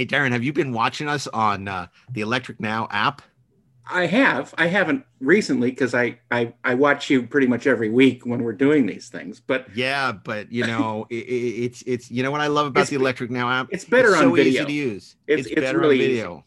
Hey, 0.00 0.06
Darren, 0.06 0.32
have 0.32 0.42
you 0.42 0.54
been 0.54 0.72
watching 0.72 1.08
us 1.08 1.26
on 1.26 1.68
uh, 1.68 1.88
the 2.10 2.22
Electric 2.22 2.58
Now 2.58 2.88
app? 2.90 3.20
I 3.86 4.06
have. 4.06 4.54
I 4.56 4.66
haven't 4.66 5.04
recently 5.20 5.68
because 5.68 5.94
I, 5.94 6.18
I 6.30 6.54
I 6.64 6.72
watch 6.72 7.10
you 7.10 7.26
pretty 7.26 7.46
much 7.46 7.66
every 7.66 7.90
week 7.90 8.24
when 8.24 8.42
we're 8.42 8.54
doing 8.54 8.86
these 8.86 9.10
things. 9.10 9.40
But 9.40 9.66
yeah, 9.76 10.12
but 10.12 10.50
you 10.50 10.66
know, 10.66 11.06
it, 11.10 11.16
it's 11.16 11.82
it's 11.82 12.10
you 12.10 12.22
know 12.22 12.30
what 12.30 12.40
I 12.40 12.46
love 12.46 12.68
about 12.68 12.86
the 12.86 12.96
Electric 12.96 13.30
Now 13.30 13.50
app. 13.50 13.68
It's 13.72 13.84
better 13.84 14.08
it's 14.12 14.16
on 14.16 14.22
so 14.22 14.34
video. 14.34 14.62
easy 14.62 14.64
to 14.64 14.72
use. 14.72 15.16
It's, 15.26 15.46
It's, 15.48 15.60
better 15.60 15.78
really 15.78 15.96
on 15.96 16.08
video. 16.08 16.44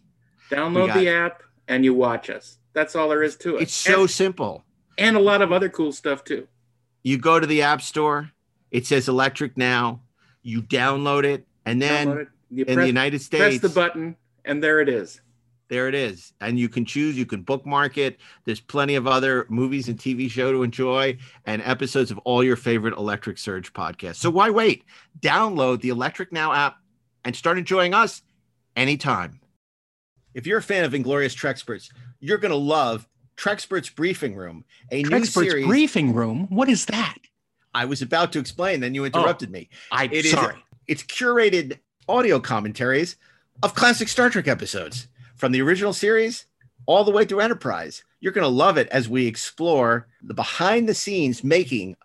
Easy. 0.48 0.56
Download 0.56 0.92
the 0.96 1.10
app 1.10 1.44
and 1.68 1.86
you 1.86 1.94
watch 1.94 2.32
us. 2.32 2.58
That's 2.74 2.96
all 2.96 3.08
there 3.08 3.22
is 3.22 3.36
to 3.36 3.58
it. 3.58 3.62
It's 3.62 3.74
so 3.76 4.02
and, 4.02 4.10
simple. 4.10 4.64
and 4.98 5.16
a 5.16 5.20
lot 5.20 5.44
of 5.44 5.52
other 5.52 5.70
cool 5.70 5.92
stuff 5.92 6.24
too. 6.24 6.48
You 7.04 7.20
go 7.20 7.40
to 7.40 7.46
the 7.46 7.62
app 7.62 7.84
store. 7.84 8.32
It 8.72 8.88
says 8.88 9.08
Electric 9.08 9.58
Now. 9.58 10.02
You 10.42 10.64
download 10.64 11.24
it, 11.24 11.46
and 11.68 11.80
then 11.80 12.28
you 12.54 12.66
in 12.66 12.76
press, 12.76 12.84
the 12.84 12.88
United 12.88 13.22
States, 13.22 13.60
press 13.60 13.60
the 13.60 13.70
button, 13.70 14.16
and 14.46 14.64
there 14.64 14.80
it 14.80 14.90
is. 14.90 15.22
there 15.70 15.88
it 15.88 15.96
is, 15.96 16.34
and 16.42 16.60
you 16.60 16.70
can 16.70 16.86
choose. 16.86 17.18
You 17.18 17.26
can 17.26 17.42
bookmark 17.42 17.98
it. 17.98 18.20
There's 18.46 18.60
plenty 18.60 18.96
of 18.96 19.08
other 19.08 19.46
movies 19.50 19.88
and 19.88 19.98
TV 19.98 20.30
show 20.30 20.52
to 20.52 20.64
enjoy, 20.64 21.18
and 21.46 21.62
episodes 21.64 22.12
of 22.12 22.18
all 22.20 22.44
your 22.44 22.56
favorite 22.56 22.96
Electric 22.96 23.38
Surge 23.38 23.74
podcasts. 23.74 24.18
So 24.18 24.30
why 24.30 24.50
wait? 24.50 24.84
Download 25.20 25.82
the 25.82 25.90
Electric 25.90 26.32
Now 26.32 26.54
app 26.54 26.78
and 27.26 27.36
start 27.36 27.58
enjoying 27.58 27.94
us 27.94 28.22
anytime. 28.76 29.40
If 30.34 30.48
you're 30.48 30.58
a 30.58 30.64
fan 30.64 30.84
of 30.84 30.94
Inglorious 30.94 31.36
Treksperts, 31.36 31.90
you're 32.20 32.40
going 32.40 32.52
to 32.52 32.58
love 32.58 33.08
Treksperts 33.38 33.94
Briefing 33.96 34.36
Room, 34.36 34.66
a 34.92 35.04
new 35.04 35.26
series. 35.26 35.66
briefing 35.66 36.14
room. 36.14 36.48
What 36.50 36.70
is 36.70 36.86
that? 36.88 37.18
I 37.74 37.86
was 37.86 38.02
about 38.02 38.32
to 38.34 38.40
explain, 38.40 38.80
then 38.80 38.94
you 38.94 39.06
interrupted 39.06 39.50
oh, 39.50 39.52
me. 39.52 39.70
I'm 39.92 40.12
It 40.12 40.26
is- 40.26 40.32
sorry. 40.32 40.56
It's 40.88 41.04
curated 41.04 41.80
audio 42.08 42.40
commentaries 42.40 43.16
of 43.62 43.76
classic 43.76 44.08
Star 44.08 44.30
Trek 44.30 44.48
episodes 44.48 45.08
from 45.36 45.52
the 45.52 45.62
original 45.62 45.94
series 45.94 46.46
all 46.86 47.04
the 47.04 47.12
way 47.12 47.26
through 47.26 47.40
Enterprise. 47.40 48.04
You're 48.20 48.34
going 48.34 48.44
to 48.44 48.48
love 48.50 48.78
it 48.78 48.88
as 48.90 49.10
we 49.10 49.28
explore 49.28 50.08
the 50.22 50.34
behind 50.34 50.88
the 50.88 50.94
scenes 50.94 51.44
making 51.44 51.96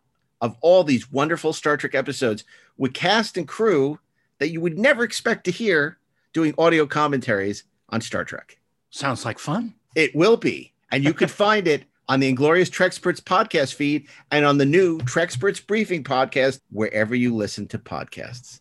of 0.40 0.56
all 0.60 0.84
these 0.84 1.10
wonderful 1.10 1.52
Star 1.52 1.76
Trek 1.76 1.94
episodes 1.94 2.44
with 2.76 2.94
cast 2.94 3.36
and 3.36 3.46
crew 3.48 3.98
that 4.38 4.50
you 4.50 4.60
would 4.60 4.78
never 4.78 5.02
expect 5.02 5.44
to 5.44 5.50
hear 5.50 5.98
doing 6.32 6.54
audio 6.58 6.86
commentaries 6.86 7.64
on 7.88 8.00
Star 8.00 8.24
Trek. 8.24 8.58
Sounds 8.90 9.24
like 9.24 9.38
fun. 9.38 9.74
It 9.94 10.14
will 10.14 10.36
be. 10.36 10.72
And 10.90 11.02
you 11.04 11.12
can 11.12 11.28
find 11.28 11.66
it 11.66 11.84
on 12.08 12.20
the 12.20 12.28
Inglorious 12.28 12.70
Treksperts 12.70 13.20
podcast 13.20 13.74
feed 13.74 14.08
and 14.30 14.44
on 14.44 14.58
the 14.58 14.64
new 14.64 14.98
Treksperts 15.00 15.64
Briefing 15.66 16.04
podcast, 16.04 16.60
wherever 16.70 17.14
you 17.14 17.34
listen 17.34 17.66
to 17.68 17.78
podcasts. 17.78 18.60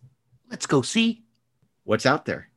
Let's 0.49 0.65
go 0.65 0.81
see. 0.81 1.23
What's 1.87 2.05
out 2.05 2.25
there? 2.25 2.49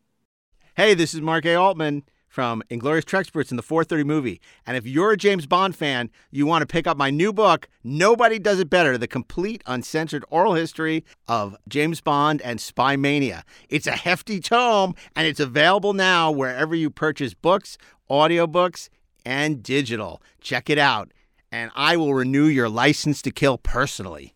Hey, 0.75 0.93
this 0.93 1.15
is 1.15 1.21
Mark 1.21 1.47
A. 1.47 1.55
Altman 1.55 2.03
from 2.27 2.65
Inglorious 2.69 3.05
Treksperts 3.05 3.53
in 3.53 3.57
the 3.57 3.63
430 3.63 4.03
movie. 4.03 4.41
And 4.67 4.77
if 4.77 4.89
you're 4.89 5.13
a 5.13 5.17
James 5.17 5.47
Bond 5.47 5.77
fan, 5.77 6.11
you 6.33 6.47
want 6.47 6.63
to 6.63 6.67
pick 6.67 6.89
up 6.89 6.97
my 6.97 7.11
new 7.11 7.33
book, 7.33 7.69
Nobody 7.85 8.41
Does 8.41 8.59
It 8.59 8.69
Better 8.69 8.99
The 8.99 9.07
Complete 9.07 9.63
Uncensored 9.67 10.25
Oral 10.31 10.55
History 10.55 11.05
of 11.29 11.57
James 11.69 12.01
Bond 12.01 12.43
and 12.43 12.61
Spy 12.61 12.97
Mania. 12.97 13.45
It's 13.69 13.87
a 13.87 13.93
hefty 13.93 14.41
tome, 14.41 14.97
and 15.15 15.29
it's 15.29 15.39
available 15.39 15.93
now 15.93 16.33
wherever 16.33 16.75
you 16.75 16.91
purchase 16.91 17.33
books, 17.33 17.79
audiobooks, 18.11 18.89
and 19.25 19.63
digital. 19.63 20.21
Check 20.41 20.69
it 20.69 20.79
out, 20.79 21.13
and 21.53 21.71
I 21.77 21.97
will 21.97 22.15
renew 22.15 22.47
your 22.47 22.69
license 22.69 23.23
to 23.23 23.31
kill 23.31 23.59
personally. 23.59 24.35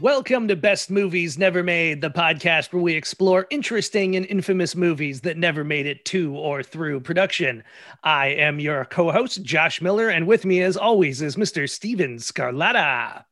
Welcome 0.00 0.48
to 0.48 0.56
Best 0.56 0.90
Movies 0.90 1.36
Never 1.36 1.62
Made, 1.62 2.00
the 2.00 2.08
podcast 2.08 2.72
where 2.72 2.80
we 2.80 2.94
explore 2.94 3.46
interesting 3.50 4.16
and 4.16 4.24
infamous 4.24 4.74
movies 4.74 5.20
that 5.20 5.36
never 5.36 5.62
made 5.62 5.84
it 5.84 6.06
to 6.06 6.34
or 6.34 6.62
through 6.62 7.00
production. 7.00 7.62
I 8.02 8.28
am 8.28 8.58
your 8.58 8.86
co 8.86 9.12
host, 9.12 9.42
Josh 9.42 9.82
Miller, 9.82 10.08
and 10.08 10.26
with 10.26 10.46
me, 10.46 10.62
as 10.62 10.78
always, 10.78 11.20
is 11.20 11.36
Mr. 11.36 11.68
Steven 11.68 12.16
Scarlatta. 12.16 13.24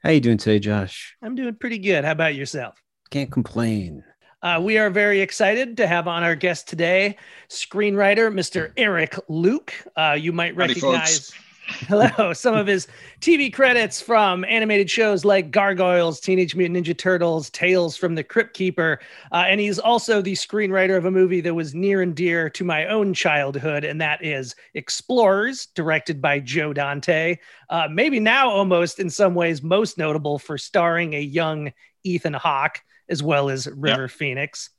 How 0.00 0.10
you 0.10 0.20
doing 0.20 0.36
today, 0.36 0.58
Josh? 0.58 1.16
I'm 1.22 1.34
doing 1.34 1.54
pretty 1.54 1.78
good. 1.78 2.04
How 2.04 2.12
about 2.12 2.34
yourself? 2.34 2.82
Can't 3.08 3.32
complain. 3.32 4.04
Uh, 4.42 4.60
we 4.62 4.76
are 4.76 4.90
very 4.90 5.22
excited 5.22 5.78
to 5.78 5.86
have 5.86 6.06
on 6.08 6.22
our 6.22 6.34
guest 6.34 6.68
today, 6.68 7.16
screenwriter 7.48 8.30
Mr. 8.30 8.70
Eric 8.76 9.16
Luke. 9.30 9.72
Uh, 9.96 10.14
you 10.20 10.34
might 10.34 10.54
Howdy, 10.56 10.74
recognize. 10.74 11.32
Hello, 11.66 12.32
some 12.32 12.54
of 12.54 12.66
his 12.66 12.86
TV 13.20 13.52
credits 13.52 14.00
from 14.00 14.44
animated 14.44 14.88
shows 14.88 15.24
like 15.24 15.50
Gargoyles, 15.50 16.20
Teenage 16.20 16.54
Mutant 16.54 16.86
Ninja 16.86 16.96
Turtles, 16.96 17.50
Tales 17.50 17.96
from 17.96 18.14
the 18.14 18.22
Crypt 18.22 18.54
Keeper, 18.54 19.00
uh, 19.32 19.44
and 19.48 19.60
he's 19.60 19.78
also 19.78 20.22
the 20.22 20.34
screenwriter 20.34 20.96
of 20.96 21.04
a 21.04 21.10
movie 21.10 21.40
that 21.40 21.54
was 21.54 21.74
near 21.74 22.02
and 22.02 22.14
dear 22.14 22.48
to 22.50 22.64
my 22.64 22.86
own 22.86 23.12
childhood, 23.12 23.84
and 23.84 24.00
that 24.00 24.24
is 24.24 24.54
Explorers, 24.74 25.66
directed 25.74 26.22
by 26.22 26.38
Joe 26.38 26.72
Dante. 26.72 27.36
Uh, 27.68 27.88
maybe 27.90 28.20
now 28.20 28.48
almost 28.48 29.00
in 29.00 29.10
some 29.10 29.34
ways 29.34 29.62
most 29.62 29.98
notable 29.98 30.38
for 30.38 30.56
starring 30.56 31.14
a 31.14 31.20
young 31.20 31.72
Ethan 32.04 32.34
Hawke 32.34 32.80
as 33.08 33.22
well 33.22 33.48
as 33.48 33.66
River 33.66 34.08
Phoenix. 34.08 34.70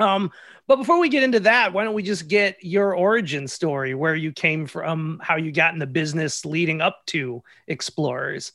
Um, 0.00 0.30
but 0.66 0.76
before 0.76 0.98
we 0.98 1.08
get 1.08 1.22
into 1.22 1.40
that, 1.40 1.72
why 1.72 1.84
don't 1.84 1.94
we 1.94 2.02
just 2.02 2.28
get 2.28 2.62
your 2.62 2.94
origin 2.94 3.48
story, 3.48 3.94
where 3.94 4.14
you 4.14 4.32
came 4.32 4.66
from, 4.66 5.20
how 5.22 5.36
you 5.36 5.50
got 5.50 5.72
in 5.72 5.78
the 5.78 5.86
business 5.86 6.44
leading 6.44 6.80
up 6.80 7.00
to 7.06 7.42
Explorers? 7.66 8.52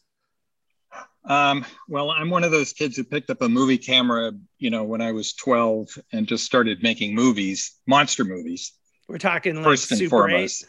Um, 1.26 1.66
well, 1.88 2.12
I'm 2.12 2.30
one 2.30 2.44
of 2.44 2.52
those 2.52 2.74
kids 2.74 2.98
who 2.98 3.04
picked 3.04 3.30
up 3.30 3.42
a 3.42 3.50
movie 3.50 3.78
camera, 3.78 4.34
you 4.60 4.70
know, 4.70 4.84
when 4.84 5.02
I 5.02 5.12
was 5.12 5.34
12 5.34 5.98
and 6.12 6.28
just 6.28 6.46
started 6.46 6.84
making 6.84 7.16
movies, 7.16 7.80
monster 7.88 8.26
movies. 8.26 8.74
We're 9.08 9.18
talking 9.18 9.56
like 9.56 9.66
First 9.66 9.92
and 9.92 10.00
Super 10.00 10.10
foremost. 10.10 10.66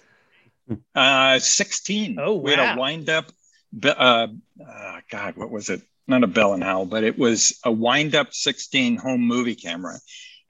Uh, 0.95 1.39
16. 1.39 2.19
Oh, 2.19 2.35
wow. 2.35 2.41
We 2.41 2.51
had 2.53 2.77
a 2.77 2.81
wind 2.81 3.11
up, 3.11 3.27
uh, 3.85 4.29
uh, 4.67 5.01
God, 5.11 5.37
what 5.37 5.51
was 5.51 5.69
it? 5.69 5.83
Not 6.07 6.25
a 6.25 6.27
Bell 6.27 6.55
and 6.55 6.63
Howell, 6.63 6.87
but 6.87 7.05
it 7.05 7.19
was 7.19 7.59
a 7.65 7.73
wind 7.73 8.15
up 8.15 8.33
16 8.33 8.97
home 8.97 9.21
movie 9.21 9.55
camera. 9.55 9.99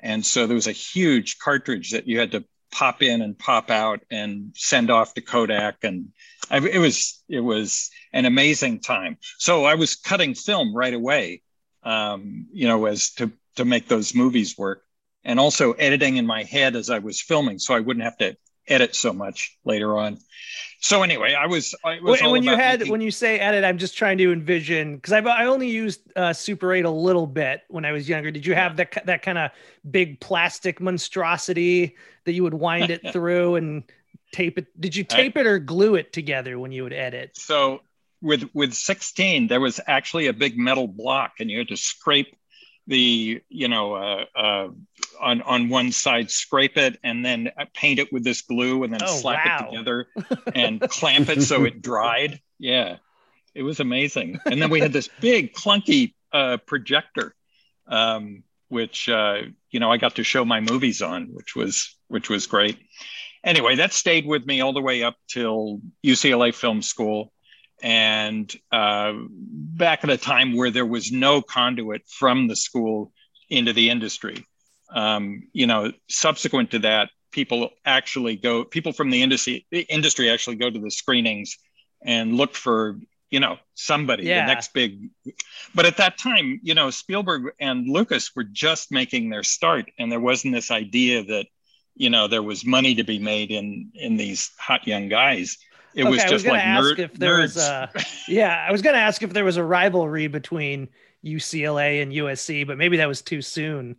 And 0.04 0.24
so 0.24 0.46
there 0.46 0.54
was 0.54 0.66
a 0.66 0.72
huge 0.72 1.38
cartridge 1.38 1.92
that 1.92 2.06
you 2.06 2.20
had 2.20 2.32
to 2.32 2.44
pop 2.70 3.02
in 3.02 3.22
and 3.22 3.38
pop 3.38 3.70
out 3.70 4.00
and 4.10 4.50
send 4.54 4.90
off 4.90 5.14
to 5.14 5.22
Kodak. 5.22 5.82
And 5.82 6.08
I, 6.50 6.58
it 6.58 6.78
was, 6.78 7.22
it 7.28 7.40
was 7.40 7.90
an 8.12 8.26
amazing 8.26 8.80
time. 8.80 9.16
So 9.38 9.64
I 9.64 9.76
was 9.76 9.96
cutting 9.96 10.34
film 10.34 10.76
right 10.76 10.92
away, 10.92 11.42
um, 11.84 12.46
you 12.52 12.68
know, 12.68 12.84
as 12.84 13.12
to, 13.14 13.32
to 13.56 13.64
make 13.64 13.88
those 13.88 14.14
movies 14.14 14.58
work 14.58 14.82
and 15.24 15.40
also 15.40 15.72
editing 15.72 16.18
in 16.18 16.26
my 16.26 16.42
head 16.42 16.76
as 16.76 16.90
I 16.90 16.98
was 16.98 17.22
filming. 17.22 17.58
So 17.58 17.74
I 17.74 17.80
wouldn't 17.80 18.04
have 18.04 18.18
to 18.18 18.36
edit 18.66 18.94
so 18.96 19.12
much 19.12 19.56
later 19.64 19.98
on. 19.98 20.18
So 20.80 21.02
anyway, 21.02 21.34
I 21.34 21.46
was, 21.46 21.74
I 21.84 21.98
was 22.00 22.20
When, 22.20 22.30
when 22.30 22.42
you 22.42 22.54
had, 22.56 22.80
making- 22.80 22.92
when 22.92 23.00
you 23.00 23.10
say 23.10 23.38
edit, 23.38 23.64
I'm 23.64 23.78
just 23.78 23.96
trying 23.96 24.18
to 24.18 24.32
envision 24.32 24.96
because 24.96 25.12
I've 25.12 25.26
I 25.26 25.46
only 25.46 25.68
used 25.68 26.00
uh, 26.16 26.32
Super 26.32 26.72
8 26.74 26.84
a 26.84 26.90
little 26.90 27.26
bit 27.26 27.62
when 27.68 27.84
I 27.84 27.92
was 27.92 28.08
younger. 28.08 28.30
Did 28.30 28.44
you 28.44 28.54
have 28.54 28.76
that 28.76 29.02
that 29.06 29.22
kind 29.22 29.38
of 29.38 29.50
big 29.90 30.20
plastic 30.20 30.80
monstrosity 30.80 31.96
that 32.24 32.32
you 32.32 32.42
would 32.42 32.54
wind 32.54 32.90
it 32.90 33.00
through 33.12 33.56
and 33.56 33.82
tape 34.32 34.58
it? 34.58 34.66
Did 34.80 34.94
you 34.94 35.04
I- 35.10 35.14
tape 35.14 35.36
it 35.36 35.46
or 35.46 35.58
glue 35.58 35.94
it 35.94 36.12
together 36.12 36.58
when 36.58 36.72
you 36.72 36.82
would 36.84 36.92
edit? 36.92 37.30
so 37.36 37.80
with 38.22 38.48
with 38.54 38.72
16 38.72 39.48
there 39.48 39.60
was 39.60 39.80
actually 39.86 40.28
a 40.28 40.32
big 40.32 40.56
metal 40.56 40.86
block 40.86 41.32
and 41.40 41.50
you 41.50 41.58
had 41.58 41.68
to 41.68 41.76
scrape 41.76 42.34
the 42.86 43.42
you 43.50 43.68
know 43.68 43.94
uh, 43.94 44.24
uh, 44.34 44.68
on 45.20 45.42
on 45.42 45.68
one 45.68 45.92
side 45.92 46.30
scrape 46.30 46.76
it 46.76 46.98
and 47.02 47.24
then 47.24 47.50
paint 47.74 47.98
it 47.98 48.12
with 48.12 48.24
this 48.24 48.42
glue 48.42 48.82
and 48.84 48.92
then 48.92 49.00
Oh, 49.02 49.16
slap 49.16 49.44
wow. 49.46 49.58
it 49.66 49.70
together 49.70 50.06
and 50.54 50.80
clamp 50.80 51.28
it 51.28 51.42
so 51.42 51.64
it 51.64 51.80
dried 51.82 52.40
yeah 52.58 52.96
it 53.54 53.62
was 53.62 53.80
amazing 53.80 54.38
and 54.46 54.60
then 54.60 54.70
we 54.70 54.80
had 54.80 54.92
this 54.92 55.08
big 55.20 55.52
clunky 55.52 56.14
uh, 56.32 56.56
projector 56.66 57.34
um, 57.86 58.42
which 58.68 59.08
uh, 59.08 59.42
you 59.70 59.80
know 59.80 59.90
i 59.90 59.96
got 59.96 60.16
to 60.16 60.24
show 60.24 60.44
my 60.44 60.60
movies 60.60 61.02
on 61.02 61.28
which 61.32 61.54
was 61.54 61.96
which 62.08 62.28
was 62.28 62.46
great 62.46 62.78
anyway 63.44 63.76
that 63.76 63.92
stayed 63.92 64.26
with 64.26 64.44
me 64.46 64.60
all 64.60 64.72
the 64.72 64.82
way 64.82 65.02
up 65.02 65.16
till 65.28 65.80
ucla 66.04 66.52
film 66.54 66.82
school 66.82 67.30
and 67.82 68.54
uh, 68.72 69.12
back 69.28 70.04
at 70.04 70.10
a 70.10 70.16
time 70.16 70.56
where 70.56 70.70
there 70.70 70.86
was 70.86 71.12
no 71.12 71.42
conduit 71.42 72.02
from 72.08 72.46
the 72.46 72.56
school 72.56 73.12
into 73.50 73.72
the 73.74 73.90
industry. 73.90 74.46
Um, 74.90 75.48
you 75.52 75.66
know, 75.66 75.92
subsequent 76.08 76.70
to 76.72 76.78
that, 76.80 77.10
people 77.30 77.70
actually 77.84 78.36
go, 78.36 78.64
people 78.64 78.92
from 78.92 79.10
the 79.10 79.22
industry, 79.22 79.66
industry 79.70 80.30
actually 80.30 80.56
go 80.56 80.70
to 80.70 80.78
the 80.78 80.90
screenings 80.90 81.56
and 82.04 82.36
look 82.36 82.54
for, 82.54 82.98
you 83.30 83.40
know, 83.40 83.58
somebody, 83.74 84.24
Yeah. 84.24 84.46
the 84.46 84.52
next 84.52 84.72
big. 84.72 85.08
But 85.74 85.86
at 85.86 85.96
that 85.96 86.18
time, 86.18 86.60
you 86.62 86.74
know, 86.74 86.90
Spielberg 86.90 87.52
and 87.58 87.88
Lucas 87.88 88.30
were 88.36 88.44
just 88.44 88.92
making 88.92 89.30
their 89.30 89.42
start, 89.42 89.90
and 89.98 90.12
there 90.12 90.20
wasn't 90.20 90.54
this 90.54 90.70
idea 90.70 91.24
that, 91.24 91.46
you 91.96 92.10
know, 92.10 92.28
there 92.28 92.42
was 92.42 92.64
money 92.64 92.94
to 92.94 93.04
be 93.04 93.18
made 93.18 93.50
in 93.50 93.90
in 93.94 94.16
these 94.16 94.50
hot 94.58 94.86
young 94.86 95.08
guys. 95.08 95.56
It 95.94 96.04
was 96.04 96.18
okay, 96.20 96.24
was 96.24 96.30
just 96.32 96.44
gonna 96.44 96.58
like 96.58 96.66
ask 96.66 96.84
nerd, 96.84 96.98
if 96.98 97.12
there 97.14 97.38
was 97.40 97.56
a 97.56 97.90
yeah, 98.28 98.64
I 98.68 98.72
was 98.72 98.82
gonna 98.82 98.98
ask 98.98 99.22
if 99.22 99.32
there 99.32 99.44
was 99.44 99.56
a 99.56 99.64
rivalry 99.64 100.26
between 100.26 100.88
UCLA 101.24 102.02
and 102.02 102.12
USC, 102.12 102.66
but 102.66 102.78
maybe 102.78 102.96
that 102.98 103.08
was 103.08 103.22
too 103.22 103.42
soon. 103.42 103.96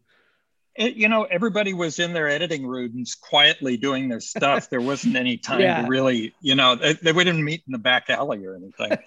It, 0.75 0.95
you 0.95 1.07
know, 1.07 1.23
everybody 1.23 1.73
was 1.73 1.99
in 1.99 2.13
their 2.13 2.27
editing 2.27 2.65
rooms 2.67 3.15
quietly 3.15 3.77
doing 3.77 4.09
their 4.09 4.19
stuff. 4.19 4.69
There 4.69 4.81
wasn't 4.81 5.15
any 5.15 5.37
time 5.49 5.61
Yeah. 5.61 5.81
to 5.81 5.87
really, 5.87 6.33
you 6.41 6.55
know, 6.55 6.75
they, 6.75 6.93
they 6.93 7.11
wouldn't 7.13 7.39
meet 7.41 7.63
in 7.67 7.71
the 7.71 7.77
back 7.77 8.09
alley 8.09 8.45
or 8.45 8.55
anything. 8.55 8.97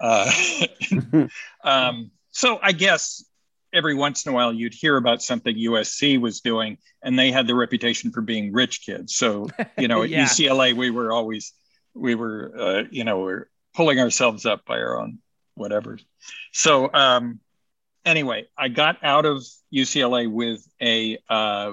uh, 0.00 1.28
um, 1.64 2.10
so 2.30 2.58
I 2.62 2.72
guess 2.72 3.24
every 3.72 3.94
once 3.94 4.24
in 4.26 4.32
a 4.32 4.34
while 4.34 4.52
you'd 4.52 4.74
hear 4.74 4.96
about 4.96 5.22
something 5.22 5.54
USC 5.54 6.20
was 6.20 6.40
doing, 6.40 6.78
and 7.02 7.18
they 7.18 7.30
had 7.30 7.46
the 7.46 7.54
reputation 7.54 8.10
for 8.10 8.20
being 8.20 8.52
rich 8.52 8.84
kids. 8.84 9.14
So 9.14 9.48
you 9.76 9.88
know, 9.88 10.02
at 10.02 10.10
Yeah. 10.10 10.24
UCLA 10.24 10.74
we 10.74 10.90
were 10.90 11.12
always 11.12 11.52
we 11.94 12.14
were 12.14 12.52
uh, 12.58 12.82
you 12.90 13.04
know 13.04 13.20
we're 13.20 13.48
pulling 13.74 14.00
ourselves 14.00 14.46
up 14.46 14.64
by 14.64 14.78
our 14.78 15.00
own 15.00 15.18
whatever. 15.54 15.98
So 16.52 16.90
um, 16.92 17.40
anyway, 18.04 18.46
I 18.56 18.68
got 18.68 18.98
out 19.02 19.24
of 19.26 19.44
UCLA 19.72 20.30
with 20.30 20.66
a 20.80 21.18
uh, 21.28 21.72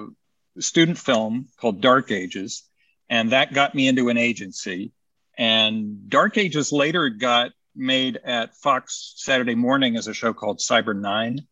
student 0.58 0.98
film 0.98 1.48
called 1.58 1.80
Dark 1.80 2.10
Ages, 2.10 2.62
and 3.08 3.32
that 3.32 3.52
got 3.52 3.74
me 3.74 3.88
into 3.88 4.08
an 4.08 4.16
agency. 4.16 4.92
And 5.36 6.08
Dark 6.08 6.36
Ages 6.36 6.72
later 6.72 7.08
got 7.10 7.52
made 7.74 8.18
at 8.24 8.56
Fox 8.56 9.14
Saturday 9.16 9.54
Morning 9.54 9.96
as 9.96 10.08
a 10.08 10.14
show 10.14 10.32
called 10.32 10.58
Cyber 10.58 10.98
Nine, 10.98 11.46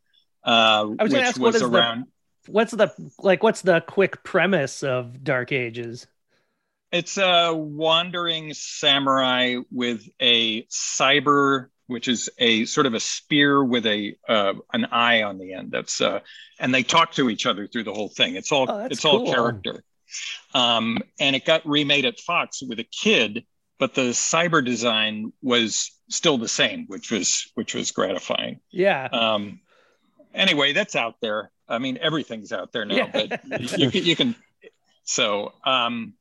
uh, 0.45 0.87
I 0.99 1.03
was 1.03 1.13
which 1.13 1.23
ask, 1.23 1.41
what 1.41 1.47
was 1.53 1.57
is 1.57 1.71
the- 1.71 2.05
What's 2.49 2.71
the 2.71 2.93
like? 3.19 3.43
What's 3.43 3.63
the 3.63 3.81
quick 3.81 4.23
premise 4.23 4.85
of 4.85 5.25
Dark 5.25 5.51
Ages? 5.51 6.07
It's 6.93 7.19
a 7.19 7.53
wandering 7.53 8.55
samurai 8.55 9.57
with 9.73 10.09
a 10.21 10.63
cyber, 10.67 11.67
which 11.87 12.09
is 12.09 12.29
a 12.39 12.65
sort 12.65 12.87
of 12.87 12.95
a 12.95 13.01
spear 13.01 13.63
with 13.65 13.87
a 13.87 14.17
uh, 14.29 14.55
an 14.73 14.87
eye 14.87 15.23
on 15.23 15.39
the 15.39 15.53
end. 15.55 15.71
That's 15.71 16.01
uh, 16.01 16.21
and 16.59 16.75
they 16.75 16.83
talk 16.83 17.13
to 17.13 17.29
each 17.31 17.47
other 17.47 17.67
through 17.67 17.85
the 17.85 17.95
whole 17.95 18.09
thing. 18.09 18.35
It's 18.37 18.53
all 18.53 18.67
Oh, 18.69 18.87
it's 18.91 19.05
all 19.05 19.27
character. 19.27 19.83
Um, 20.55 20.99
and 21.19 21.35
it 21.37 21.45
got 21.45 21.67
remade 21.67 22.05
at 22.05 22.21
Fox 22.21 22.63
with 22.63 22.79
a 22.79 22.85
kid, 22.85 23.45
but 23.79 23.95
the 23.95 24.11
cyber 24.13 24.65
design 24.65 25.33
was 25.43 25.91
still 26.09 26.39
the 26.39 26.49
same, 26.49 26.87
which 26.87 27.11
was 27.11 27.51
which 27.55 27.75
was 27.75 27.91
gratifying. 27.91 28.61
Yeah, 28.71 29.05
Um, 29.07 29.61
anyway, 30.35 30.73
that's 30.73 30.95
out 30.97 31.17
there. 31.21 31.51
I 31.69 31.79
mean, 31.79 31.99
everything's 32.01 32.53
out 32.53 32.73
there 32.73 32.85
now, 32.85 32.95
Yeah. 32.95 33.11
but 33.13 33.61
you, 33.79 33.91
can- 33.91 34.05
you 34.05 34.17
can. 34.17 34.35
So, 35.03 35.53
um, 35.65 36.15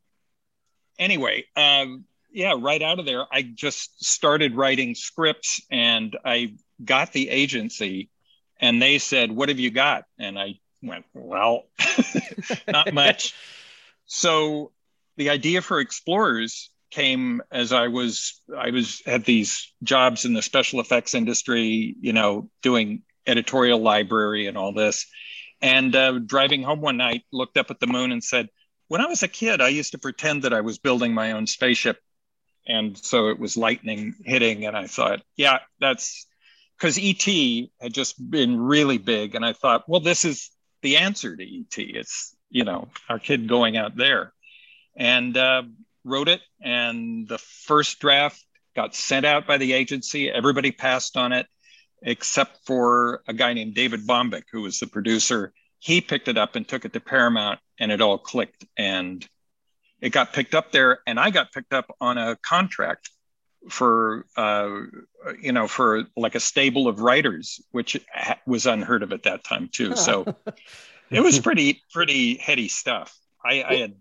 anyway, 1.00 1.45
um, 1.56 2.06
yeah, 2.35 2.53
right 2.59 2.81
out 2.81 2.99
of 2.99 3.05
there, 3.05 3.25
I 3.31 3.43
just 3.43 4.03
started 4.03 4.57
writing 4.57 4.93
scripts, 4.93 5.61
and 5.71 6.17
I 6.25 6.55
got 6.83 7.13
the 7.13 7.29
agency, 7.29 8.09
and 8.59 8.81
they 8.81 8.97
said, 8.97 9.31
"What 9.31 9.47
have 9.47 9.57
you 9.59 9.71
got?" 9.71 10.03
And 10.19 10.37
I 10.37 10.59
went, 10.83 11.05
"Well, 11.13 11.63
not 12.67 12.93
much." 12.93 13.33
so, 14.05 14.73
the 15.15 15.29
idea 15.29 15.61
for 15.61 15.79
Explorers 15.79 16.71
came 16.91 17.41
as 17.51 17.71
I 17.71 17.87
was 17.87 18.41
I 18.55 18.71
was 18.71 19.01
had 19.05 19.23
these 19.23 19.71
jobs 19.81 20.25
in 20.25 20.33
the 20.33 20.41
special 20.41 20.81
effects 20.81 21.13
industry, 21.13 21.95
you 22.01 22.11
know, 22.11 22.49
doing 22.61 23.03
editorial 23.25 23.79
library 23.79 24.47
and 24.47 24.57
all 24.57 24.73
this. 24.73 25.05
And 25.61 25.95
uh, 25.95 26.19
driving 26.19 26.63
home 26.63 26.81
one 26.81 26.97
night, 26.97 27.23
looked 27.31 27.57
up 27.57 27.71
at 27.71 27.79
the 27.79 27.88
moon 27.88 28.11
and 28.11 28.21
said, 28.21 28.49
"When 28.89 28.99
I 28.99 29.05
was 29.05 29.23
a 29.23 29.29
kid, 29.29 29.61
I 29.61 29.69
used 29.69 29.93
to 29.93 29.99
pretend 29.99 30.43
that 30.43 30.53
I 30.53 30.59
was 30.59 30.79
building 30.79 31.13
my 31.13 31.31
own 31.31 31.47
spaceship." 31.47 32.01
And 32.67 32.97
so 32.97 33.29
it 33.29 33.39
was 33.39 33.57
lightning 33.57 34.15
hitting, 34.23 34.65
and 34.65 34.75
I 34.75 34.88
thought, 34.88 35.21
"Yeah, 35.35 35.59
that's 35.79 36.25
because 36.77 36.97
ET 37.00 37.69
had 37.79 37.94
just 37.94 38.15
been 38.29 38.59
really 38.59 38.97
big." 38.97 39.35
And 39.35 39.45
I 39.45 39.53
thought, 39.53 39.88
"Well, 39.88 40.01
this 40.01 40.25
is 40.25 40.50
the 40.81 40.97
answer 40.97 41.35
to 41.35 41.44
ET. 41.44 41.77
It's 41.77 42.35
you 42.50 42.63
know 42.63 42.89
our 43.09 43.19
kid 43.19 43.47
going 43.47 43.77
out 43.77 43.95
there." 43.95 44.33
And 44.97 45.35
uh, 45.38 45.63
wrote 46.03 46.29
it, 46.29 46.41
and 46.62 47.27
the 47.27 47.38
first 47.38 48.00
draft 48.00 48.44
got 48.75 48.95
sent 48.95 49.25
out 49.25 49.47
by 49.47 49.57
the 49.57 49.73
agency. 49.73 50.29
Everybody 50.29 50.71
passed 50.71 51.17
on 51.17 51.33
it 51.33 51.47
except 52.01 52.65
for 52.65 53.21
a 53.27 53.33
guy 53.33 53.53
named 53.53 53.73
David 53.73 54.06
Bombyk, 54.06 54.44
who 54.51 54.62
was 54.62 54.79
the 54.79 54.88
producer. 54.88 55.53
He 55.79 56.01
picked 56.01 56.27
it 56.27 56.38
up 56.38 56.56
and 56.56 56.67
took 56.67 56.85
it 56.85 56.94
to 56.94 57.00
Paramount, 57.00 57.59
and 57.79 57.91
it 57.91 58.01
all 58.01 58.17
clicked. 58.17 58.65
And 58.77 59.27
it 60.01 60.09
got 60.12 60.33
picked 60.33 60.53
up 60.56 60.71
there, 60.71 61.00
and 61.07 61.19
I 61.19 61.30
got 61.30 61.51
picked 61.51 61.74
up 61.74 61.94
on 62.01 62.18
a 62.18 62.36
contract 62.38 63.09
for, 63.69 64.25
uh, 64.38 64.69
you 65.42 65.51
know, 65.51 65.68
for 65.68 66.03
like 66.15 66.36
a 66.36 66.39
stable 66.39 66.88
of 66.88 67.00
writers, 67.00 67.59
which 67.71 68.00
ha- 68.13 68.39
was 68.45 68.68
unheard 68.68 69.01
of 69.03 69.12
at 69.12 69.24
that 69.24 69.44
time 69.44 69.69
too. 69.71 69.95
So 69.95 70.36
it 71.09 71.19
was 71.21 71.39
pretty, 71.39 71.81
pretty 71.92 72.36
heady 72.38 72.68
stuff. 72.68 73.18
I, 73.44 73.63
I 73.63 73.75
had 73.75 73.94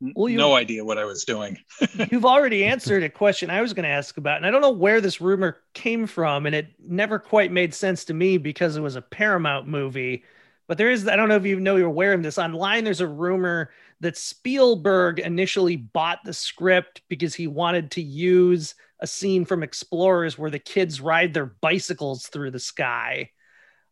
Well, 0.00 0.32
no 0.32 0.54
idea 0.54 0.84
what 0.84 0.98
I 0.98 1.04
was 1.04 1.24
doing. 1.24 1.58
You've 2.12 2.24
already 2.24 2.64
answered 2.64 3.02
a 3.02 3.08
question 3.08 3.50
I 3.50 3.60
was 3.60 3.72
going 3.72 3.84
to 3.84 3.88
ask 3.88 4.16
about, 4.16 4.36
and 4.36 4.46
I 4.46 4.50
don't 4.52 4.60
know 4.60 4.70
where 4.70 5.00
this 5.00 5.20
rumor 5.20 5.58
came 5.74 6.06
from, 6.06 6.46
and 6.46 6.54
it 6.54 6.68
never 6.78 7.18
quite 7.18 7.50
made 7.50 7.74
sense 7.74 8.04
to 8.04 8.14
me 8.14 8.38
because 8.38 8.76
it 8.76 8.80
was 8.80 8.94
a 8.94 9.02
Paramount 9.02 9.66
movie. 9.66 10.22
But 10.68 10.78
there 10.78 10.90
is, 10.90 11.08
I 11.08 11.16
don't 11.16 11.28
know 11.28 11.36
if 11.36 11.46
you 11.46 11.58
know 11.58 11.74
you're 11.76 11.88
aware 11.88 12.12
of 12.12 12.22
this. 12.22 12.38
Online, 12.38 12.84
there's 12.84 13.00
a 13.00 13.08
rumor 13.08 13.70
that 14.00 14.16
Spielberg 14.16 15.18
initially 15.18 15.76
bought 15.76 16.20
the 16.24 16.32
script 16.32 17.02
because 17.08 17.34
he 17.34 17.46
wanted 17.46 17.90
to 17.92 18.02
use 18.02 18.74
a 19.00 19.06
scene 19.06 19.44
from 19.44 19.62
Explorers 19.62 20.38
where 20.38 20.50
the 20.50 20.58
kids 20.58 21.00
ride 21.00 21.34
their 21.34 21.46
bicycles 21.46 22.26
through 22.26 22.50
the 22.50 22.60
sky. 22.60 23.30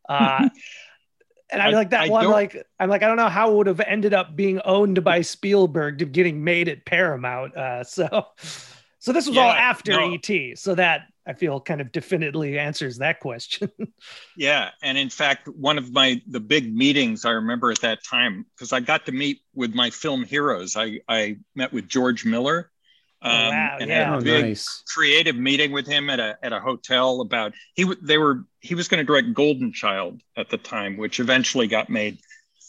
Uh, 0.09 0.49
and 1.51 1.63
I'm 1.63 1.75
I- 1.75 1.77
like 1.77 1.91
that 1.91 2.05
I 2.05 2.09
one, 2.09 2.25
don't- 2.25 2.33
like 2.33 2.67
I'm 2.79 2.89
like 2.89 3.03
I 3.03 3.09
don't 3.09 3.17
know 3.17 3.29
how 3.29 3.51
it 3.53 3.57
would 3.57 3.67
have 3.67 3.81
ended 3.81 4.15
up 4.15 4.35
being 4.37 4.61
owned 4.65 5.03
by 5.05 5.21
Spielberg 5.23 5.99
to 5.99 6.05
getting 6.05 6.43
made 6.43 6.69
at 6.69 6.85
Paramount. 6.85 7.57
Uh, 7.57 7.85
so, 7.85 8.27
so 8.99 9.13
this 9.13 9.29
was 9.29 9.37
all 9.37 9.51
after 9.51 9.93
no. 9.93 10.15
ET. 10.15 10.59
So 10.59 10.75
that 10.75 11.03
I 11.27 11.35
feel 11.35 11.61
kind 11.61 11.81
of 11.81 11.93
definitively 11.93 12.59
answers 12.59 12.99
that 12.99 13.21
question. 13.21 13.71
Yeah, 14.35 14.71
and 14.83 14.99
in 14.99 15.09
fact, 15.09 15.49
one 15.49 15.79
of 15.79 15.93
my 15.93 16.21
the 16.27 16.41
big 16.41 16.75
meetings 16.75 17.25
I 17.25 17.31
remember 17.31 17.71
at 17.71 17.81
that 17.81 18.05
time 18.05 18.45
because 18.55 18.73
I 18.73 18.81
got 18.81 19.07
to 19.07 19.13
meet 19.13 19.41
with 19.55 19.75
my 19.75 19.91
film 19.91 20.25
heroes. 20.25 20.77
I 20.77 21.01
I 21.09 21.39
met 21.55 21.73
with 21.73 21.89
George 21.89 22.25
Miller, 22.27 22.71
um, 23.23 23.31
Oh, 23.31 23.43
wow, 23.43 23.79
and 23.79 23.91
yeah. 23.91 23.95
had 23.95 24.09
Oh, 24.17 24.21
a 24.21 24.23
big 24.23 24.47
nice. 24.47 24.85
creative 24.93 25.37
meeting 25.37 25.73
with 25.73 25.87
him 25.87 26.11
at 26.11 26.21
a 26.21 26.37
at 26.43 26.53
a 26.53 26.61
hotel 26.61 27.23
about 27.23 27.55
he 27.75 27.85
they 28.03 28.19
were 28.19 28.45
he 28.61 28.75
was 28.75 28.89
going 28.89 28.99
to 28.99 29.05
direct 29.05 29.33
Golden 29.33 29.73
Child 29.73 30.21
at 30.37 30.51
the 30.51 30.59
time, 30.59 30.99
which 30.99 31.19
eventually 31.19 31.67
got 31.67 31.89
made 31.89 32.19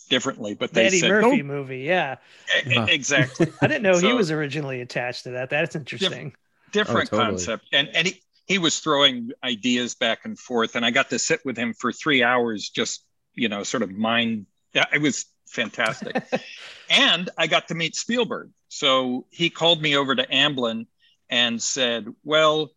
differently. 0.10 0.56
But 0.56 0.74
The 0.74 0.82
they 0.82 0.84
Eddie 0.84 1.00
said 1.00 1.10
Murphy 1.10 1.42
"No, 1.44 1.66
he 1.66 1.86
yeah. 1.88 2.18
e- 2.66 2.84
exactly 2.88 3.54
I 3.62 3.68
didn't 3.68 3.84
know 3.84 4.00
he 4.00 4.14
was 4.14 4.32
originally 4.32 4.82
attached 4.82 5.24
to 5.24 5.32
that. 5.32 5.50
That's 5.50 5.76
interesting. 5.76 6.36
different 6.72 7.10
Oh, 7.12 7.18
totally. 7.18 7.50
concept 7.50 7.66
and 7.72 7.90
and 7.96 8.08
he, 8.08 8.22
he 8.48 8.58
was 8.58 8.80
throwing 8.80 9.32
ideas 9.44 9.94
back 9.94 10.26
and 10.26 10.40
forth 10.40 10.76
and 10.76 10.86
i 10.86 10.92
got 10.92 11.10
to 11.10 11.20
sit 11.20 11.44
with 11.46 11.58
him 11.58 11.74
for 11.74 11.92
three 11.92 12.24
hours 12.24 12.70
just 12.70 13.04
you 13.36 13.50
know 13.50 13.64
sort 13.64 13.84
of 13.84 13.92
mind 13.92 14.46
it 14.74 15.02
was 15.02 15.26
fantastic. 15.48 16.24
And 16.90 17.30
i 17.38 17.48
got 17.48 17.68
to 17.68 17.76
meet 17.76 17.96
spielberg. 17.96 18.52
So 18.70 19.26
he 19.30 19.50
called 19.50 19.82
me 19.82 19.98
over 19.98 20.16
to 20.16 20.26
amblin 20.28 20.88
and 21.30 21.62
said 21.62 22.08
well 22.24 22.72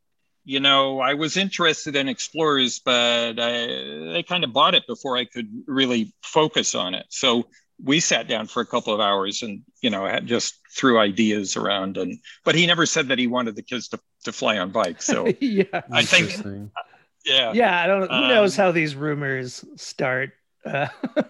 you 0.45 0.59
know 0.59 0.99
i 0.99 1.15
was 1.15 1.37
interested 1.37 1.95
in 1.95 2.09
explorers 2.09 2.81
but 2.81 3.39
I, 3.39 3.67
they 4.13 4.25
kind 4.27 4.43
of 4.43 4.53
bought 4.53 4.75
it 4.75 4.87
before 4.89 5.17
i 5.17 5.25
could 5.25 5.49
really 5.67 6.13
focus 6.23 6.75
on 6.75 6.95
it. 6.95 7.07
So 7.09 7.47
we 7.85 8.01
sat 8.01 8.29
down 8.29 8.47
for 8.47 8.61
a 8.61 8.67
couple 8.67 8.93
of 8.93 9.01
hours 9.01 9.43
and 9.43 9.63
you 9.83 9.91
know 9.91 10.07
had 10.07 10.27
just 10.27 10.55
threw 10.77 10.99
ideas 10.99 11.57
around 11.57 11.97
and 11.97 12.19
but 12.45 12.55
he 12.55 12.67
never 12.67 12.87
said 12.87 13.09
that 13.09 13.19
he 13.19 13.27
wanted 13.27 13.57
the 13.57 13.63
kids 13.63 13.89
to, 13.89 13.99
to 14.25 14.33
fly 14.33 14.59
on 14.59 14.71
bikes 14.71 15.07
so 15.07 15.27
yeah. 15.41 15.65
I 15.93 16.03
think- 16.05 16.27
Interesting. 16.29 16.71
yeah 17.25 17.53
Yeah. 17.53 17.83
I 17.83 17.87
don't 17.87 18.01
know. 18.01 18.07
Who 18.09 18.29
knows 18.29 18.59
Um, 18.59 18.65
how 18.67 18.73
these 18.73 18.95
rumors 18.95 19.65
start? 19.77 20.33
Uh, 20.65 20.89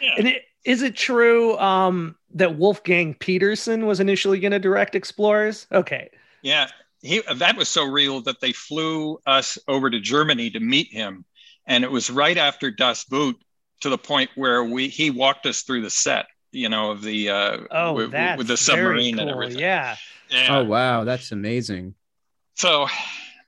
Yeah. 0.00 0.14
And 0.18 0.28
it, 0.28 0.42
is 0.64 0.82
it 0.82 0.94
true 0.96 1.56
um, 1.58 2.16
that 2.34 2.56
Wolfgang 2.56 3.14
Petersen 3.14 3.86
was 3.86 4.00
initially 4.00 4.38
going 4.40 4.52
to 4.52 4.58
direct 4.58 4.94
Explorers? 4.94 5.66
Okay. 5.72 6.10
Yeah, 6.42 6.68
he 7.00 7.20
that 7.34 7.56
was 7.56 7.68
so 7.68 7.84
real 7.84 8.20
that 8.22 8.40
they 8.40 8.52
flew 8.52 9.20
us 9.26 9.58
over 9.68 9.90
to 9.90 9.98
Germany 10.00 10.50
to 10.50 10.60
meet 10.60 10.88
him, 10.92 11.24
and 11.66 11.82
it 11.84 11.90
was 11.90 12.10
right 12.10 12.36
after 12.36 12.70
Das 12.70 13.04
Boot 13.04 13.36
to 13.82 13.88
the 13.90 13.98
point 13.98 14.30
where 14.34 14.64
we 14.64 14.88
he 14.88 15.10
walked 15.10 15.46
us 15.46 15.62
through 15.62 15.82
the 15.82 15.90
set, 15.90 16.26
you 16.50 16.68
know, 16.68 16.90
of 16.90 17.02
the 17.02 17.30
uh, 17.30 17.58
Oh, 17.70 17.92
with, 17.94 18.10
that's 18.12 18.38
with 18.38 18.46
the 18.48 18.54
very 18.54 18.56
submarine 18.56 19.18
and 19.18 19.30
everything. 19.30 19.58
Yeah. 19.60 19.96
Yeah. 20.30 20.58
Oh 20.58 20.64
wow, 20.64 21.04
that's 21.04 21.30
amazing. 21.32 21.94
So, 22.54 22.86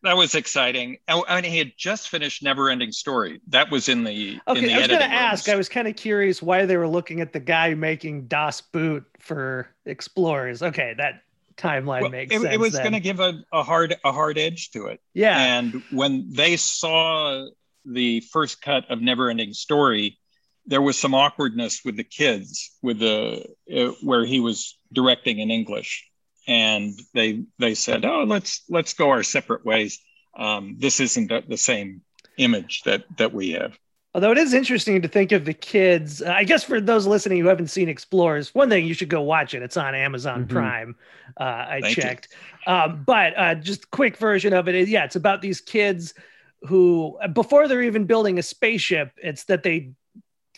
that 0.02 0.16
was 0.16 0.34
exciting. 0.34 0.98
Oh, 1.08 1.24
and 1.28 1.46
he 1.46 1.56
had 1.58 1.72
just 1.78 2.08
finished 2.08 2.42
Never 2.42 2.68
Ending 2.68 2.92
Story. 2.92 3.40
That 3.48 3.70
was 3.70 3.88
in 3.88 4.04
the. 4.04 4.38
Okay, 4.48 4.60
in 4.60 4.66
the 4.66 4.74
I 4.74 4.78
was 4.78 4.88
going 4.88 5.00
to 5.00 5.06
ask. 5.06 5.46
rooms. 5.46 5.54
I 5.54 5.56
was 5.56 5.68
kind 5.68 5.88
of 5.88 5.96
curious 5.96 6.42
why 6.42 6.66
they 6.66 6.76
were 6.76 6.88
looking 6.88 7.20
at 7.20 7.32
the 7.32 7.40
guy 7.40 7.72
making 7.74 8.26
Das 8.26 8.60
Boot 8.60 9.04
for 9.20 9.68
Explorers. 9.86 10.62
Okay, 10.62 10.94
that 10.98 11.22
timeline 11.56 12.02
Well, 12.02 12.10
makes 12.10 12.34
it, 12.34 12.40
sense. 12.40 12.52
it 12.54 12.58
was 12.60 12.72
then. 12.74 12.82
going 12.82 12.92
to 12.94 13.00
give 13.00 13.20
a, 13.20 13.42
a 13.52 13.62
hard 13.62 13.94
a 14.04 14.12
hard 14.12 14.36
edge 14.36 14.70
to 14.72 14.86
it. 14.86 15.00
yeah. 15.14 15.58
And 15.58 15.82
when 15.90 16.26
they 16.30 16.56
saw 16.56 17.46
the 17.86 18.20
first 18.20 18.60
cut 18.62 18.90
of 18.90 19.00
Never 19.00 19.30
Ending 19.30 19.52
Story, 19.52 20.18
there 20.66 20.82
was 20.82 20.98
some 20.98 21.14
awkwardness 21.14 21.84
with 21.84 21.96
the 21.96 22.04
kids, 22.04 22.70
with 22.82 22.98
the 22.98 23.44
uh, 23.74 23.92
where 24.02 24.24
he 24.24 24.40
was 24.40 24.78
directing 24.92 25.38
in 25.38 25.50
English, 25.50 26.08
and 26.48 26.92
they 27.12 27.44
they 27.58 27.74
said, 27.74 28.04
"Oh, 28.04 28.24
let's 28.24 28.62
let's 28.68 28.94
go 28.94 29.10
our 29.10 29.22
separate 29.22 29.64
ways. 29.64 30.00
Um, 30.36 30.76
this 30.78 31.00
isn't 31.00 31.28
the, 31.28 31.42
the 31.46 31.56
same 31.56 32.02
image 32.38 32.82
that 32.84 33.04
that 33.18 33.32
we 33.32 33.52
have." 33.52 33.78
Although 34.14 34.30
it 34.30 34.38
is 34.38 34.54
interesting 34.54 35.02
to 35.02 35.08
think 35.08 35.32
of 35.32 35.44
the 35.44 35.52
kids, 35.52 36.22
uh, 36.22 36.30
I 36.30 36.44
guess 36.44 36.62
for 36.62 36.80
those 36.80 37.04
listening 37.04 37.40
who 37.40 37.48
haven't 37.48 37.66
seen 37.66 37.88
Explorers, 37.88 38.54
one 38.54 38.68
thing 38.68 38.86
you 38.86 38.94
should 38.94 39.08
go 39.08 39.22
watch 39.22 39.54
it. 39.54 39.62
It's 39.62 39.76
on 39.76 39.92
Amazon 39.94 40.46
Mhm. 40.46 40.50
Prime. 40.50 40.96
Uh, 41.38 41.42
I 41.42 41.80
Thank 41.82 41.96
checked, 41.96 42.28
um, 42.68 43.02
but 43.04 43.36
uh, 43.36 43.56
just 43.56 43.90
quick 43.90 44.16
version 44.16 44.52
of 44.52 44.68
it. 44.68 44.76
is- 44.76 44.88
Yeah, 44.88 45.04
it's 45.04 45.16
about 45.16 45.42
these 45.42 45.60
kids 45.60 46.14
who, 46.62 47.18
before 47.32 47.66
they're 47.66 47.82
even 47.82 48.04
building 48.04 48.38
a 48.38 48.42
spaceship, 48.42 49.10
it's 49.20 49.44
that 49.44 49.64
they 49.64 49.90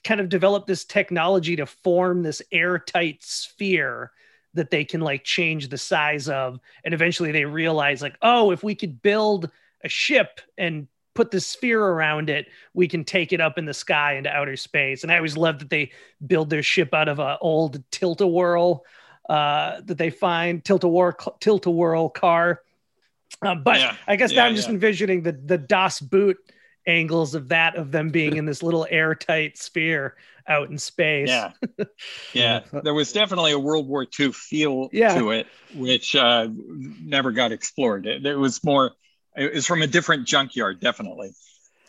kind 0.06 0.20
of 0.20 0.28
develop 0.28 0.66
this 0.66 0.84
technology 0.84 1.56
to 1.56 1.66
form 1.66 2.22
this 2.22 2.40
airtight 2.52 3.22
sphere 3.22 4.12
that 4.54 4.70
they 4.70 4.84
can 4.84 5.00
like 5.00 5.24
change 5.24 5.68
the 5.68 5.78
size 5.78 6.28
of, 6.28 6.58
and 6.84 6.94
eventually 6.94 7.32
they 7.32 7.44
realize 7.44 8.00
like, 8.00 8.16
oh, 8.22 8.52
if 8.52 8.62
we 8.62 8.74
could 8.74 9.02
build 9.02 9.50
a 9.84 9.88
ship 9.88 10.40
and 10.56 10.88
put 11.14 11.30
the 11.30 11.40
sphere 11.40 11.82
around 11.82 12.28
it 12.28 12.46
we 12.74 12.86
can 12.86 13.02
take 13.02 13.32
it 13.32 13.40
up 13.40 13.56
in 13.58 13.64
the 13.64 13.72
sky 13.72 14.16
into 14.16 14.30
outer 14.30 14.56
space. 14.56 15.02
And 15.02 15.10
I 15.10 15.16
always 15.16 15.36
love 15.36 15.58
that 15.60 15.70
they 15.70 15.92
build 16.26 16.50
their 16.50 16.62
ship 16.62 16.92
out 16.92 17.08
of 17.08 17.18
an 17.18 17.38
old 17.40 17.82
tilt-a-whirl 17.90 18.84
uh, 19.28 19.80
that 19.86 19.96
they 19.96 20.10
find 20.10 20.62
tilt-a-whirl 20.62 21.14
tilt-a-whirl 21.40 22.10
car. 22.10 22.60
Um, 23.40 23.62
but 23.62 23.78
Yeah. 23.78 23.96
I 24.06 24.16
guess 24.16 24.32
now 24.32 24.44
I'm 24.44 24.56
just 24.56 24.68
yeah. 24.68 24.74
envisioning 24.74 25.22
the 25.22 25.32
the 25.32 25.58
Das 25.58 26.00
Boot 26.00 26.36
angles 26.86 27.34
of 27.34 27.48
that 27.48 27.76
of 27.76 27.90
them 27.92 28.10
being 28.10 28.36
in 28.38 28.46
this 28.46 28.62
little 28.62 28.86
airtight 28.90 29.58
sphere 29.58 30.16
out 30.48 30.70
in 30.70 30.78
space. 30.78 31.28
Yeah, 31.28 31.52
yeah. 32.32 32.60
There 32.84 32.94
was 32.94 33.12
definitely 33.12 33.52
a 33.52 33.58
World 33.58 33.88
War 33.88 34.06
II 34.18 34.32
feel 34.32 34.88
Yeah. 34.92 35.18
to 35.18 35.30
it, 35.32 35.46
which 35.74 36.14
uh, 36.14 36.48
never 37.02 37.32
got 37.32 37.52
explored. 37.52 38.06
It, 38.06 38.24
it 38.24 38.36
was 38.36 38.62
more. 38.64 38.92
It 39.36 39.52
was 39.54 39.66
from 39.66 39.82
a 39.82 39.86
different 39.86 40.26
junkyard, 40.26 40.80
definitely, 40.80 41.32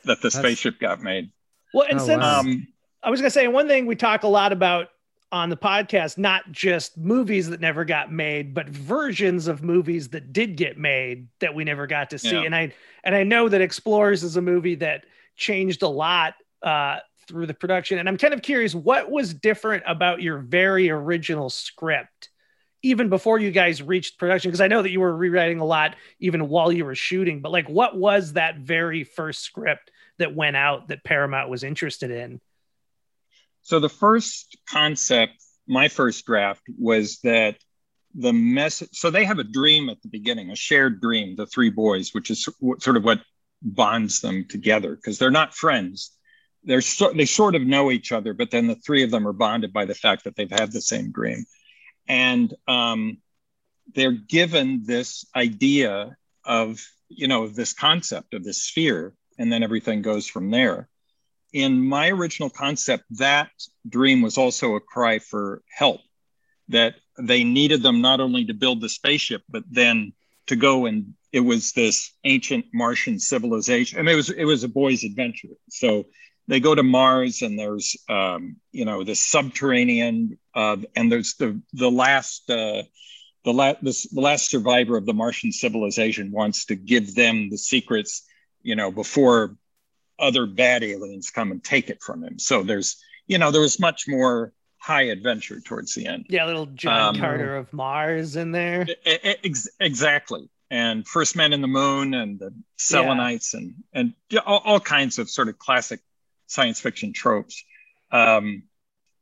that 0.05 0.21
the 0.21 0.29
That's- 0.29 0.33
spaceship 0.33 0.79
got 0.79 1.01
made. 1.01 1.31
Well, 1.73 1.85
and 1.89 1.99
Oh, 1.99 2.05
since 2.05 2.21
wow. 2.21 2.39
Um, 2.39 2.67
I 3.03 3.09
was 3.09 3.21
gonna 3.21 3.29
say 3.29 3.47
one 3.47 3.67
thing 3.67 3.85
we 3.85 3.95
talk 3.95 4.23
a 4.23 4.27
lot 4.27 4.51
about 4.51 4.87
on 5.31 5.49
the 5.49 5.57
podcast, 5.57 6.17
not 6.17 6.51
just 6.51 6.97
movies 6.97 7.49
that 7.49 7.59
never 7.59 7.83
got 7.83 8.11
made, 8.11 8.53
but 8.53 8.69
versions 8.69 9.47
of 9.47 9.61
movies 9.61 10.09
that 10.09 10.31
did 10.31 10.55
get 10.55 10.77
made 10.77 11.27
that 11.41 11.53
we 11.53 11.63
never 11.63 11.85
got 11.85 12.11
to 12.11 12.17
see. 12.17 12.31
Yeah. 12.31 12.43
And 12.43 12.55
I 12.55 12.73
and 13.03 13.13
I 13.13 13.23
know 13.23 13.49
that 13.49 13.61
Explorers 13.61 14.23
is 14.23 14.37
a 14.37 14.41
movie 14.41 14.75
that 14.75 15.05
changed 15.35 15.83
a 15.83 15.87
lot 15.87 16.35
uh, 16.63 16.99
through 17.27 17.45
the 17.45 17.53
production. 17.53 17.99
And 17.99 18.07
I'm 18.07 18.17
kind 18.17 18.33
of 18.33 18.41
curious, 18.41 18.73
what 18.73 19.11
was 19.11 19.33
different 19.33 19.83
about 19.85 20.21
your 20.21 20.39
very 20.39 20.89
original 20.89 21.49
script, 21.49 22.29
even 22.81 23.09
before 23.09 23.37
you 23.37 23.51
guys 23.51 23.81
reached 23.81 24.17
production? 24.17 24.49
Because 24.49 24.61
I 24.61 24.69
know 24.69 24.81
that 24.81 24.91
you 24.91 25.01
were 25.01 25.15
rewriting 25.15 25.59
a 25.59 25.65
lot 25.65 25.95
even 26.19 26.47
while 26.47 26.71
you 26.71 26.85
were 26.85 26.95
shooting. 26.95 27.41
But 27.41 27.51
like, 27.51 27.67
what 27.67 27.97
was 27.97 28.33
that 28.33 28.59
very 28.59 29.03
first 29.03 29.41
script 29.41 29.91
that 30.19 30.33
went 30.33 30.55
out 30.55 30.87
that 30.87 31.03
Paramount 31.03 31.49
was 31.49 31.63
interested 31.63 32.11
in? 32.11 32.39
So 33.67 33.81
the 33.81 33.89
first 33.89 34.55
concept, 34.69 35.43
my 35.67 35.89
first 35.89 36.25
draft, 36.25 36.61
was 36.79 37.19
that 37.25 37.57
the 38.15 38.31
message. 38.31 38.91
So 38.93 39.09
they 39.09 39.25
have 39.25 39.39
a 39.39 39.43
dream 39.43 39.89
at 39.89 40.01
the 40.01 40.07
beginning, 40.07 40.51
a 40.51 40.55
shared 40.55 41.01
dream, 41.01 41.35
the 41.35 41.45
three 41.47 41.69
boys, 41.69 42.13
which 42.13 42.31
is 42.31 42.47
sort 42.79 42.95
of 42.95 43.03
what 43.03 43.19
bonds 43.61 44.21
them 44.21 44.45
together 44.47 44.95
because 44.95 45.19
they're 45.19 45.31
not 45.31 45.53
friends. 45.53 46.13
They're 46.63 46.79
so, 46.79 47.11
they 47.11 47.25
sort 47.25 47.55
of 47.55 47.61
know 47.61 47.91
each 47.91 48.13
other, 48.13 48.33
but 48.33 48.51
then 48.51 48.67
the 48.67 48.75
three 48.75 49.03
of 49.03 49.11
them 49.11 49.27
are 49.27 49.33
bonded 49.33 49.73
by 49.73 49.83
the 49.83 49.93
fact 49.93 50.23
that 50.23 50.37
they've 50.37 50.49
had 50.49 50.71
the 50.71 50.79
same 50.79 51.11
dream, 51.11 51.43
and 52.07 52.53
um, 52.69 53.17
they're 53.93 54.13
given 54.13 54.83
this 54.85 55.25
idea 55.35 56.15
of 56.45 56.79
you 57.09 57.27
know 57.27 57.49
this 57.49 57.73
concept 57.73 58.33
of 58.33 58.45
this 58.45 58.63
sphere, 58.63 59.13
and 59.37 59.51
then 59.51 59.61
everything 59.61 60.01
goes 60.01 60.25
from 60.25 60.51
there 60.51 60.87
in 61.57 61.81
my 61.81 62.09
original 62.09 62.51
concept, 62.51 63.05
that 63.17 63.49
dream 63.89 64.21
was 64.21 64.37
also 64.37 64.75
a 64.75 64.79
cry 64.79 65.17
for 65.17 65.63
help. 65.75 66.01
That 66.69 66.95
they 67.17 67.43
needed 67.43 67.81
them 67.81 68.01
not 68.01 68.19
only 68.19 68.45
to 68.45 68.53
build 68.53 68.81
the 68.81 68.89
spaceship, 68.89 69.41
but 69.49 69.63
then 69.69 70.13
to 70.47 70.55
go 70.55 70.85
and 70.85 71.15
it 71.31 71.39
was 71.39 71.71
this 71.71 72.13
ancient 72.23 72.65
Martian 72.73 73.19
civilization. 73.19 73.97
I 73.97 74.01
mean, 74.03 74.13
it 74.13 74.17
was 74.17 74.29
it 74.29 74.45
was 74.45 74.63
a 74.63 74.67
boy's 74.69 75.03
adventure. 75.03 75.55
So 75.69 76.05
they 76.47 76.59
go 76.59 76.75
to 76.75 76.83
Mars, 76.83 77.41
and 77.41 77.57
there's 77.57 77.95
um, 78.07 78.57
you 78.71 78.85
know 78.85 79.03
this 79.03 79.19
subterranean, 79.19 80.37
uh, 80.53 80.77
and 80.95 81.11
there's 81.11 81.35
the 81.35 81.59
the 81.73 81.91
last. 81.91 82.49
Uh, 82.49 82.83
the, 83.45 83.53
la- 83.53 83.75
this, 83.81 84.09
the 84.09 84.19
last 84.19 84.49
survivor 84.49 84.97
of 84.97 85.05
the 85.05 85.13
Martian 85.13 85.53
civilization 85.53 86.31
wants 86.31 86.65
to 86.65 86.75
give 86.75 87.15
them 87.15 87.49
the 87.49 87.57
secrets, 87.57 88.25
you 88.61 88.75
know, 88.75 88.91
before 88.91 89.55
other 90.19 90.45
bad 90.45 90.83
aliens 90.83 91.29
come 91.29 91.51
and 91.51 91.63
take 91.63 91.89
it 91.89 92.01
from 92.01 92.23
him. 92.23 92.39
So 92.39 92.63
there's, 92.63 93.01
you 93.27 93.37
know, 93.37 93.51
there 93.51 93.61
was 93.61 93.79
much 93.79 94.07
more 94.07 94.53
high 94.77 95.03
adventure 95.03 95.59
towards 95.59 95.93
the 95.95 96.07
end. 96.07 96.25
Yeah, 96.29 96.45
little 96.45 96.67
John 96.67 97.15
Um, 97.15 97.21
Carter 97.21 97.55
of 97.55 97.71
Mars 97.73 98.35
in 98.35 98.51
there. 98.51 98.87
Ex- 99.05 99.69
exactly. 99.79 100.49
And 100.69 101.07
First 101.07 101.35
Men 101.35 101.53
in 101.53 101.61
the 101.61 101.67
Moon 101.67 102.13
and 102.13 102.39
the 102.39 102.53
Selenites 102.77 103.53
and 103.53 103.75
and 103.93 104.13
all, 104.45 104.61
all 104.65 104.79
kinds 104.79 105.17
of 105.17 105.29
sort 105.29 105.47
of 105.47 105.57
classic 105.57 106.01
science 106.47 106.79
fiction 106.79 107.13
tropes. 107.13 107.63
Um, 108.11 108.63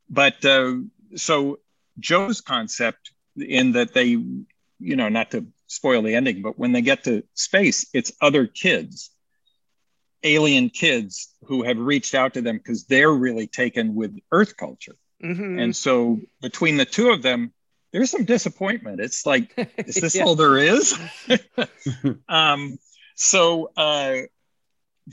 but 0.08 0.44
uh, 0.44 0.74
so 1.14 1.60
Joe's 1.98 2.40
concept 2.40 3.10
in 3.36 3.72
that 3.72 3.94
they, 3.94 4.06
you 4.06 4.46
know, 4.96 5.08
not 5.08 5.30
to 5.32 5.46
spoil 5.66 6.02
the 6.02 6.14
ending, 6.14 6.42
but 6.42 6.58
when 6.58 6.72
they 6.72 6.82
get 6.82 7.04
to 7.04 7.22
space, 7.34 7.86
it's 7.92 8.12
other 8.20 8.46
kids, 8.46 9.10
alien 10.26 10.70
kids 10.70 11.34
who 11.44 11.62
have 11.62 11.78
reached 11.78 12.14
out 12.14 12.34
to 12.34 12.42
them 12.42 12.56
because 12.58 12.84
they're 12.84 13.12
really 13.12 13.46
taken 13.46 13.94
with 13.94 14.18
Earth 14.32 14.56
culture. 14.56 14.96
Mhm. 15.22 15.60
And 15.62 15.74
so 15.74 16.20
between 16.42 16.76
the 16.76 16.84
two 16.84 17.10
of 17.10 17.22
them, 17.22 17.52
there's 17.92 18.10
some 18.10 18.24
disappointment. 18.24 19.00
It's 19.00 19.24
like, 19.24 19.54
is 19.78 19.94
this 19.94 20.14
Yeah. 20.16 20.24
all 20.24 20.34
there 20.34 20.58
is? 20.58 20.94
um, 22.28 22.78
so 23.14 23.70
uh, 23.76 24.16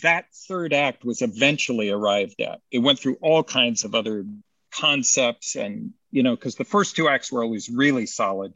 that 0.01 0.25
third 0.47 0.73
act 0.73 1.05
was 1.05 1.21
eventually 1.21 1.89
arrived 1.89 2.41
at. 2.41 2.59
It 2.71 2.79
went 2.79 2.99
through 2.99 3.17
all 3.21 3.43
kinds 3.43 3.83
of 3.85 3.95
other 3.95 4.25
concepts, 4.71 5.55
and 5.55 5.93
you 6.11 6.23
know, 6.23 6.35
because 6.35 6.55
the 6.55 6.65
first 6.65 6.95
two 6.95 7.07
acts 7.07 7.31
were 7.31 7.43
always 7.43 7.69
really 7.69 8.05
solid, 8.07 8.53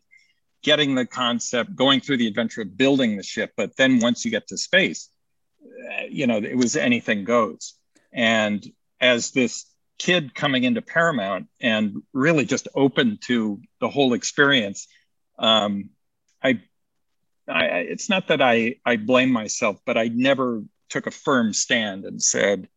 getting 0.64 0.96
the 0.96 1.06
concept, 1.06 1.76
going 1.76 2.02
through 2.02 2.18
the 2.18 2.28
adventure 2.28 2.64
of 2.64 2.76
building 2.76 3.16
the 3.16 3.24
ship. 3.24 3.54
But 3.56 3.78
then 3.78 4.00
once 4.00 4.26
you 4.26 4.32
get 4.32 4.48
to 4.48 4.58
space, 4.58 5.10
you 6.10 6.28
know, 6.28 6.38
it 6.38 6.56
was 6.58 6.76
anything 6.76 7.24
goes. 7.24 7.74
And 8.14 8.66
as 9.00 9.32
this 9.32 9.66
kid 10.00 10.34
coming 10.36 10.64
into 10.64 10.82
Paramount 10.82 11.48
and 11.62 12.04
really 12.14 12.46
just 12.46 12.68
open 12.76 13.20
to 13.26 13.62
the 13.80 13.90
whole 13.90 14.14
experience, 14.14 14.88
um, 15.40 15.90
I, 16.44 16.62
I, 17.48 17.66
it's 17.80 18.10
not 18.10 18.28
that 18.28 18.42
I, 18.42 18.76
I 18.86 18.98
blame 18.98 19.32
myself, 19.32 19.78
but 19.86 19.98
I 19.98 20.08
never 20.08 20.64
took 20.90 21.08
a 21.08 21.12
firm 21.12 21.54
stand 21.54 22.06
and 22.06 22.22
said, 22.22 22.68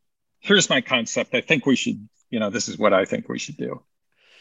"Here's 0.40 0.70
my 0.70 0.80
concept. 0.80 1.34
I 1.34 1.40
think 1.40 1.66
we 1.66 1.76
should, 1.76 2.08
you 2.30 2.40
know, 2.40 2.50
this 2.50 2.68
is 2.68 2.78
what 2.78 2.92
I 2.92 3.04
think 3.04 3.28
we 3.28 3.38
should 3.38 3.56
do." 3.56 3.82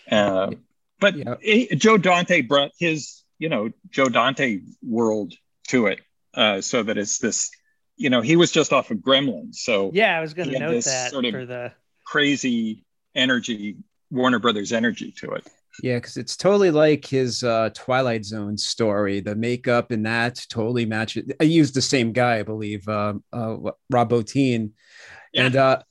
Uh, 0.10 0.52
but 1.00 1.16
Yeah. 1.16 1.36
he- 1.42 1.76
Joe 1.76 1.98
Dante 1.98 2.42
brought 2.42 2.72
his, 2.80 3.24
you 3.38 3.50
know, 3.50 3.72
Joe 3.90 4.10
Dante 4.10 4.60
world 4.82 5.34
to 5.68 5.88
it, 5.88 6.00
uh, 6.34 6.62
so 6.62 6.84
that 6.84 6.98
it's 6.98 7.20
this, 7.20 7.52
you 8.00 8.10
know, 8.10 8.22
he 8.22 8.36
was 8.36 8.50
just 8.52 8.74
off 8.74 8.90
of 8.90 8.98
Gremlins, 9.00 9.56
so 9.56 9.92
Yeah, 9.94 10.18
I 10.18 10.22
was 10.22 10.34
going 10.34 10.50
to 10.50 10.58
note 10.58 10.72
this 10.72 10.86
that 10.86 11.12
sort 11.12 11.26
of- 11.26 11.34
for 11.34 11.46
the. 11.46 11.72
crazy 12.08 12.84
energy, 13.14 13.76
Warner 14.10 14.40
Brothers 14.40 14.72
energy 14.74 15.12
to 15.20 15.32
it. 15.34 15.48
Yeah, 15.84 15.98
because 15.98 16.18
it's 16.18 16.36
totally 16.36 16.72
like 16.72 17.06
his 17.06 17.44
uh, 17.44 17.70
Twilight 17.76 18.26
Zone 18.26 18.58
story. 18.58 19.20
The 19.22 19.36
makeup 19.36 19.92
and 19.92 20.06
that 20.06 20.44
totally 20.50 20.86
matches. 20.86 21.32
I 21.40 21.44
used 21.44 21.74
the 21.76 21.82
same 21.82 22.12
guy, 22.12 22.40
I 22.40 22.44
believe, 22.44 22.88
uh, 22.88 23.14
uh, 23.32 23.58
Rob 23.90 24.10
Bottin. 24.10 24.72
Yeah. 25.34 25.46
And 25.46 25.56
uh, 25.56 25.82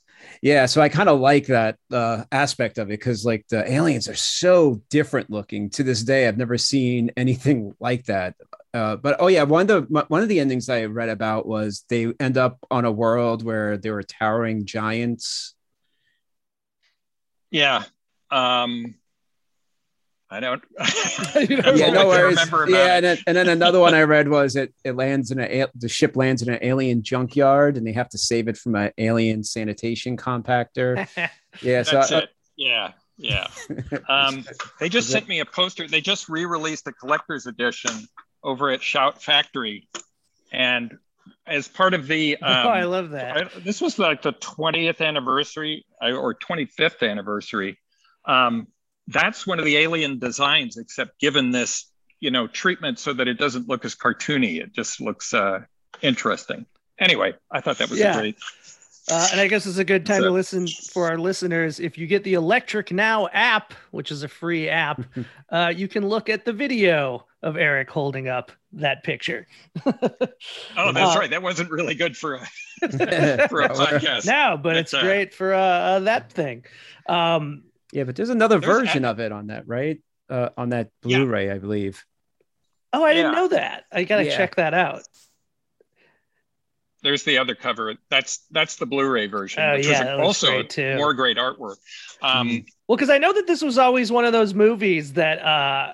yeah, 0.42 0.66
so 0.66 0.80
I 0.82 0.88
kind 0.88 1.08
of 1.08 1.20
like 1.20 1.46
that 1.46 1.76
uh, 1.92 2.24
aspect 2.32 2.78
of 2.78 2.88
it 2.88 2.98
because 2.98 3.24
like 3.24 3.46
the 3.48 3.70
aliens 3.70 4.08
are 4.08 4.14
so 4.16 4.82
different 4.90 5.30
looking. 5.30 5.70
To 5.70 5.82
this 5.84 6.02
day, 6.02 6.26
I've 6.28 6.36
never 6.38 6.58
seen 6.58 7.10
anything 7.16 7.72
like 7.80 8.04
that. 8.06 8.34
Uh, 8.74 8.96
but 8.96 9.16
oh 9.18 9.28
yeah, 9.28 9.44
one 9.44 9.62
of 9.62 9.88
the 9.88 10.04
one 10.08 10.22
of 10.22 10.28
the 10.28 10.40
endings 10.40 10.68
I 10.68 10.84
read 10.84 11.08
about 11.08 11.46
was 11.46 11.84
they 11.88 12.12
end 12.20 12.36
up 12.36 12.58
on 12.70 12.84
a 12.84 12.92
world 12.92 13.42
where 13.42 13.76
there 13.76 13.94
were 13.94 14.02
towering 14.02 14.66
giants. 14.66 15.54
Yeah. 17.50 17.84
Um, 18.30 18.94
I 20.30 20.40
don't. 20.40 20.62
Yeah, 21.78 21.90
no 21.90 22.08
worries. 22.08 22.38
Yeah, 22.68 22.96
and 22.96 23.04
then, 23.04 23.18
and 23.26 23.36
then 23.36 23.48
another 23.48 23.80
one 23.80 23.94
I 23.94 24.02
read 24.02 24.28
was 24.28 24.56
it 24.56 24.74
it 24.84 24.96
lands 24.96 25.30
in 25.30 25.40
a 25.40 25.66
the 25.74 25.88
ship 25.88 26.16
lands 26.16 26.42
in 26.42 26.52
an 26.52 26.58
alien 26.60 27.02
junkyard 27.02 27.76
and 27.76 27.86
they 27.86 27.92
have 27.92 28.08
to 28.10 28.18
save 28.18 28.48
it 28.48 28.56
from 28.56 28.74
an 28.74 28.92
alien 28.98 29.44
sanitation 29.44 30.16
compactor. 30.16 31.08
Yeah, 31.62 31.82
so 31.82 31.96
That's 31.96 32.12
uh, 32.12 32.16
it. 32.18 32.28
Yeah, 32.56 32.92
yeah. 33.16 33.48
Um, 34.08 34.44
they 34.78 34.88
just 34.88 35.08
sent 35.08 35.26
me 35.26 35.40
a 35.40 35.44
poster. 35.44 35.88
They 35.88 36.00
just 36.00 36.28
re-released 36.28 36.84
the 36.84 36.92
collector's 36.92 37.46
edition 37.46 37.90
over 38.48 38.70
at 38.70 38.82
Shout 38.82 39.22
Factory, 39.22 39.88
and 40.50 40.96
as 41.46 41.68
part 41.68 41.92
of 41.94 42.06
the, 42.06 42.38
oh, 42.42 42.46
I 42.46 42.82
um, 42.82 42.90
love 42.90 43.10
that. 43.10 43.36
I- 43.36 43.58
this 43.60 43.80
was 43.80 43.98
like 43.98 44.22
the 44.22 44.32
20th 44.32 45.00
anniversary 45.06 45.84
or 46.00 46.34
25th 46.34 47.08
anniversary. 47.08 47.78
Um, 48.24 48.68
that's 49.06 49.46
one 49.46 49.58
of 49.58 49.64
the 49.64 49.76
alien 49.76 50.18
designs, 50.18 50.76
except 50.78 51.18
given 51.20 51.50
this, 51.50 51.90
you 52.20 52.30
know, 52.30 52.46
treatment 52.46 52.98
so 52.98 53.12
that 53.12 53.28
it 53.28 53.38
doesn't 53.38 53.68
look 53.68 53.84
as 53.84 53.94
cartoony. 53.94 54.60
It 54.62 54.74
just 54.74 55.00
looks 55.00 55.32
uh, 55.34 55.60
interesting. 56.02 56.66
Anyway, 56.98 57.34
I 57.50 57.60
thought 57.60 57.78
that 57.78 57.90
was 57.90 57.98
Yeah. 57.98 58.18
great. 58.18 58.36
Uh, 59.10 59.28
and 59.32 59.40
I 59.40 59.46
guess 59.48 59.66
it's 59.66 59.78
a 59.78 59.84
good 59.84 60.04
time 60.06 60.20
So- 60.22 60.28
to 60.28 60.30
listen 60.30 60.66
for 60.66 61.08
our 61.08 61.18
listeners. 61.18 61.80
If 61.80 61.96
you 61.98 62.06
get 62.06 62.24
the 62.24 62.34
Electric 62.34 62.92
Now 62.92 63.28
app, 63.32 63.72
which 63.90 64.10
is 64.10 64.22
a 64.22 64.28
free 64.28 64.68
app, 64.68 65.02
uh, 65.50 65.72
you 65.74 65.88
can 65.88 66.08
look 66.08 66.28
at 66.28 66.44
the 66.44 66.52
video 66.52 67.24
of 67.42 67.56
Eric 67.56 67.88
holding 67.90 68.28
up 68.28 68.50
that 68.72 69.04
picture. 69.04 69.46
Oh, 69.86 69.92
that's 70.92 71.16
Uh, 71.16 71.18
right. 71.18 71.30
That 71.30 71.42
wasn't 71.42 71.70
really 71.70 71.94
good 71.94 72.16
for 72.16 72.34
a 72.34 72.38
for 73.48 73.60
a 73.62 73.68
podcast. 73.70 74.26
no, 74.26 74.58
but 74.60 74.76
it's 74.76 74.90
That's, 74.90 75.02
uh, 75.02 75.06
great 75.06 75.32
for 75.34 75.54
uh, 75.54 75.58
uh, 75.60 75.98
that 76.00 76.32
thing. 76.32 76.64
Um, 77.08 77.64
yeah, 77.92 78.04
but 78.04 78.16
there's 78.16 78.28
another 78.28 78.58
There's 78.60 78.80
version 78.80 79.04
of 79.04 79.20
it 79.20 79.32
on 79.32 79.46
that, 79.46 79.66
right? 79.66 80.00
Uh, 80.28 80.50
on 80.58 80.70
that 80.70 80.90
Yeah. 81.04 81.18
Blu-ray, 81.18 81.50
I 81.50 81.58
believe. 81.58 82.04
oh, 82.92 83.02
I 83.04 83.14
didn't 83.14 83.32
know 83.32 83.48
that. 83.48 83.84
I 83.92 84.04
gotta 84.04 84.26
Yeah. 84.26 84.36
check 84.36 84.56
that 84.56 84.74
out. 84.74 85.02
There's 87.02 87.22
the 87.22 87.38
other 87.38 87.54
cover. 87.54 87.94
That's 88.10 88.46
that's 88.50 88.76
the 88.76 88.86
Blu-ray 88.86 89.28
version, 89.28 89.62
Oh, 89.62 89.74
which 89.74 89.86
yeah, 89.86 90.16
was 90.16 90.26
also 90.26 90.46
great, 90.48 90.70
too. 90.70 90.96
more 90.96 91.14
great 91.14 91.36
artwork. 91.36 91.76
Um, 92.22 92.64
Well, 92.88 92.96
because 92.96 93.10
I 93.10 93.18
know 93.18 93.32
that 93.32 93.46
this 93.46 93.62
was 93.62 93.78
always 93.78 94.10
one 94.10 94.24
of 94.24 94.32
those 94.32 94.54
movies 94.54 95.12
that, 95.12 95.38
uh, 95.40 95.92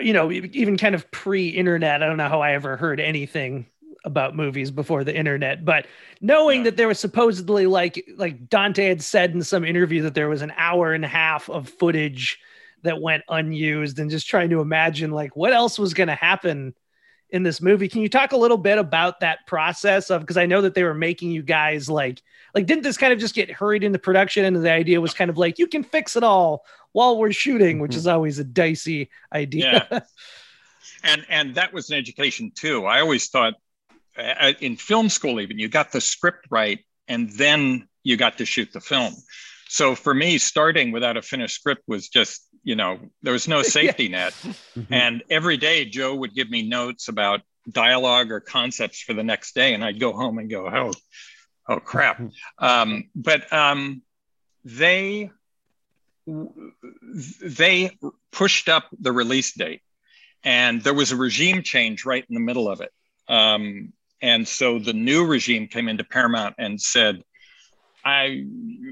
you 0.00 0.12
know, 0.12 0.32
even 0.32 0.76
kind 0.78 0.94
of 0.94 1.10
pre-internet. 1.10 2.02
I 2.02 2.06
don't 2.06 2.16
know 2.16 2.28
how 2.28 2.40
I 2.40 2.52
ever 2.52 2.76
heard 2.76 3.00
anything 3.00 3.66
about 4.04 4.36
movies 4.36 4.70
before 4.70 5.04
the 5.04 5.14
internet, 5.14 5.64
but 5.64 5.86
knowing 6.20 6.60
Yeah. 6.60 6.64
that 6.64 6.76
there 6.76 6.88
was 6.88 6.98
supposedly 7.00 7.66
like 7.66 8.02
like 8.16 8.48
Dante 8.48 8.86
had 8.86 9.02
said 9.02 9.32
in 9.32 9.42
some 9.42 9.64
interview 9.64 10.02
that 10.02 10.14
there 10.14 10.28
was 10.28 10.42
an 10.42 10.52
hour 10.56 10.94
and 10.94 11.04
a 11.04 11.08
half 11.08 11.50
of 11.50 11.68
footage 11.68 12.38
that 12.82 13.02
went 13.02 13.24
unused, 13.28 13.98
and 13.98 14.10
just 14.10 14.28
trying 14.28 14.50
to 14.50 14.60
imagine 14.60 15.10
like 15.10 15.34
what 15.34 15.52
else 15.52 15.78
was 15.78 15.92
going 15.92 16.08
to 16.08 16.14
happen 16.14 16.72
in 17.36 17.44
this 17.44 17.60
movie. 17.60 17.86
Can 17.86 18.02
you 18.02 18.08
talk 18.08 18.32
a 18.32 18.36
little 18.36 18.56
bit 18.56 18.78
about 18.78 19.20
that 19.20 19.46
process 19.46 20.10
of 20.10 20.22
because 20.22 20.36
I 20.36 20.46
know 20.46 20.60
that 20.62 20.74
they 20.74 20.82
were 20.82 20.94
making 20.94 21.30
you 21.30 21.42
guys 21.42 21.88
like 21.88 22.22
like 22.54 22.66
didn't 22.66 22.82
this 22.82 22.96
kind 22.96 23.12
of 23.12 23.18
just 23.18 23.34
get 23.34 23.50
hurried 23.50 23.84
into 23.84 23.98
production 23.98 24.44
and 24.44 24.56
the 24.56 24.72
idea 24.72 25.00
was 25.00 25.14
kind 25.14 25.30
of 25.30 25.38
like 25.38 25.58
you 25.58 25.66
can 25.66 25.84
fix 25.84 26.16
it 26.16 26.24
all 26.24 26.64
while 26.92 27.18
we're 27.18 27.32
shooting, 27.32 27.78
which 27.78 27.94
is 27.94 28.06
always 28.06 28.38
a 28.38 28.44
dicey 28.44 29.10
idea. 29.32 29.86
Yeah. 29.90 30.00
and 31.04 31.26
and 31.28 31.54
that 31.54 31.72
was 31.72 31.90
an 31.90 31.98
education 31.98 32.50
too. 32.54 32.86
I 32.86 33.00
always 33.00 33.28
thought 33.28 33.54
uh, 34.18 34.52
in 34.60 34.76
film 34.76 35.08
school 35.08 35.40
even 35.40 35.58
you 35.58 35.68
got 35.68 35.92
the 35.92 36.00
script 36.00 36.46
right, 36.50 36.80
and 37.06 37.30
then 37.30 37.86
you 38.02 38.16
got 38.16 38.38
to 38.38 38.46
shoot 38.46 38.72
the 38.72 38.80
film. 38.80 39.14
So 39.68 39.94
for 39.94 40.14
me, 40.14 40.38
starting 40.38 40.92
without 40.92 41.16
a 41.16 41.22
finished 41.22 41.56
script 41.56 41.82
was 41.86 42.08
just 42.08 42.46
you 42.66 42.74
know 42.74 42.98
there 43.22 43.32
was 43.32 43.48
no 43.48 43.62
safety 43.78 44.08
net. 44.08 44.34
Mhm. 44.74 44.86
And 44.90 45.22
every 45.30 45.56
day, 45.56 45.86
Joe 45.86 46.14
would 46.16 46.34
give 46.34 46.50
me 46.50 46.68
notes 46.68 47.08
about 47.08 47.40
dialogue 47.70 48.30
or 48.30 48.40
concepts 48.40 49.00
for 49.00 49.14
the 49.14 49.22
next 49.22 49.54
day, 49.54 49.72
and 49.72 49.84
I'd 49.84 50.00
go 50.00 50.12
home 50.12 50.38
and 50.38 50.50
go, 50.50 50.66
"Oh, 50.68 50.92
oh 51.68 51.80
crap!" 51.80 52.20
Um, 52.58 53.10
but 53.14 53.50
um, 53.52 54.02
they 54.64 55.30
they 57.40 57.96
pushed 58.32 58.68
up 58.68 58.84
the 58.98 59.12
release 59.12 59.52
date, 59.52 59.82
and 60.42 60.82
there 60.82 60.94
was 60.94 61.12
a 61.12 61.16
regime 61.16 61.62
change 61.62 62.04
right 62.04 62.24
in 62.28 62.34
the 62.34 62.40
middle 62.40 62.68
of 62.68 62.80
it. 62.80 62.92
Um, 63.28 63.92
and 64.20 64.48
so 64.48 64.80
the 64.80 64.92
new 64.92 65.24
regime 65.24 65.68
came 65.68 65.88
into 65.88 66.02
Paramount 66.02 66.56
and 66.58 66.80
said, 66.80 67.22
I 68.06 68.44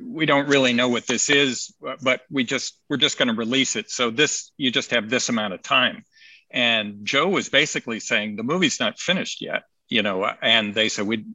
we 0.05 0.27
don't 0.27 0.49
really 0.49 0.73
know 0.73 0.89
what 0.89 1.07
this 1.07 1.31
is, 1.31 1.73
but 2.03 2.23
we 2.31 2.43
just 2.43 2.81
we're 2.89 2.97
just 2.97 3.17
going 3.17 3.29
to 3.29 3.35
release 3.35 3.77
it. 3.77 3.89
So 3.89 4.11
this 4.11 4.51
you 4.57 4.73
just 4.73 4.91
have 4.91 5.09
this 5.09 5.29
amount 5.29 5.55
of 5.55 5.63
time. 5.63 6.05
And 6.51 7.05
Joe 7.05 7.29
was 7.29 7.49
basically 7.49 8.01
saying 8.01 8.35
the 8.35 8.43
movie's 8.43 8.81
not 8.81 8.99
finished 8.99 9.41
yet, 9.41 9.63
you 9.89 10.03
know, 10.03 10.25
and 10.43 10.75
they 10.75 10.89
said 10.89 11.07
we 11.07 11.27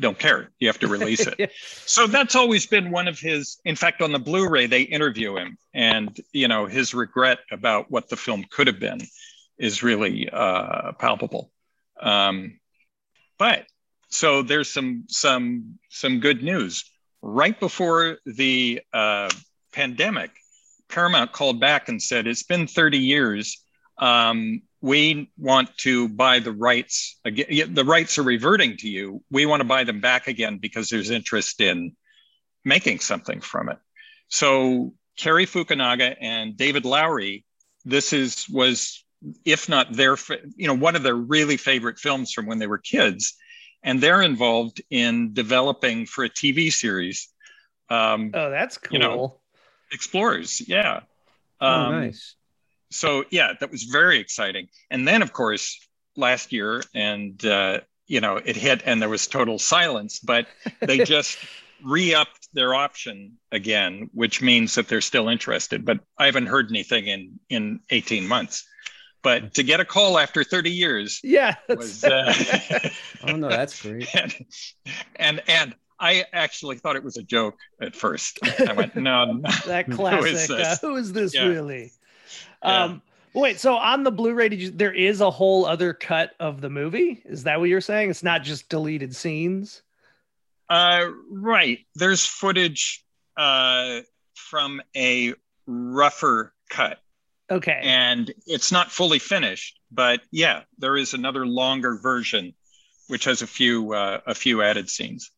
don't 0.00 0.18
care. 0.18 0.50
You 0.58 0.68
have 0.68 0.78
to 0.78 0.88
release 0.88 1.26
it. 1.26 1.52
so 1.84 2.06
that's 2.06 2.34
always 2.34 2.66
been 2.66 2.90
one 2.90 3.08
of 3.08 3.18
his 3.18 3.60
in 3.66 3.76
fact 3.76 4.00
on 4.00 4.12
the 4.12 4.18
Blu-ray 4.18 4.66
they 4.66 4.82
interview 4.82 5.36
him 5.36 5.58
and 5.74 6.18
you 6.32 6.48
know 6.48 6.64
his 6.64 6.94
regret 6.94 7.40
about 7.50 7.90
what 7.90 8.08
the 8.08 8.16
film 8.16 8.46
could 8.50 8.68
have 8.68 8.80
been 8.80 9.02
is 9.58 9.82
really 9.82 10.30
uh, 10.30 10.92
palpable. 10.92 11.50
Um, 12.00 12.58
but 13.38 13.66
so 14.08 14.40
there's 14.42 14.70
some 14.70 15.04
some 15.08 15.78
some 15.90 16.20
good 16.20 16.42
news 16.42 16.84
right 17.22 17.58
before 17.58 18.18
the 18.26 18.82
uh, 18.92 19.30
pandemic, 19.72 20.30
Paramount 20.88 21.32
called 21.32 21.60
back 21.60 21.88
and 21.88 22.02
said, 22.02 22.26
It's 22.26 22.42
been 22.42 22.66
30 22.66 22.98
years. 22.98 23.64
Um, 23.98 24.62
we 24.80 25.30
want 25.38 25.76
to 25.78 26.08
buy 26.08 26.40
the 26.40 26.52
rights 26.52 27.18
again. 27.24 27.72
The 27.72 27.84
rights 27.84 28.18
are 28.18 28.24
reverting 28.24 28.76
to 28.78 28.88
you. 28.88 29.22
We 29.30 29.46
want 29.46 29.60
to 29.60 29.68
buy 29.68 29.84
them 29.84 30.00
back 30.00 30.26
again 30.26 30.58
because 30.58 30.88
there's 30.88 31.10
interest 31.10 31.60
in 31.60 31.94
making 32.64 32.98
something 32.98 33.40
from 33.40 33.68
it. 33.68 33.78
So 34.28 34.94
Cary 35.16 35.46
Fukunaga 35.46 36.16
and 36.20 36.56
David 36.56 36.84
Lowery, 36.84 37.44
this 37.84 38.12
is 38.12 38.48
was 38.48 39.04
if 39.44 39.68
not 39.68 39.92
their 39.92 40.16
you 40.56 40.66
know 40.66 40.74
one 40.74 40.96
of 40.96 41.04
their 41.04 41.14
really 41.14 41.56
favorite 41.56 41.98
films 41.98 42.32
from 42.32 42.46
when 42.46 42.58
they 42.58 42.66
were 42.66 42.78
kids 42.78 43.36
and 43.82 44.00
they're 44.00 44.22
involved 44.22 44.82
in 44.90 45.34
developing 45.34 46.06
for 46.06 46.24
a 46.24 46.30
TV 46.30 46.72
series. 46.72 47.28
Um, 47.88 48.30
oh, 48.34 48.50
that's 48.50 48.78
cool. 48.78 48.94
You 48.94 48.98
know, 48.98 49.40
Explorers, 49.92 50.66
yeah. 50.66 51.00
oh, 51.60 51.66
Um, 51.66 51.92
nice. 51.92 52.34
So 52.90 53.24
yeah, 53.30 53.52
that 53.60 53.70
was 53.70 53.84
very 53.84 54.18
exciting. 54.18 54.68
And 54.90 55.06
then, 55.06 55.22
of 55.22 55.32
course, 55.32 55.86
last 56.16 56.52
year, 56.52 56.82
and 56.94 57.42
uh, 57.44 57.80
you 58.06 58.20
know, 58.20 58.36
it 58.36 58.56
hit, 58.56 58.82
and 58.84 59.00
there 59.00 59.08
was 59.08 59.26
total 59.26 59.58
silence. 59.58 60.18
But 60.18 60.46
they 60.80 60.98
just 61.04 61.38
re-upped 61.84 62.48
their 62.52 62.74
option 62.74 63.38
again, 63.50 64.08
which 64.12 64.40
means 64.40 64.74
that 64.74 64.88
they're 64.88 65.00
still 65.00 65.28
interested. 65.28 65.84
But 65.84 66.00
I 66.18 66.26
haven't 66.26 66.46
heard 66.46 66.70
anything 66.70 67.06
in 67.06 67.40
in 67.48 67.80
18 67.90 68.26
months. 68.28 68.66
But 69.22 69.54
to 69.54 69.62
get 69.62 69.78
a 69.78 69.84
call 69.84 70.18
after 70.18 70.42
30 70.42 70.70
years 70.70 71.20
yeah. 71.22 71.54
was 71.68 72.02
uh, 72.02 72.32
Oh 73.26 73.36
no, 73.36 73.48
that's 73.48 73.80
great. 73.80 74.08
and, 74.14 74.34
and 75.16 75.42
and 75.48 75.74
I 76.00 76.24
actually 76.32 76.78
thought 76.78 76.96
it 76.96 77.04
was 77.04 77.16
a 77.16 77.22
joke 77.22 77.56
at 77.80 77.94
first. 77.94 78.40
I 78.68 78.72
went, 78.72 78.96
no, 78.96 79.24
no. 79.24 79.40
that 79.66 79.86
Who 79.86 79.92
is 80.24 80.46
classic. 80.46 80.50
uh, 80.50 80.76
who 80.80 80.96
is 80.96 81.12
this 81.12 81.32
Yeah. 81.32 81.46
really? 81.46 81.92
Yeah. 82.64 82.84
Um, 82.84 83.02
wait, 83.34 83.60
so 83.60 83.76
on 83.76 84.02
the 84.02 84.10
Blu-ray, 84.10 84.48
did 84.48 84.60
you, 84.60 84.70
there 84.70 84.92
is 84.92 85.20
a 85.20 85.30
whole 85.30 85.64
other 85.64 85.94
cut 85.94 86.34
of 86.40 86.60
the 86.60 86.70
movie? 86.70 87.22
Is 87.24 87.44
that 87.44 87.60
what 87.60 87.68
you're 87.68 87.80
saying? 87.80 88.10
It's 88.10 88.24
not 88.24 88.42
just 88.42 88.68
deleted 88.68 89.14
scenes. 89.14 89.82
Uh, 90.68 91.10
right. 91.30 91.78
There's 91.94 92.26
footage 92.26 93.04
uh, 93.36 94.00
from 94.34 94.82
a 94.96 95.34
rougher 95.66 96.52
cut, 96.68 96.98
Okay. 97.52 97.80
and 97.82 98.32
it's 98.46 98.72
not 98.72 98.90
fully 98.90 99.18
finished. 99.18 99.78
But 99.90 100.20
yeah, 100.30 100.62
there 100.78 100.96
is 100.96 101.14
another 101.14 101.46
longer 101.46 101.98
version, 101.98 102.54
which 103.08 103.24
has 103.24 103.42
a 103.42 103.46
few 103.46 103.92
uh, 103.94 104.20
a 104.26 104.34
few 104.34 104.62
added 104.62 104.88
scenes. 104.88 105.30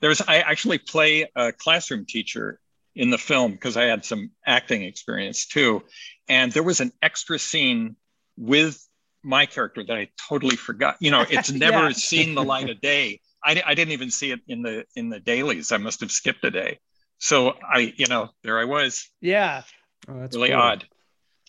There's 0.00 0.20
I 0.20 0.38
actually 0.38 0.78
play 0.78 1.28
a 1.36 1.52
classroom 1.52 2.06
teacher 2.06 2.58
in 2.94 3.10
the 3.10 3.18
film 3.18 3.52
because 3.52 3.76
I 3.76 3.84
had 3.84 4.04
some 4.04 4.30
acting 4.46 4.82
experience 4.84 5.46
too, 5.46 5.82
and 6.28 6.50
there 6.52 6.62
was 6.62 6.80
an 6.80 6.92
extra 7.02 7.38
scene 7.38 7.96
with 8.36 8.80
my 9.22 9.46
character 9.46 9.82
that 9.84 9.96
I 9.96 10.08
totally 10.28 10.56
forgot. 10.56 10.96
You 11.00 11.10
know, 11.10 11.24
it's 11.30 11.50
never 11.52 11.88
Yeah. 11.88 11.92
seen 11.92 12.34
the 12.34 12.44
light 12.44 12.70
of 12.70 12.80
day. 12.80 13.20
I, 13.44 13.62
I 13.66 13.74
didn't 13.74 13.92
even 13.92 14.10
see 14.10 14.30
it 14.30 14.40
in 14.48 14.62
the 14.62 14.86
in 14.96 15.10
the 15.10 15.20
dailies. 15.20 15.72
I 15.72 15.76
must 15.76 16.00
have 16.00 16.10
skipped 16.10 16.44
a 16.44 16.50
day. 16.50 16.78
So 17.18 17.54
I, 17.62 17.92
you 17.96 18.06
know, 18.06 18.30
there 18.42 18.58
I 18.58 18.64
was. 18.64 19.06
Oh, 19.08 19.16
yeah. 19.20 19.62
that's 20.08 20.34
Really 20.36 20.48
cool. 20.48 20.58
odd. 20.58 20.86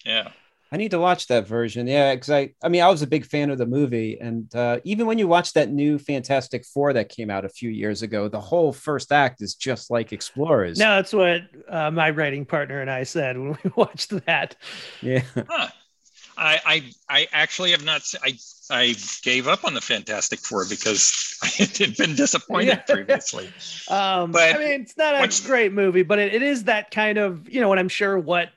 Yeah. 0.05 0.29
I 0.71 0.77
need 0.77 0.91
to 0.91 0.99
watch 0.99 1.27
that 1.27 1.47
version. 1.47 1.87
Yeah, 1.87 2.15
because 2.15 2.31
I, 2.31 2.49
I 2.63 2.69
mean, 2.69 2.81
I 2.81 2.89
was 2.89 3.01
a 3.01 3.07
big 3.07 3.25
fan 3.25 3.49
of 3.51 3.57
the 3.59 3.65
movie, 3.67 4.17
and 4.19 4.53
uh, 4.55 4.79
even 4.83 5.05
when 5.05 5.17
you 5.19 5.27
watch 5.27 5.53
that 5.53 5.69
new 5.71 5.97
Fantastic 5.99 6.65
Four 6.65 6.91
that 6.93 7.07
came 7.09 7.29
out 7.29 7.45
a 7.45 7.49
few 7.49 7.69
years 7.69 8.01
ago, 8.01 8.27
the 8.27 8.41
whole 8.41 8.73
first 8.73 9.11
act 9.11 9.41
is 9.41 9.53
just 9.55 9.89
like 9.91 10.11
Explorers. 10.11 10.77
No, 10.79 10.95
that's 10.95 11.13
what 11.13 11.41
uh, 11.69 11.91
my 11.91 12.09
writing 12.09 12.45
partner 12.45 12.81
and 12.81 12.89
I 12.89 13.03
said 13.03 13.37
when 13.37 13.57
we 13.63 13.71
watched 13.75 14.09
that. 14.25 14.55
Yeah. 15.01 15.21
Huh. 15.47 15.67
I, 16.37 16.59
I 16.65 16.91
I 17.21 17.27
actually 17.31 17.71
have 17.71 17.85
not. 17.85 18.01
I 18.21 18.37
I 18.69 18.95
gave 19.21 19.47
up 19.47 19.63
on 19.63 19.73
the 19.75 19.79
Fantastic 19.81 20.39
Four 20.39 20.65
because 20.67 21.37
I 21.43 21.47
had 21.47 21.95
been 21.95 22.15
disappointed 22.15 22.67
Yeah. 22.89 22.93
previously. 22.95 23.49
Um, 23.89 24.31
But 24.31 24.55
I 24.55 24.57
mean, 24.57 24.81
it's 24.81 24.97
not 24.97 25.15
a 25.15 25.19
what's- 25.19 25.45
great 25.45 25.71
movie, 25.71 26.03
but 26.03 26.19
it, 26.19 26.33
it 26.33 26.41
is 26.41 26.65
that 26.65 26.91
kind 26.91 27.17
of, 27.19 27.47
you 27.47 27.61
know, 27.61 27.71
and 27.71 27.79
I'm 27.79 27.87
sure 27.87 28.17
what 28.19 28.49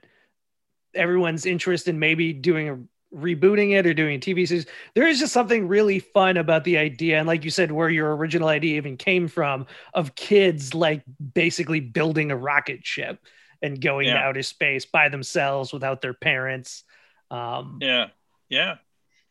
everyone's 0.98 1.46
interest 1.46 1.88
in 1.88 1.98
maybe 1.98 2.32
doing 2.32 2.68
a 2.68 2.78
rebooting 3.16 3.72
it 3.72 3.86
or 3.86 3.94
doing 3.94 4.16
a 4.16 4.18
TV 4.18 4.46
series. 4.46 4.66
There 4.94 5.08
is 5.08 5.18
just 5.18 5.32
something 5.32 5.66
really 5.66 5.98
fun 5.98 6.36
about 6.36 6.64
the 6.64 6.76
idea, 6.78 7.18
and 7.18 7.26
like 7.26 7.44
you 7.44 7.50
said, 7.50 7.72
where 7.72 7.88
your 7.88 8.14
original 8.16 8.48
idea 8.48 8.76
even 8.76 8.96
came 8.98 9.28
from, 9.28 9.66
of 9.94 10.14
kids 10.14 10.74
like 10.74 11.02
basically 11.34 11.80
building 11.80 12.30
a 12.30 12.36
rocket 12.36 12.84
ship 12.84 13.18
and 13.62 13.80
going 13.80 14.12
to 14.12 14.12
Yeah. 14.14 14.28
outer 14.28 14.42
space 14.42 14.84
by 14.86 15.08
themselves 15.08 15.72
without 15.72 16.02
their 16.02 16.14
parents. 16.14 16.84
Um, 17.30 17.78
Yeah, 17.80 18.08
yeah, 18.48 18.76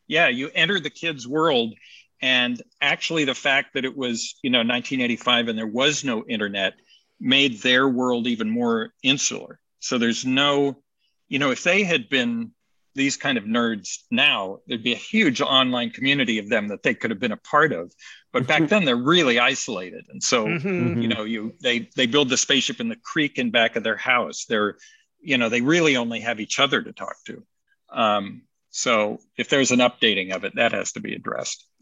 yeah. 0.08 0.28
You 0.28 0.50
enter 0.54 0.80
the 0.80 0.90
kids' 0.90 1.28
world, 1.28 1.76
and 2.22 2.62
actually, 2.82 3.26
the 3.26 3.36
fact 3.36 3.76
that 3.76 3.86
it 3.86 3.96
was 3.96 4.36
you 4.42 4.50
know 4.50 4.64
1985 4.64 5.48
and 5.50 5.58
there 5.58 5.68
was 5.68 6.04
no 6.04 6.26
internet 6.26 6.74
made 7.20 7.62
their 7.62 7.88
world 7.88 8.28
even 8.28 8.50
more 8.50 8.94
insular. 9.04 9.60
So 9.80 9.98
there's 9.98 10.26
no, 10.26 10.82
you 11.28 11.40
know, 11.40 11.52
if 11.52 11.64
they 11.64 11.84
had 11.84 12.10
been 12.10 12.52
these 12.96 13.16
kind 13.16 13.38
of 13.38 13.44
nerds 13.44 14.00
now, 14.10 14.60
there'd 14.68 14.84
be 14.84 14.94
a 14.94 14.98
huge 14.98 15.40
online 15.40 15.92
community 15.92 16.40
of 16.40 16.50
them 16.50 16.70
that 16.70 16.84
they 16.84 16.96
could 16.96 17.12
have 17.12 17.20
been 17.20 17.32
a 17.32 17.38
part 17.38 17.72
of. 17.72 17.94
But 18.34 18.48
back 18.48 18.68
then, 18.68 18.86
they're 18.86 18.96
really 18.96 19.40
isolated, 19.40 20.08
and 20.10 20.22
so 20.22 20.46
mhm. 20.46 21.02
you 21.02 21.08
know 21.08 21.24
you 21.24 21.54
they 21.62 21.90
they 21.96 22.08
build 22.08 22.30
the 22.30 22.38
spaceship 22.38 22.80
in 22.80 22.90
the 22.90 22.96
creek 22.96 23.38
in 23.38 23.52
back 23.52 23.76
of 23.76 23.84
their 23.84 23.96
house. 23.96 24.46
They're 24.46 24.78
you 25.22 25.38
know 25.38 25.50
they 25.50 25.62
really 25.62 25.96
only 25.96 26.20
have 26.22 26.40
each 26.40 26.60
other 26.60 26.82
to 26.82 26.92
talk 26.92 27.16
to. 27.26 27.44
Um, 27.90 28.44
so 28.70 29.20
if 29.38 29.50
there's 29.50 29.72
an 29.72 29.80
updating 29.80 30.36
of 30.36 30.44
it 30.44 30.56
that 30.56 30.74
has 30.74 30.92
to 30.94 31.00
be 31.00 31.16
addressed. 31.16 31.66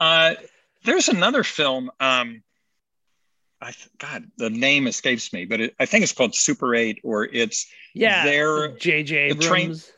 Uh, 0.00 0.34
there's 0.84 1.08
another 1.08 1.42
film 1.42 1.90
um, 1.98 2.42
I 3.60 3.66
th- 3.72 3.88
God, 3.98 4.30
the 4.36 4.50
name 4.50 4.86
escapes 4.86 5.32
me, 5.32 5.44
but 5.46 5.60
it, 5.60 5.74
I 5.80 5.86
think 5.86 6.02
it's 6.02 6.12
called 6.12 6.34
Super 6.34 6.74
Eight, 6.74 7.00
or 7.02 7.24
it's 7.24 7.66
Yeah, 7.94 8.24
There- 8.24 8.72
JJ 8.72 9.32
the 9.38 9.44
train- 9.44 9.62
Abrams. 9.62 9.92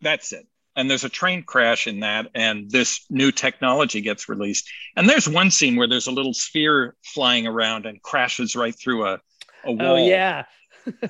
that's 0.00 0.32
it. 0.32 0.46
And 0.76 0.88
there's 0.88 1.02
a 1.04 1.08
train 1.08 1.42
crash 1.42 1.88
in 1.88 2.00
that, 2.00 2.28
and 2.34 2.70
this 2.70 3.04
new 3.10 3.32
technology 3.32 4.00
gets 4.00 4.28
released. 4.28 4.70
And 4.94 5.08
there's 5.08 5.28
one 5.28 5.50
scene 5.50 5.74
where 5.74 5.88
there's 5.88 6.06
a 6.06 6.12
little 6.12 6.34
sphere 6.34 6.94
flying 7.02 7.48
around 7.48 7.84
and 7.84 8.00
crashes 8.02 8.54
right 8.54 8.78
through 8.78 9.06
a, 9.06 9.14
a 9.14 9.20
oh, 9.64 9.72
wall. 9.72 9.86
Oh 9.86 9.96
yeah, 9.96 10.44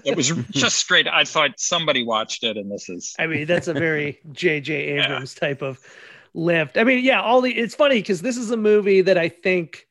it 0.04 0.16
was 0.16 0.28
just 0.50 0.78
straight. 0.78 1.06
I 1.06 1.24
thought 1.24 1.50
somebody 1.58 2.02
watched 2.02 2.44
it, 2.44 2.56
and 2.56 2.70
this 2.72 2.88
is 2.88 3.14
I 3.18 3.26
mean, 3.26 3.44
that's 3.44 3.68
a 3.68 3.74
very 3.74 4.20
J.J. 4.32 4.72
Abrams 5.00 5.34
type 5.34 5.60
of 5.60 5.78
lift. 6.32 6.78
I 6.78 6.84
mean, 6.84 7.04
yeah, 7.04 7.20
all 7.20 7.42
the 7.42 7.52
it's 7.54 7.74
funny 7.74 7.96
because 7.96 8.22
this 8.22 8.38
is 8.38 8.50
a 8.50 8.56
movie 8.56 9.02
that 9.02 9.18
I 9.18 9.28
think 9.28 9.87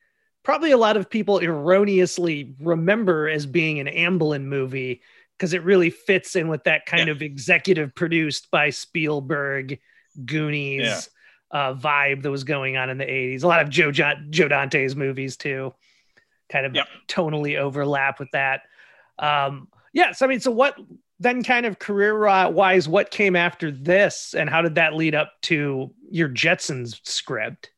probably 0.47 0.71
a 0.71 0.77
lot 0.77 0.95
of 0.95 1.10
people 1.10 1.39
erroneously 1.39 2.55
remember 2.62 3.27
as 3.27 3.45
being 3.45 3.81
an 3.81 3.88
Amblin 3.88 4.45
movie 4.45 5.01
because 5.38 5.51
it 5.51 5.62
really 5.62 5.89
fits 5.89 6.38
in 6.38 6.47
with 6.47 6.63
that 6.63 6.86
kind 6.86 7.10
Yeah. 7.10 7.15
of 7.15 7.21
executive 7.21 7.93
produced 7.93 8.49
by 8.49 8.69
Spielberg, 8.69 9.77
Goonies 10.23 11.10
uh, 11.51 11.73
vibe 11.73 12.21
that 12.21 12.31
was 12.31 12.45
going 12.45 12.77
on 12.77 12.89
in 12.89 12.97
the 12.97 13.03
80s. 13.03 13.43
A 13.43 13.47
lot 13.47 13.62
of 13.62 13.67
Joe, 13.67 13.91
John, 13.91 14.27
Joe 14.29 14.47
Dante's 14.47 14.95
movies 14.95 15.36
too, 15.36 15.73
kind 16.49 16.65
of 16.65 16.73
Yep. 16.73 16.88
tonally 17.10 17.57
overlap 17.57 18.17
with 18.17 18.31
that. 18.31 18.62
Um, 19.19 19.67
yes, 19.91 20.21
I 20.21 20.27
mean, 20.27 20.39
so 20.39 20.51
what 20.51 20.77
then 21.19 21.43
kind 21.43 21.65
of 21.65 21.77
career 21.77 22.17
wise, 22.51 22.88
what 22.88 23.12
came 23.12 23.36
after 23.36 23.69
this 23.69 24.33
and 24.33 24.49
how 24.49 24.62
did 24.62 24.75
that 24.75 24.93
lead 24.93 25.13
up 25.13 25.33
to 25.41 25.93
your 26.10 26.29
Jetsons 26.29 27.05
script? 27.05 27.69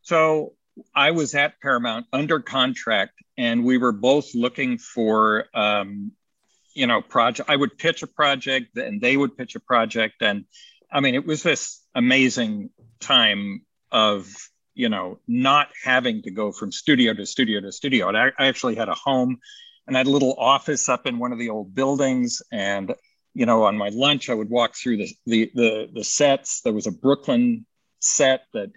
So 0.00 0.54
I 0.94 1.10
was 1.10 1.34
at 1.34 1.60
Paramount 1.60 2.06
under 2.12 2.40
contract, 2.40 3.22
and 3.36 3.64
we 3.64 3.78
were 3.78 3.92
both 3.92 4.34
looking 4.34 4.78
for, 4.78 5.46
um, 5.54 6.12
you 6.74 6.86
know, 6.86 7.02
project. 7.02 7.50
I 7.50 7.56
would 7.56 7.76
pitch 7.76 8.02
a 8.02 8.06
project, 8.06 8.76
and 8.76 9.00
they 9.00 9.16
would 9.16 9.36
pitch 9.36 9.54
a 9.54 9.60
project, 9.60 10.22
and 10.22 10.44
I 10.90 11.00
mean, 11.00 11.14
it 11.14 11.26
was 11.26 11.42
this 11.42 11.80
amazing 11.94 12.70
time 13.00 13.62
of 13.90 14.30
you 14.74 14.88
know 14.88 15.18
not 15.28 15.68
having 15.84 16.22
to 16.22 16.30
go 16.30 16.52
from 16.52 16.72
studio 16.72 17.12
to 17.14 17.26
studio 17.26 17.60
to 17.60 17.72
studio. 17.72 18.08
And 18.08 18.16
I, 18.16 18.32
I 18.38 18.46
actually 18.46 18.74
had 18.74 18.88
a 18.88 18.94
home, 18.94 19.38
and 19.86 19.96
I 19.96 20.00
had 20.00 20.06
a 20.06 20.10
little 20.10 20.34
office 20.38 20.88
up 20.88 21.06
in 21.06 21.18
one 21.18 21.32
of 21.32 21.38
the 21.38 21.50
old 21.50 21.74
buildings, 21.74 22.42
and 22.52 22.94
you 23.34 23.46
know, 23.46 23.64
on 23.64 23.76
my 23.76 23.88
lunch, 23.90 24.28
I 24.28 24.34
would 24.34 24.50
walk 24.50 24.74
through 24.74 24.98
the 24.98 25.16
the 25.26 25.50
the, 25.54 25.88
the 25.92 26.04
sets. 26.04 26.60
There 26.62 26.72
was 26.72 26.86
a 26.86 26.92
Brooklyn 26.92 27.66
set 28.00 28.44
that 28.52 28.70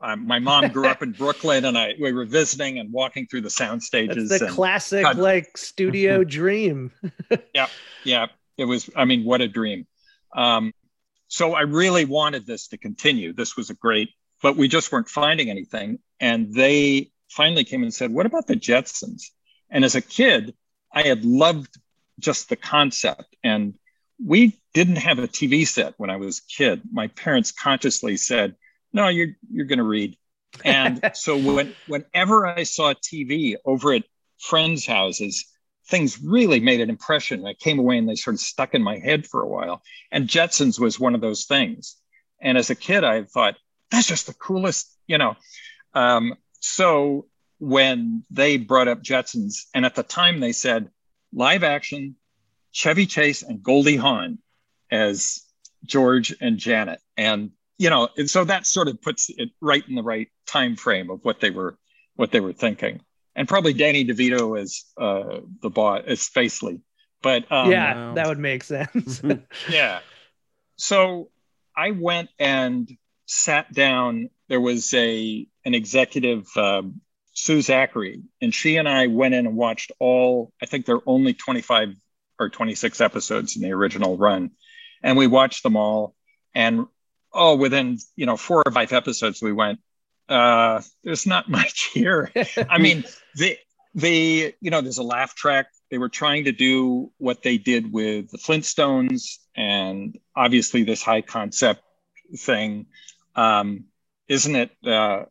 um, 0.00 0.26
my 0.26 0.38
mom 0.38 0.68
grew 0.68 0.86
up 0.86 1.02
in 1.02 1.12
Brooklyn, 1.12 1.64
and 1.64 1.76
I 1.76 1.94
we 2.00 2.12
were 2.12 2.24
visiting 2.24 2.78
and 2.78 2.92
walking 2.92 3.26
through 3.26 3.42
the 3.42 3.50
sound 3.50 3.82
stages. 3.82 4.28
That's 4.28 4.40
the 4.40 4.46
and, 4.46 4.54
classic 4.54 5.02
God. 5.04 5.18
like 5.18 5.56
studio 5.56 6.24
dream. 6.24 6.92
yeah, 7.54 7.66
yeah, 8.04 8.26
it 8.56 8.64
was. 8.64 8.88
I 8.96 9.04
mean, 9.04 9.24
what 9.24 9.40
a 9.40 9.48
dream. 9.48 9.86
Um, 10.34 10.72
so 11.28 11.54
I 11.54 11.62
really 11.62 12.04
wanted 12.04 12.46
this 12.46 12.68
to 12.68 12.78
continue. 12.78 13.32
This 13.32 13.56
was 13.56 13.70
a 13.70 13.74
great, 13.74 14.10
but 14.42 14.56
we 14.56 14.68
just 14.68 14.90
weren't 14.90 15.08
finding 15.08 15.50
anything. 15.50 15.98
And 16.18 16.52
they 16.52 17.10
finally 17.28 17.64
came 17.64 17.82
and 17.82 17.92
said, 17.92 18.10
"What 18.12 18.26
about 18.26 18.46
the 18.46 18.56
Jetsons?" 18.56 19.24
And 19.70 19.84
as 19.84 19.94
a 19.94 20.00
kid, 20.00 20.54
I 20.92 21.02
had 21.02 21.24
loved 21.24 21.76
just 22.18 22.48
the 22.48 22.56
concept. 22.56 23.36
And 23.42 23.74
we 24.24 24.58
didn't 24.74 24.96
have 24.96 25.18
a 25.18 25.28
TV 25.28 25.66
set 25.66 25.94
when 25.96 26.10
I 26.10 26.16
was 26.16 26.38
a 26.38 26.52
kid. 26.52 26.82
My 26.92 27.08
parents 27.08 27.52
consciously 27.52 28.16
said, 28.16 28.56
"No, 28.92 29.08
you're 29.08 29.34
you're 29.50 29.66
going 29.66 29.78
to 29.78 29.84
read." 29.84 30.16
And 30.64 31.00
so 31.14 31.36
when 31.36 31.74
whenever 31.86 32.46
I 32.46 32.64
saw 32.64 32.94
TV 32.94 33.56
over 33.64 33.92
at 33.94 34.04
friends' 34.38 34.86
houses, 34.86 35.46
things 35.86 36.22
really 36.22 36.60
made 36.60 36.80
an 36.80 36.88
impression. 36.88 37.46
I 37.46 37.54
came 37.54 37.78
away 37.78 37.98
and 37.98 38.08
they 38.08 38.14
sort 38.14 38.34
of 38.34 38.40
stuck 38.40 38.74
in 38.74 38.82
my 38.82 38.98
head 38.98 39.26
for 39.26 39.42
a 39.42 39.48
while. 39.48 39.82
And 40.10 40.28
Jetsons 40.28 40.78
was 40.78 40.98
one 40.98 41.14
of 41.14 41.20
those 41.20 41.44
things. 41.44 41.96
And 42.40 42.56
as 42.56 42.70
a 42.70 42.74
kid, 42.74 43.04
I 43.04 43.24
thought, 43.24 43.56
that's 43.90 44.06
just 44.06 44.26
the 44.26 44.34
coolest, 44.34 44.96
you 45.06 45.18
know. 45.18 45.36
Um, 45.94 46.36
so 46.60 47.26
when 47.58 48.24
they 48.30 48.56
brought 48.56 48.88
up 48.88 49.02
Jetsons, 49.02 49.66
and 49.74 49.84
at 49.84 49.96
the 49.96 50.02
time 50.02 50.40
they 50.40 50.52
said 50.52 50.90
live 51.32 51.64
action, 51.64 52.16
Chevy 52.72 53.06
Chase 53.06 53.42
and 53.42 53.62
Goldie 53.62 53.96
Hawn 53.96 54.38
as 54.90 55.42
George 55.84 56.34
and 56.40 56.56
Janet. 56.58 57.00
And 57.16 57.50
you 57.80 57.88
know, 57.88 58.08
and 58.16 58.28
so 58.28 58.44
that 58.44 58.66
sort 58.66 58.88
of 58.88 59.00
puts 59.00 59.30
it 59.30 59.50
right 59.60 59.82
in 59.88 59.94
the 59.94 60.02
right 60.02 60.28
time 60.46 60.76
frame 60.76 61.10
of 61.10 61.24
what 61.24 61.40
they 61.40 61.50
were 61.50 61.78
what 62.14 62.30
they 62.30 62.40
were 62.40 62.52
thinking 62.52 63.00
and 63.36 63.48
probably 63.48 63.72
Danny 63.72 64.04
DeVito 64.04 64.60
as 64.60 64.84
uh, 64.98 65.40
the 65.62 65.70
boss 65.70 66.02
as 66.06 66.20
Spacely. 66.20 66.82
But 67.22 67.50
um, 67.50 67.70
yeah, 67.70 67.94
wow. 67.94 68.14
that 68.14 68.26
would 68.26 68.38
make 68.38 68.64
sense. 68.64 69.22
yeah. 69.70 70.00
So 70.76 71.30
I 71.76 71.92
went 71.92 72.30
and 72.38 72.90
sat 73.26 73.72
down. 73.72 74.30
There 74.48 74.60
was 74.60 74.92
a 74.94 75.46
an 75.64 75.74
executive, 75.74 76.46
um, 76.56 77.00
Sue 77.32 77.62
Zachary, 77.62 78.22
and 78.40 78.54
she 78.54 78.76
and 78.76 78.88
I 78.88 79.06
went 79.06 79.34
in 79.34 79.46
and 79.46 79.56
watched 79.56 79.92
all. 79.98 80.52
I 80.62 80.66
think 80.66 80.86
there 80.86 80.96
are 80.96 81.02
only 81.06 81.34
twenty 81.34 81.60
five 81.62 81.94
or 82.38 82.48
twenty 82.48 82.74
six 82.74 83.00
episodes 83.00 83.56
in 83.56 83.62
the 83.62 83.72
original 83.72 84.16
run, 84.16 84.50
and 85.02 85.16
we 85.16 85.26
watched 85.26 85.62
them 85.62 85.76
all. 85.76 86.14
And 86.54 86.86
oh, 87.32 87.56
within 87.56 87.98
you 88.16 88.26
know 88.26 88.36
four 88.36 88.62
or 88.64 88.72
five 88.72 88.92
episodes, 88.92 89.42
we 89.42 89.52
went. 89.52 89.80
Uh, 90.28 90.80
there's 91.02 91.26
not 91.26 91.48
much 91.58 91.90
here. 91.92 92.30
I 92.68 92.78
mean, 92.78 93.04
the 93.36 93.56
the 93.94 94.54
you 94.60 94.70
know 94.70 94.80
there's 94.80 94.98
a 94.98 95.02
laugh 95.02 95.34
track 95.34 95.66
they 95.90 95.98
were 95.98 96.08
trying 96.08 96.44
to 96.44 96.52
do 96.52 97.10
what 97.18 97.42
they 97.42 97.58
did 97.58 97.92
with 97.92 98.30
the 98.30 98.38
flintstones 98.38 99.38
and 99.56 100.18
obviously 100.36 100.84
this 100.84 101.02
high 101.02 101.22
concept 101.22 101.82
thing 102.36 102.86
um 103.34 103.84
isn't 104.28 104.54
it 104.54 104.70
uh 104.86 105.24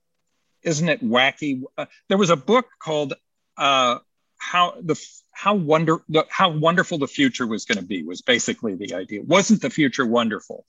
isn't 0.62 0.90
it 0.90 1.02
wacky 1.02 1.62
uh, 1.78 1.86
there 2.10 2.18
was 2.18 2.30
a 2.30 2.36
book 2.36 2.68
called 2.80 3.14
uh 3.58 3.98
how 4.38 4.76
the 4.82 5.00
how 5.32 5.56
wonder 5.56 6.00
the, 6.10 6.26
how 6.30 6.50
wonderful 6.50 6.98
the 6.98 7.08
future 7.08 7.48
was 7.48 7.64
going 7.64 7.78
to 7.78 7.86
be 7.86 8.04
was 8.04 8.22
basically 8.22 8.76
the 8.76 8.94
idea 8.94 9.22
wasn't 9.22 9.62
the 9.62 9.70
future 9.70 10.06
wonderful 10.06 10.66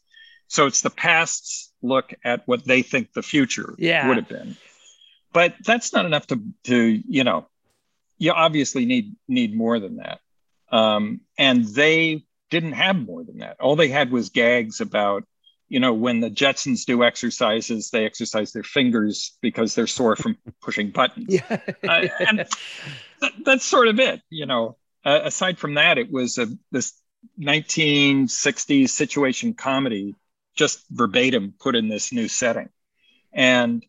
so 0.51 0.67
it's 0.67 0.81
the 0.83 0.91
past's 0.91 1.73
look 1.81 2.13
at 2.25 2.43
what 2.47 2.65
they 2.65 2.83
think 2.83 3.13
the 3.13 3.23
future 3.23 3.75
Yeah. 3.79 4.07
would 4.09 4.17
have 4.19 4.29
been 4.29 4.57
but 5.33 5.55
that's 5.65 5.93
not 5.93 6.05
enough 6.07 6.27
to 6.29 6.41
to 6.65 7.03
you 7.09 7.25
know 7.25 7.47
you 8.19 8.33
obviously 8.33 8.85
need 8.85 9.17
need 9.29 9.57
more 9.57 9.81
than 9.81 9.97
that 9.97 10.21
um, 10.71 11.21
and 11.39 11.65
they 11.65 12.25
didn't 12.51 12.73
have 12.73 12.97
more 12.97 13.23
than 13.25 13.39
that. 13.39 13.57
All 13.61 13.77
they 13.77 13.89
had 13.89 14.11
was 14.11 14.31
gags 14.31 14.81
about, 14.81 15.25
you 15.69 15.79
know, 15.81 15.93
when 15.95 16.19
the 16.21 16.31
Jetsons 16.31 16.85
do 16.85 17.03
exercises, 17.05 17.91
they 17.91 18.05
exercise 18.05 18.53
their 18.53 18.65
fingers 18.65 19.37
because 19.41 19.75
they're 19.77 19.87
sore 19.87 20.17
from 20.17 20.37
pushing 20.63 20.91
buttons. 20.91 21.27
Yeah. 21.29 21.61
Uh, 21.89 22.07
and 22.29 22.39
that, 23.21 23.33
that's 23.45 23.65
sort 23.65 23.87
of 23.89 23.99
it, 24.01 24.21
you 24.31 24.47
know. 24.47 24.77
Uh, 25.05 25.21
aside 25.25 25.59
from 25.59 25.75
that, 25.75 25.97
it 25.99 26.11
was 26.11 26.39
a, 26.39 26.47
this 26.73 26.93
1960s 27.41 28.91
situation 28.91 29.55
comedy, 29.55 30.15
just 30.57 30.85
verbatim 30.91 31.55
put 31.59 31.77
in 31.77 31.89
this 31.89 32.13
new 32.13 32.29
setting. 32.29 32.69
And, 33.33 33.85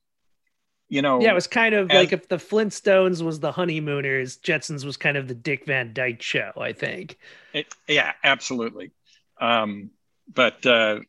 you 0.90 1.02
know, 1.02 1.22
Yeah, 1.22 1.32
it 1.32 1.36
was 1.36 1.48
kind 1.48 1.74
of 1.76 1.90
as- 1.90 1.96
like 1.96 2.14
if 2.14 2.28
the 2.28 2.38
Flintstones 2.38 3.22
was 3.22 3.40
the 3.40 3.52
honeymooners, 3.52 4.38
Jetsons 4.38 4.86
was 4.86 4.98
kind 4.98 5.18
of 5.18 5.28
the 5.28 5.36
Dick 5.36 5.66
Van 5.66 5.94
Dyke 5.94 6.22
show, 6.22 6.52
I 6.58 6.74
think. 6.74 7.18
It, 7.54 7.68
yeah, 7.88 8.14
absolutely. 8.24 8.92
Um, 9.40 9.92
but 10.34 10.66
uh, 10.66 11.00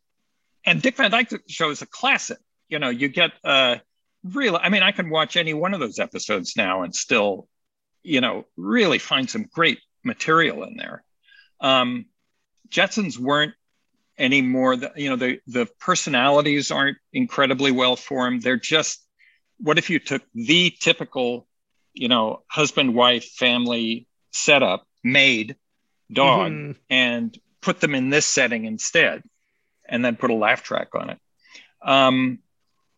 and 0.65 0.81
Dick 0.81 0.97
Van 0.97 1.11
Dyke 1.11 1.43
Show 1.49 1.71
is 1.71 1.83
a 1.83 1.87
classic. 1.87 2.39
You 2.69 2.79
know, 2.79 2.89
you 2.89 3.09
get 3.09 3.33
uh, 3.45 3.77
real. 4.25 4.59
I 4.61 4.69
mean, 4.69 4.83
I 4.83 4.93
can 4.93 5.11
watch 5.11 5.37
any 5.37 5.55
one 5.55 5.75
of 5.75 5.81
those 5.81 5.99
episodes 5.99 6.57
now 6.57 6.83
and 6.83 6.95
still, 6.95 7.49
you 8.03 8.21
know, 8.21 8.47
really 8.57 8.99
find 8.99 9.29
some 9.29 9.47
great 9.53 9.81
material 10.05 10.65
in 10.65 10.77
there. 10.77 11.05
Um, 11.61 12.07
Jetsons 12.69 13.19
weren't 13.19 13.55
anymore. 14.19 14.77
The, 14.77 14.93
you 14.97 15.11
know, 15.11 15.17
the 15.17 15.41
the 15.47 15.67
personalities 15.81 16.71
aren't 16.71 16.99
incredibly 17.13 17.71
well 17.71 17.97
formed. 17.97 18.43
They're 18.43 18.57
just. 18.57 19.07
What 19.59 19.79
if 19.79 19.91
you 19.91 20.01
took 20.01 20.23
the 20.35 20.75
typical, 20.81 21.47
you 21.93 22.09
know, 22.09 22.43
husband 22.49 22.95
wife 22.95 23.25
family 23.25 24.09
setup, 24.33 24.85
maid, 25.05 25.57
dog, 26.13 26.51
Mhm. 26.51 26.77
and 26.91 27.39
put 27.61 27.81
them 27.81 27.95
in 27.95 28.11
this 28.11 28.27
setting 28.27 28.65
instead, 28.65 29.23
and 29.89 30.05
then 30.05 30.17
put 30.17 30.31
a 30.31 30.35
laugh 30.35 30.65
track 30.65 30.89
on 30.95 31.11
it. 31.11 31.19
Um, 31.81 32.41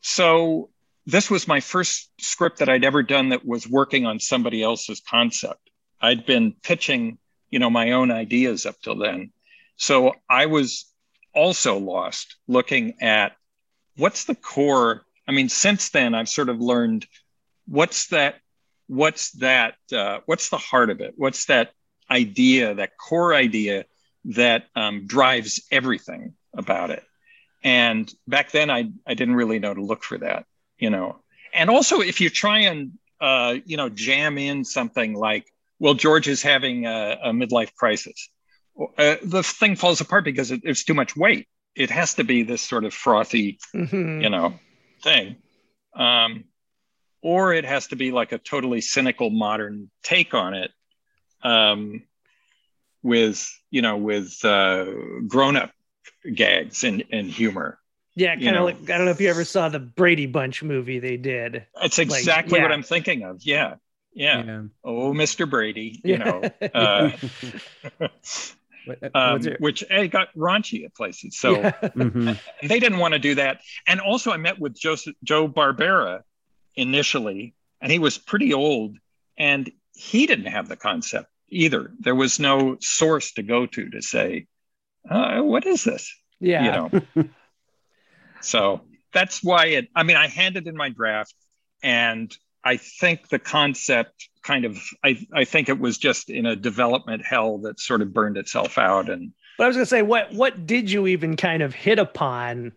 so 0.00 0.70
this 1.06 1.30
was 1.30 1.46
my 1.46 1.60
first 1.60 2.10
script 2.18 2.58
that 2.60 2.70
I'd 2.70 2.84
ever 2.84 3.02
done 3.02 3.28
that 3.30 3.44
was 3.44 3.68
working 3.68 4.06
on 4.06 4.18
somebody 4.18 4.62
else's 4.62 5.00
concept. 5.00 5.70
I'd 6.00 6.24
been 6.24 6.52
pitching, 6.62 7.18
you 7.50 7.58
know, 7.58 7.68
my 7.68 7.92
own 7.92 8.10
ideas 8.10 8.64
up 8.64 8.80
till 8.80 8.96
then. 8.96 9.32
So 9.76 10.14
I 10.30 10.46
was 10.46 10.90
also 11.34 11.78
lost 11.78 12.36
looking 12.46 13.02
at 13.02 13.32
what's 13.96 14.24
the 14.24 14.34
core. 14.34 15.02
I 15.26 15.32
mean, 15.32 15.48
since 15.48 15.90
then 15.90 16.14
I've 16.14 16.28
sort 16.28 16.48
of 16.48 16.60
learned 16.60 17.06
what's 17.66 18.08
that, 18.08 18.36
what's 18.86 19.32
that, 19.32 19.74
uh, 19.92 20.20
what's 20.26 20.48
the 20.50 20.58
heart 20.58 20.90
of 20.90 21.00
it? 21.00 21.14
What's 21.16 21.46
that 21.46 21.72
idea, 22.10 22.74
that 22.74 22.96
core 22.96 23.34
idea 23.34 23.84
that 24.24 24.64
um, 24.74 25.06
drives 25.06 25.62
everything 25.70 26.34
about 26.56 26.90
it. 26.90 27.02
And 27.62 28.12
back 28.28 28.50
then, 28.50 28.70
I 28.70 28.90
I 29.06 29.14
didn't 29.14 29.36
really 29.36 29.58
know 29.58 29.72
to 29.72 29.82
look 29.82 30.04
for 30.04 30.18
that, 30.18 30.44
you 30.78 30.90
know. 30.90 31.16
And 31.52 31.70
also, 31.70 32.00
if 32.00 32.20
you 32.20 32.28
try 32.28 32.60
and 32.60 32.92
uh, 33.20 33.56
you 33.64 33.76
know 33.76 33.88
jam 33.88 34.36
in 34.38 34.64
something 34.64 35.14
like, 35.14 35.46
well, 35.78 35.94
George 35.94 36.28
is 36.28 36.42
having 36.42 36.86
a, 36.86 37.18
a 37.24 37.30
midlife 37.30 37.74
crisis, 37.74 38.28
uh, 38.98 39.16
the 39.22 39.42
thing 39.42 39.76
falls 39.76 40.00
apart 40.00 40.24
because 40.24 40.50
it, 40.50 40.60
it's 40.64 40.84
too 40.84 40.94
much 40.94 41.16
weight. 41.16 41.46
It 41.76 41.90
has 41.90 42.14
to 42.14 42.24
be 42.24 42.42
this 42.42 42.62
sort 42.62 42.84
of 42.84 42.94
frothy 42.94 43.58
Mhm. 43.74 44.22
you 44.22 44.30
know 44.30 44.58
thing 45.02 45.36
um, 45.94 46.44
or 47.22 47.52
it 47.52 47.64
has 47.64 47.88
to 47.88 47.96
be 47.96 48.10
like 48.12 48.32
a 48.32 48.38
totally 48.38 48.80
cynical 48.80 49.30
modern 49.30 49.90
take 50.02 50.34
on 50.34 50.54
it 50.54 50.70
um, 51.42 52.02
with 53.02 53.48
you 53.70 53.82
know 53.82 53.96
with 53.96 54.44
uh, 54.44 54.86
grown-up 55.26 55.70
gags 56.32 56.84
and, 56.84 57.04
and 57.12 57.30
humor 57.30 57.78
Yeah, 58.14 58.36
kind 58.36 58.56
of 58.56 58.64
like 58.64 58.90
I 58.90 58.96
don't 58.96 59.04
know 59.06 59.10
if 59.12 59.20
you 59.20 59.28
ever 59.30 59.44
saw 59.44 59.68
the 59.68 59.80
Brady 59.80 60.26
Bunch 60.26 60.62
movie 60.62 61.00
they 61.00 61.16
did. 61.16 61.66
it's 61.82 61.98
Like, 61.98 62.08
exactly 62.08 62.60
what 62.60 62.72
i'm 62.72 62.82
thinking 62.82 63.22
of 63.24 63.42
yeah 63.42 63.74
yeah, 64.14 64.62
oh 64.84 65.12
mr 65.12 65.48
brady 65.48 66.00
you 66.04 66.18
know 66.18 66.52
Yeah. 66.72 67.16
uh, 68.00 68.08
um, 69.14 69.38
was 69.38 69.48
which 69.58 69.84
it 69.90 70.08
got 70.08 70.28
raunchy 70.34 70.84
at 70.84 70.94
places 70.94 71.38
so 71.38 71.60
Yeah. 71.60 71.70
Mhm. 71.94 72.38
they 72.62 72.80
didn't 72.80 72.98
want 72.98 73.14
to 73.14 73.18
do 73.20 73.34
that. 73.36 73.60
And 73.86 74.00
also, 74.00 74.30
I 74.32 74.36
met 74.36 74.58
with 74.58 74.74
Joseph, 74.78 75.14
Joe 75.22 75.48
Barbera 75.48 76.22
initially, 76.74 77.54
and 77.80 77.90
he 77.92 77.98
was 77.98 78.18
pretty 78.18 78.52
old, 78.52 78.96
and 79.38 79.70
he 79.92 80.26
didn't 80.26 80.46
have 80.46 80.68
the 80.68 80.76
concept 80.76 81.28
either. 81.48 81.92
There 82.00 82.14
was 82.14 82.38
no 82.40 82.76
source 82.80 83.32
to 83.32 83.42
go 83.42 83.66
to 83.66 83.90
to 83.90 84.02
say, 84.02 84.46
uh, 85.08 85.40
"What 85.42 85.66
is 85.66 85.84
this?" 85.84 86.12
yeah. 86.40 86.64
You 86.64 86.70
know. 86.72 87.28
so 88.40 88.80
that's 89.12 89.42
why 89.42 89.66
it. 89.66 89.88
I 89.94 90.02
mean, 90.02 90.16
I 90.16 90.26
handed 90.28 90.66
in 90.66 90.76
my 90.76 90.88
draft, 90.88 91.34
and 91.82 92.34
I 92.64 92.76
think 92.76 93.28
the 93.28 93.38
concept 93.38 94.28
kind 94.44 94.64
of. 94.64 94.78
I 95.02 95.26
I 95.32 95.44
think 95.44 95.68
it 95.68 95.78
was 95.78 95.98
just 95.98 96.30
in 96.30 96.46
a 96.46 96.54
development 96.54 97.24
hell 97.24 97.58
that 97.58 97.80
sort 97.80 98.02
of 98.02 98.12
burned 98.12 98.36
itself 98.36 98.78
out, 98.78 99.08
and 99.10 99.32
But 99.58 99.64
I 99.64 99.66
was 99.66 99.76
gonna 99.76 99.86
say, 99.86 100.02
what 100.02 100.32
what 100.32 100.66
did 100.66 100.90
you 100.90 101.06
even 101.08 101.36
kind 101.36 101.62
of 101.62 101.74
hit 101.74 101.98
upon, 101.98 102.72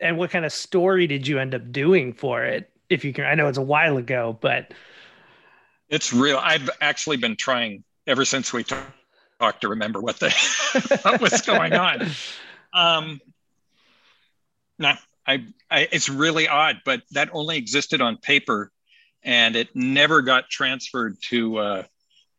and 0.00 0.16
what 0.16 0.30
kind 0.30 0.44
of 0.44 0.52
story 0.52 1.06
did 1.06 1.26
you 1.26 1.38
end 1.38 1.54
up 1.54 1.70
doing 1.72 2.12
for 2.12 2.44
it? 2.44 2.70
If 2.88 3.04
you 3.04 3.12
can, 3.12 3.24
I 3.24 3.34
know 3.34 3.48
it's 3.48 3.58
a 3.58 3.62
while 3.62 3.96
ago, 3.96 4.38
but 4.40 4.72
It's 5.88 6.12
real. 6.12 6.38
I've 6.38 6.70
actually 6.80 7.16
been 7.16 7.36
trying 7.36 7.84
ever 8.06 8.24
since 8.24 8.52
we 8.52 8.62
talk- 8.64 8.92
talked 9.40 9.60
to 9.62 9.68
remember 9.68 10.00
what 10.00 10.18
the 10.20 10.30
what 11.02 11.20
was 11.20 11.42
going 11.42 11.72
on. 11.72 12.08
Um, 12.72 13.20
no, 14.78 14.94
I, 15.26 15.44
I, 15.70 15.88
it's 15.90 16.08
really 16.08 16.46
odd, 16.46 16.82
but 16.84 17.02
that 17.12 17.30
only 17.32 17.56
existed 17.56 18.00
on 18.00 18.18
paper, 18.18 18.70
and 19.26 19.56
it 19.56 19.74
never 19.74 20.22
got 20.22 20.48
transferred 20.48 21.18
to 21.30 21.58
uh, 21.58 21.82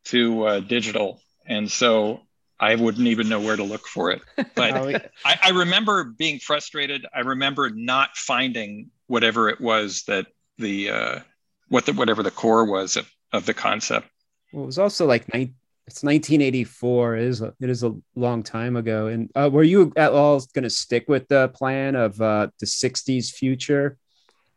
to 0.05 0.43
uh, 0.43 0.59
digital, 0.61 1.21
and 1.45 1.69
so 1.69 2.21
I 2.59 2.75
wouldn't 2.75 3.07
even 3.07 3.29
know 3.29 3.41
where 3.41 3.57
to 3.57 3.63
look 3.63 3.85
for 3.85 4.09
it. 4.09 4.21
But 4.55 5.11
I, 5.23 5.39
I 5.43 5.49
remember 5.49 6.03
being 6.05 6.39
frustrated. 6.39 7.05
I 7.13 7.19
remember 7.19 7.69
not 7.69 8.15
finding 8.15 8.89
whatever 9.05 9.49
it 9.49 9.61
was 9.61 10.03
that 10.07 10.25
the 10.57 10.89
uh, 10.89 11.19
what 11.67 11.85
the 11.85 11.93
whatever 11.93 12.23
the 12.23 12.31
core 12.31 12.65
was 12.65 12.95
of, 12.95 13.11
of 13.33 13.45
the 13.45 13.53
concept. 13.53 14.07
Well, 14.53 14.63
it 14.63 14.67
was 14.67 14.79
also 14.79 15.05
like 15.05 15.31
nine, 15.33 15.55
it's 15.85 16.03
1984. 16.03 17.17
It 17.17 17.23
is 17.23 17.41
a, 17.41 17.53
it 17.59 17.69
is 17.69 17.83
a 17.83 17.95
long 18.15 18.43
time 18.43 18.75
ago. 18.75 19.07
And 19.07 19.29
uh, 19.35 19.49
were 19.51 19.63
you 19.63 19.91
at 19.95 20.13
all 20.13 20.39
going 20.53 20.63
to 20.63 20.69
stick 20.69 21.05
with 21.07 21.27
the 21.27 21.49
plan 21.49 21.95
of 21.95 22.19
uh, 22.21 22.47
the 22.59 22.65
60s 22.65 23.31
future, 23.31 23.97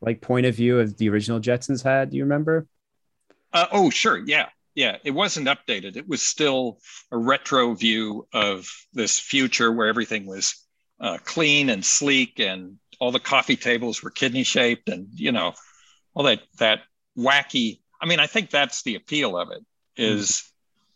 like 0.01 0.21
point 0.21 0.47
of 0.47 0.55
view 0.55 0.81
of 0.81 0.97
the 0.97 1.09
original 1.09 1.41
Jetsons 1.41 1.83
had? 1.83 2.11
Do 2.11 2.17
you 2.17 2.25
remember? 2.25 2.67
Uh, 3.53 3.67
oh, 3.73 3.91
sure, 3.91 4.19
yeah, 4.19 4.49
yeah. 4.75 4.97
It 5.05 5.11
wasn't 5.11 5.49
updated. 5.49 5.97
It 5.97 6.09
was 6.09 6.23
still 6.23 6.79
a 7.11 7.19
retro 7.19 7.75
view 7.75 8.27
of 8.33 8.69
this 8.93 9.19
future 9.19 9.73
where 9.73 9.89
everything 9.89 10.27
was 10.27 10.55
uh, 11.01 11.19
clean 11.25 11.69
and 11.69 11.85
sleek, 11.85 12.39
and 12.39 12.77
all 12.99 13.11
the 13.11 13.21
coffee 13.21 13.57
tables 13.57 14.03
were 14.03 14.11
kidney 14.11 14.45
shaped, 14.45 14.89
and 14.89 15.09
you 15.15 15.33
know, 15.33 15.55
all 16.15 16.25
that 16.25 16.41
that 16.59 16.81
wacky. 17.19 17.81
I 18.01 18.07
mean, 18.07 18.21
I 18.21 18.27
think 18.27 18.51
that's 18.51 18.83
the 18.83 18.95
appeal 18.95 19.37
of 19.37 19.51
it 19.51 19.65
is 19.97 20.51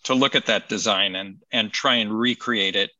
to 0.04 0.14
look 0.14 0.34
at 0.34 0.46
that 0.46 0.68
design 0.68 1.16
and 1.16 1.38
and 1.52 1.72
try 1.72 1.96
and 1.96 2.16
recreate 2.16 2.76
it, 2.76 2.90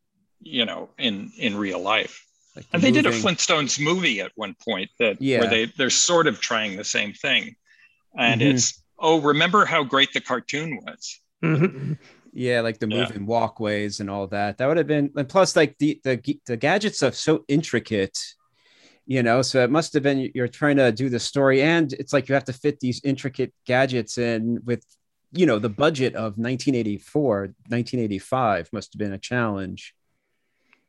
you 0.41 0.65
know, 0.65 0.91
in 0.99 1.31
in 1.39 1.57
real 1.57 1.81
life. 1.81 2.25
Like 2.57 2.67
And 2.73 2.83
they 2.83 2.91
did 2.93 3.07
a 3.07 3.11
Flintstones 3.11 3.81
movie 3.81 4.21
at 4.21 4.33
one 4.37 4.55
point 4.65 4.91
that 5.01 5.21
Yeah. 5.21 5.41
where 5.41 5.49
they 5.49 5.67
they're 5.67 5.91
sort 5.91 6.27
of 6.27 6.41
trying 6.41 6.77
the 6.77 6.85
same 6.85 7.13
thing, 7.13 7.57
and 8.17 8.41
Mhm. 8.41 8.51
it's 8.55 8.83
oh 8.99 9.21
remember 9.21 9.65
how 9.65 9.83
great 9.83 10.13
the 10.13 10.21
cartoon 10.21 10.77
was. 10.85 11.21
Mhm. 11.43 11.99
Yeah, 12.33 12.61
like 12.61 12.79
the 12.79 12.89
Yeah. 12.89 13.01
moving 13.01 13.27
walkways 13.27 14.01
and 14.01 14.09
all 14.11 14.27
that. 14.29 14.59
That 14.59 14.67
would 14.67 14.77
have 14.77 14.87
been, 14.87 15.11
and 15.17 15.29
plus, 15.29 15.57
like 15.57 15.77
the 15.79 16.01
the 16.05 16.21
the 16.47 16.57
gadgets 16.57 17.03
are 17.03 17.13
so 17.13 17.45
intricate, 17.49 18.19
you 19.07 19.23
know. 19.23 19.43
So 19.43 19.63
it 19.65 19.71
must 19.71 19.93
have 19.95 20.03
been 20.05 20.31
you're 20.35 20.49
trying 20.49 20.77
to 20.77 20.93
do 20.93 21.09
the 21.09 21.21
story, 21.21 21.61
and 21.63 21.93
it's 21.95 22.13
like 22.13 22.29
you 22.29 22.35
have 22.35 22.45
to 22.45 22.53
fit 22.53 22.79
these 22.81 23.01
intricate 23.05 23.53
gadgets 23.67 24.17
in 24.19 24.61
with, 24.65 24.85
you 25.33 25.47
know, 25.47 25.59
the 25.59 25.69
budget 25.69 26.15
of 26.15 26.39
1984, 26.39 27.55
1985 27.69 28.69
must 28.73 28.93
have 28.95 28.99
been 28.99 29.13
a 29.13 29.19
challenge. 29.19 29.95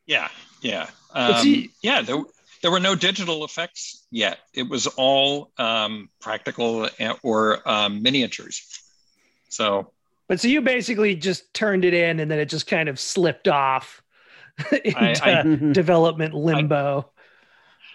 Yeah, 0.05 0.29
yeah, 0.61 0.87
um, 1.13 1.35
see- 1.41 1.71
yeah. 1.81 2.01
There 2.01 2.17
there 2.61 2.71
were 2.71 2.79
no 2.79 2.95
digital 2.95 3.43
effects 3.45 4.05
yet. 4.11 4.39
It 4.53 4.69
was 4.69 4.87
all 4.87 5.51
um, 5.57 6.09
practical 6.21 6.87
or 7.23 7.67
um, 7.69 8.01
miniatures. 8.01 8.81
So 9.49 9.91
but 10.27 10.39
so 10.39 10.47
you 10.47 10.61
basically 10.61 11.15
just 11.15 11.53
turned 11.53 11.85
it 11.85 11.93
in, 11.93 12.19
and 12.19 12.29
then 12.31 12.39
it 12.39 12.49
just 12.49 12.67
kind 12.67 12.89
of 12.89 12.99
slipped 12.99 13.47
off 13.47 14.01
into 14.71 14.97
I- 14.97 15.43
Mhm. 15.43 15.73
development 15.73 16.33
limbo. 16.33 17.11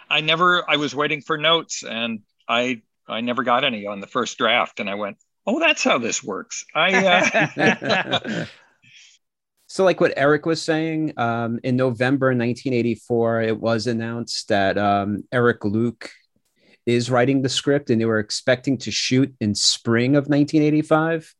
I 0.09 0.21
never. 0.21 0.69
I 0.69 0.77
was 0.77 0.95
waiting 0.95 1.21
for 1.23 1.39
notes, 1.39 1.83
and 1.85 2.21
I 2.49 2.83
I 3.09 3.21
never 3.21 3.43
got 3.45 3.65
any 3.65 3.87
on 3.87 4.01
the 4.01 4.07
first 4.09 4.39
draft, 4.39 4.81
and 4.81 4.91
I 4.91 4.95
went, 4.95 5.17
oh, 5.47 5.59
that's 5.61 5.85
how 5.85 5.99
this 5.99 6.23
works. 6.23 6.65
I. 6.75 7.07
Uh, 7.57 8.45
So, 9.71 9.85
like 9.85 10.01
what 10.01 10.15
Eric 10.17 10.47
was 10.47 10.61
saying, 10.61 11.13
um, 11.17 11.61
in 11.63 11.77
November 11.77 12.31
1984, 12.31 13.43
it 13.43 13.61
was 13.61 13.87
announced 13.87 14.49
that 14.49 14.77
um, 14.77 15.23
Eric 15.31 15.65
Luke 15.65 16.11
is 16.87 17.09
writing 17.09 17.41
the 17.41 17.49
script, 17.49 17.89
and 17.89 18.01
they 18.01 18.05
were 18.05 18.19
expecting 18.19 18.79
to 18.79 18.91
shoot 18.91 19.33
in 19.41 19.55
spring 19.55 20.17
of 20.17 20.27
1985. 20.27 21.33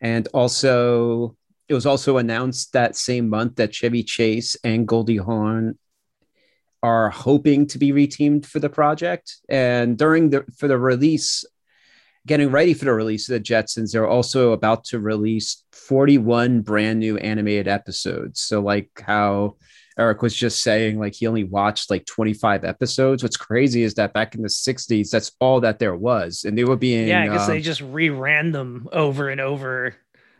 And 0.00 0.28
also, 0.32 1.34
it 1.68 1.74
was 1.74 1.86
also 1.86 2.18
announced 2.18 2.72
that 2.74 2.94
same 2.94 3.28
month 3.28 3.56
that 3.56 3.74
Chevy 3.74 4.04
Chase 4.04 4.56
and 4.62 4.86
Goldie 4.86 5.16
Hawn 5.16 5.76
are 6.84 7.10
hoping 7.10 7.66
to 7.66 7.78
be 7.78 7.90
reteamed 7.90 8.46
for 8.46 8.60
the 8.60 8.70
project. 8.70 9.38
And 9.48 9.98
during 9.98 10.30
the 10.30 10.44
for 10.56 10.68
the 10.68 10.78
release, 10.78 11.44
getting 12.26 12.50
ready 12.50 12.74
for 12.74 12.84
the 12.84 12.92
release 12.92 13.28
of 13.28 13.34
the 13.34 13.40
Jetsons, 13.40 13.92
they're 13.92 14.06
also 14.06 14.52
about 14.52 14.84
to 14.86 14.98
release 14.98 15.62
41 15.72 16.62
brand 16.62 16.98
new 16.98 17.16
animated 17.18 17.68
episodes. 17.68 18.40
So 18.40 18.60
like 18.60 18.90
how 19.00 19.56
Eric 19.98 20.20
was 20.20 20.34
just 20.34 20.62
saying, 20.62 20.98
like 20.98 21.14
he 21.14 21.26
only 21.26 21.44
watched 21.44 21.88
like 21.88 22.04
25 22.04 22.64
episodes. 22.64 23.22
What's 23.22 23.36
crazy 23.36 23.82
is 23.82 23.94
that 23.94 24.12
back 24.12 24.34
in 24.34 24.42
the 24.42 24.48
60s, 24.48 25.10
that's 25.10 25.32
all 25.40 25.60
that 25.60 25.78
there 25.78 25.96
was. 25.96 26.44
And 26.44 26.58
they 26.58 26.64
were 26.64 26.76
being 26.76 27.08
Yeah, 27.08 27.22
I 27.22 27.28
guess 27.28 27.48
um, 27.48 27.54
they 27.54 27.60
just 27.60 27.80
reran 27.80 28.52
them 28.52 28.88
over 28.92 29.30
and 29.30 29.40
over. 29.40 29.94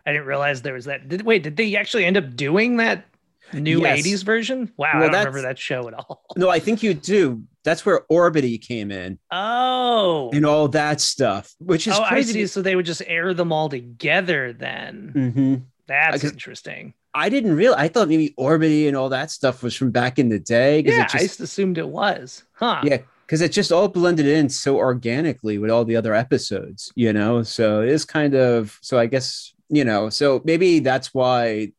I 0.04 0.12
didn't 0.12 0.26
realize 0.26 0.62
there 0.62 0.74
was 0.74 0.84
that. 0.84 1.08
Did, 1.08 1.22
wait, 1.22 1.42
did 1.42 1.56
they 1.56 1.74
actually 1.76 2.04
end 2.04 2.16
up 2.16 2.36
doing 2.36 2.76
that 2.76 3.06
new 3.52 3.80
Yes. 3.82 4.06
80s 4.06 4.24
version? 4.24 4.72
Wow, 4.76 4.90
Well, 4.94 5.02
I 5.04 5.06
don't 5.08 5.18
remember 5.18 5.42
that 5.42 5.58
show 5.58 5.86
at 5.88 5.94
all. 5.94 6.22
no, 6.36 6.48
I 6.50 6.58
think 6.58 6.82
you 6.82 6.94
do. 6.94 7.42
That's 7.64 7.84
where 7.84 8.02
Orbitty 8.10 8.60
came 8.60 8.90
in 8.92 9.18
Oh, 9.30 10.30
and 10.32 10.46
all 10.46 10.68
that 10.68 11.00
stuff, 11.00 11.52
which 11.58 11.86
is 11.86 11.94
oh, 11.98 12.02
I 12.02 12.08
crazy. 12.10 12.32
see. 12.32 12.46
So 12.46 12.62
they 12.62 12.76
would 12.76 12.86
just 12.86 13.02
air 13.06 13.34
them 13.34 13.52
all 13.52 13.68
together 13.68 14.52
then. 14.52 15.12
Mhm. 15.16 15.62
That's 15.88 16.24
interesting. 16.24 16.94
I 17.14 17.28
didn't 17.28 17.56
realize. 17.56 17.80
I 17.80 17.88
thought 17.88 18.08
maybe 18.08 18.34
Orbitty 18.38 18.88
and 18.88 18.96
all 18.96 19.08
that 19.08 19.30
stuff 19.30 19.62
was 19.62 19.74
from 19.74 19.90
back 19.90 20.18
in 20.18 20.28
the 20.28 20.38
day. 20.38 20.80
Yeah, 20.84 21.02
it 21.02 21.14
I 21.14 21.18
just, 21.18 21.24
just 21.24 21.40
assumed 21.40 21.78
it 21.78 21.88
was. 21.88 22.42
Huh. 22.52 22.80
yeah, 22.84 22.98
because 23.24 23.40
it 23.40 23.52
just 23.52 23.72
all 23.72 23.88
blended 23.88 24.26
in 24.26 24.48
so 24.48 24.76
organically 24.76 25.58
with 25.58 25.70
all 25.70 25.84
the 25.84 25.96
other 25.96 26.12
episodes, 26.14 26.92
you 26.94 27.12
know. 27.12 27.42
So 27.42 27.82
it 27.82 27.88
is 27.88 28.04
kind 28.04 28.34
of. 28.34 28.78
So 28.82 28.98
I 28.98 29.06
guess 29.06 29.54
you 29.68 29.84
know. 29.84 30.10
So 30.10 30.42
maybe 30.44 30.80
that's 30.80 31.14
why 31.14 31.72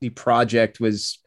the 0.00 0.10
project 0.10 0.80
was 0.80 1.18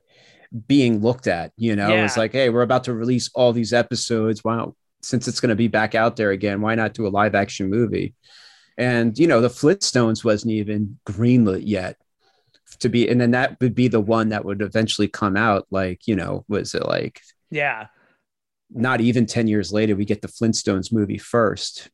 being 0.67 1.01
looked 1.01 1.27
at. 1.27 1.51
You 1.57 1.75
know, 1.75 2.03
it's 2.03 2.15
Yeah. 2.15 2.21
like, 2.21 2.31
hey, 2.33 2.49
we're 2.49 2.61
about 2.61 2.83
to 2.85 2.93
release 2.93 3.29
all 3.33 3.53
these 3.53 3.73
episodes. 3.73 4.43
Why 4.43 4.57
don't 4.57 4.75
since 5.01 5.27
it's 5.27 5.41
going 5.41 5.49
to 5.49 5.55
be 5.55 5.67
back 5.67 5.95
out 5.95 6.15
there 6.15 6.31
again? 6.31 6.61
Why 6.61 6.75
not 6.75 6.93
do 6.93 7.05
a 7.05 7.09
live 7.09 7.35
action 7.35 7.69
movie? 7.69 8.13
And 8.77 9.17
you 9.17 9.27
know, 9.27 9.41
the 9.41 9.49
Flintstones 9.49 10.23
wasn't 10.23 10.53
even 10.53 10.97
greenlit 11.05 11.63
yet 11.65 11.97
to 12.79 12.89
be, 12.89 13.07
and 13.09 13.19
then 13.19 13.31
that 13.31 13.59
would 13.61 13.75
be 13.75 13.87
the 13.87 13.99
one 14.01 14.29
that 14.29 14.45
would 14.45 14.61
eventually 14.61 15.07
come 15.07 15.35
out. 15.37 15.67
Like, 15.71 16.07
you 16.07 16.15
know, 16.15 16.45
was 16.47 16.73
it 16.73 16.85
like 16.85 17.21
Yeah. 17.51 17.87
not 18.71 19.01
even 19.01 19.25
10 19.25 19.47
years 19.47 19.71
later, 19.71 19.95
we 19.95 20.05
get 20.05 20.21
the 20.21 20.27
Flintstones 20.27 20.91
movie 20.93 21.17
first. 21.19 21.89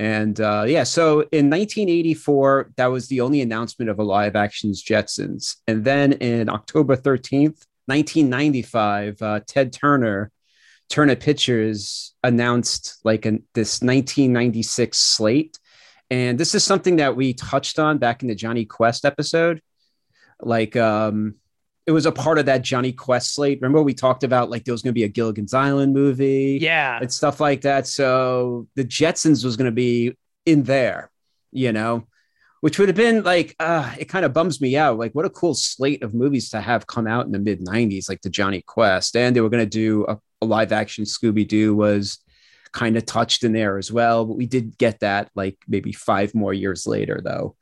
And 0.00 0.40
uh, 0.40 0.64
yeah, 0.66 0.84
so 0.84 1.20
in 1.30 1.50
1984, 1.50 2.72
that 2.76 2.86
was 2.86 3.08
the 3.08 3.20
only 3.20 3.42
announcement 3.42 3.90
of 3.90 3.98
a 3.98 4.02
live 4.02 4.34
action's 4.34 4.82
Jetsons. 4.82 5.56
And 5.66 5.84
then 5.84 6.14
in 6.14 6.48
October 6.48 6.96
13th, 6.96 7.66
1995, 7.84 9.20
uh, 9.20 9.40
Ted 9.46 9.74
Turner, 9.74 10.32
Turner 10.88 11.16
Pictures 11.16 12.14
announced 12.24 12.98
like 13.04 13.26
an, 13.26 13.44
this 13.52 13.82
1996 13.82 14.96
slate. 14.96 15.58
And 16.10 16.40
this 16.40 16.54
is 16.54 16.64
something 16.64 16.96
that 16.96 17.14
we 17.14 17.34
touched 17.34 17.78
on 17.78 17.98
back 17.98 18.22
in 18.22 18.28
the 18.28 18.34
Jonny 18.34 18.64
Quest 18.64 19.04
episode. 19.04 19.60
Like, 20.40 20.76
um, 20.76 21.34
it 21.90 21.92
was 21.92 22.06
a 22.06 22.12
part 22.12 22.38
of 22.38 22.46
that 22.46 22.62
Jonny 22.62 22.92
Quest 22.92 23.34
slate. 23.34 23.58
Remember 23.60 23.82
we 23.82 23.94
talked 23.94 24.22
about 24.22 24.48
like 24.48 24.64
there 24.64 24.70
was 24.70 24.80
going 24.80 24.92
to 24.92 24.98
be 24.98 25.02
a 25.02 25.08
Gilligan's 25.08 25.52
Island 25.52 25.92
movie 25.92 26.56
Yeah. 26.60 27.00
and 27.00 27.12
stuff 27.12 27.40
like 27.40 27.62
that. 27.62 27.88
So 27.88 28.68
the 28.76 28.84
Jetsons 28.84 29.44
was 29.44 29.56
going 29.56 29.66
to 29.66 29.72
be 29.74 30.16
in 30.46 30.62
there, 30.62 31.10
you 31.50 31.72
know, 31.72 32.06
which 32.60 32.78
would 32.78 32.88
have 32.88 32.96
been 32.96 33.24
like, 33.24 33.56
uh, 33.58 33.92
it 33.98 34.04
kind 34.04 34.24
of 34.24 34.32
bums 34.32 34.60
me 34.60 34.76
out. 34.76 34.98
Like, 34.98 35.12
what 35.16 35.24
a 35.24 35.30
cool 35.30 35.54
slate 35.54 36.04
of 36.04 36.14
movies 36.14 36.50
to 36.50 36.60
have 36.60 36.86
come 36.86 37.08
out 37.08 37.26
in 37.26 37.32
the 37.32 37.40
mid 37.40 37.58
90s, 37.60 38.08
like 38.08 38.20
the 38.22 38.30
Jonny 38.30 38.62
Quest. 38.62 39.16
And 39.16 39.34
they 39.34 39.40
were 39.40 39.50
going 39.50 39.64
to 39.64 39.68
do 39.68 40.04
a, 40.06 40.16
a 40.42 40.46
live 40.46 40.70
action 40.70 41.02
Scooby 41.04 41.48
Doo 41.48 41.74
was 41.74 42.18
kind 42.72 42.96
of 42.96 43.04
touched 43.04 43.42
in 43.42 43.52
there 43.52 43.78
as 43.78 43.90
well. 43.90 44.24
But 44.26 44.36
we 44.36 44.46
did 44.46 44.78
get 44.78 45.00
that 45.00 45.28
like 45.34 45.58
maybe 45.66 45.92
five 45.92 46.36
more 46.36 46.54
years 46.54 46.86
later, 46.86 47.20
though. 47.24 47.56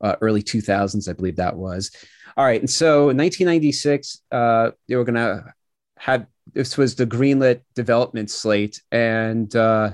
Uh, 0.00 0.14
early 0.20 0.42
2000s, 0.44 1.08
I 1.08 1.12
believe 1.14 1.36
that 1.36 1.56
was. 1.56 1.90
All 2.36 2.44
right. 2.44 2.60
And 2.60 2.70
so 2.70 3.10
in 3.10 3.16
1996, 3.16 4.22
uh, 4.32 4.70
they 4.88 4.96
were 4.96 5.04
going 5.04 5.14
to 5.14 5.52
have 5.98 6.26
this 6.52 6.76
was 6.76 6.94
the 6.94 7.06
greenlit 7.06 7.62
development 7.74 8.30
slate, 8.30 8.82
and 8.92 9.54
uh, 9.56 9.90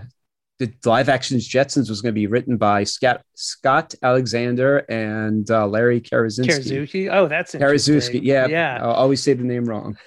the 0.60 0.72
live 0.84 1.08
actions 1.08 1.48
Jetsons 1.48 1.88
was 1.88 2.02
going 2.02 2.12
to 2.14 2.20
be 2.20 2.26
written 2.26 2.58
by 2.58 2.84
Scott, 2.84 3.22
Scott 3.34 3.94
Alexander 4.02 4.78
and 4.90 5.50
uh, 5.50 5.66
Larry 5.66 6.02
Karazinski. 6.02 6.48
Karazuki. 6.48 7.08
Oh, 7.10 7.28
that's 7.28 7.54
Karazuski, 7.54 7.88
interesting. 7.88 8.24
yeah, 8.24 8.46
Yeah. 8.46 8.78
I'll 8.82 8.90
always 8.90 9.22
say 9.22 9.32
the 9.32 9.44
name 9.44 9.64
wrong. 9.64 9.96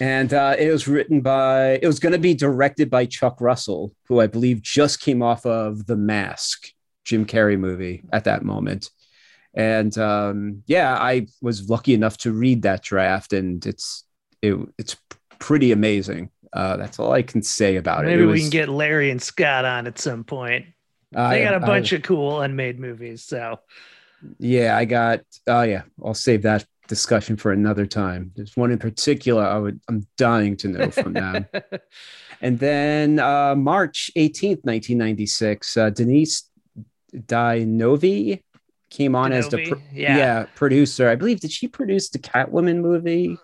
And 0.00 0.32
uh, 0.32 0.56
it 0.58 0.70
was 0.70 0.88
written 0.88 1.20
by, 1.20 1.78
it 1.82 1.86
was 1.86 1.98
going 1.98 2.12
to 2.14 2.18
be 2.18 2.32
directed 2.32 2.88
by 2.88 3.04
Chuck 3.04 3.38
Russell, 3.40 3.92
who 4.08 4.20
I 4.20 4.28
believe 4.28 4.62
just 4.62 5.00
came 5.00 5.22
off 5.22 5.44
of 5.44 5.84
The 5.86 5.96
Mask, 5.96 6.68
Jim 7.04 7.26
Carrey 7.26 7.58
movie 7.58 8.02
at 8.12 8.24
that 8.24 8.42
moment. 8.42 8.88
And 9.54 9.96
um, 9.98 10.62
yeah, 10.66 10.94
I 10.94 11.26
was 11.42 11.68
lucky 11.68 11.94
enough 11.94 12.16
to 12.18 12.32
read 12.32 12.62
that 12.62 12.82
draft, 12.82 13.32
and 13.32 13.64
it's 13.66 14.04
it, 14.42 14.54
it's 14.78 14.96
pretty 15.38 15.72
amazing. 15.72 16.30
Uh, 16.52 16.76
that's 16.76 16.98
all 16.98 17.12
I 17.12 17.22
can 17.22 17.42
say 17.42 17.76
about 17.76 18.04
it. 18.04 18.08
Maybe 18.08 18.22
we 18.24 18.32
was- 18.32 18.40
can 18.42 18.50
get 18.50 18.68
Larry 18.68 19.10
and 19.10 19.20
Scott 19.22 19.64
on 19.64 19.86
at 19.86 19.98
some 19.98 20.24
point. 20.24 20.66
I- 21.14 21.38
They 21.38 21.44
got 21.44 21.54
a 21.54 21.60
bunch 21.60 21.92
of 21.92 22.02
cool 22.02 22.40
unmade 22.40 22.78
movies. 22.78 23.22
So 23.24 23.58
Yeah, 24.38 24.76
I 24.76 24.84
got. 24.84 25.20
Oh 25.46 25.62
yeah, 25.62 25.82
I'll 26.04 26.14
save 26.14 26.42
that 26.42 26.64
discussion 26.88 27.36
for 27.36 27.52
another 27.52 27.86
time. 27.86 28.32
There's 28.36 28.56
one 28.56 28.70
in 28.70 28.78
particular 28.78 29.42
I 29.44 29.58
would. 29.58 29.80
I'm 29.88 30.06
dying 30.16 30.56
to 30.58 30.68
know 30.68 30.90
from 30.90 31.12
them. 31.14 31.46
And 32.42 32.58
then 32.58 33.18
uh, 33.18 33.54
March 33.54 34.10
18th, 34.16 34.64
1996, 34.64 35.76
uh, 35.76 35.90
Denise 35.90 36.44
Di 37.26 37.64
Novi 37.64 38.42
came 38.90 39.14
on 39.14 39.32
as 39.32 39.48
the 39.48 39.66
pro- 39.68 39.80
yeah. 39.92 40.46
producer. 40.54 41.08
I 41.08 41.14
believe 41.14 41.40
did 41.40 41.52
she 41.52 41.68
produce 41.68 42.10
the 42.10 42.18
Catwoman 42.18 42.80
movie? 42.80 43.38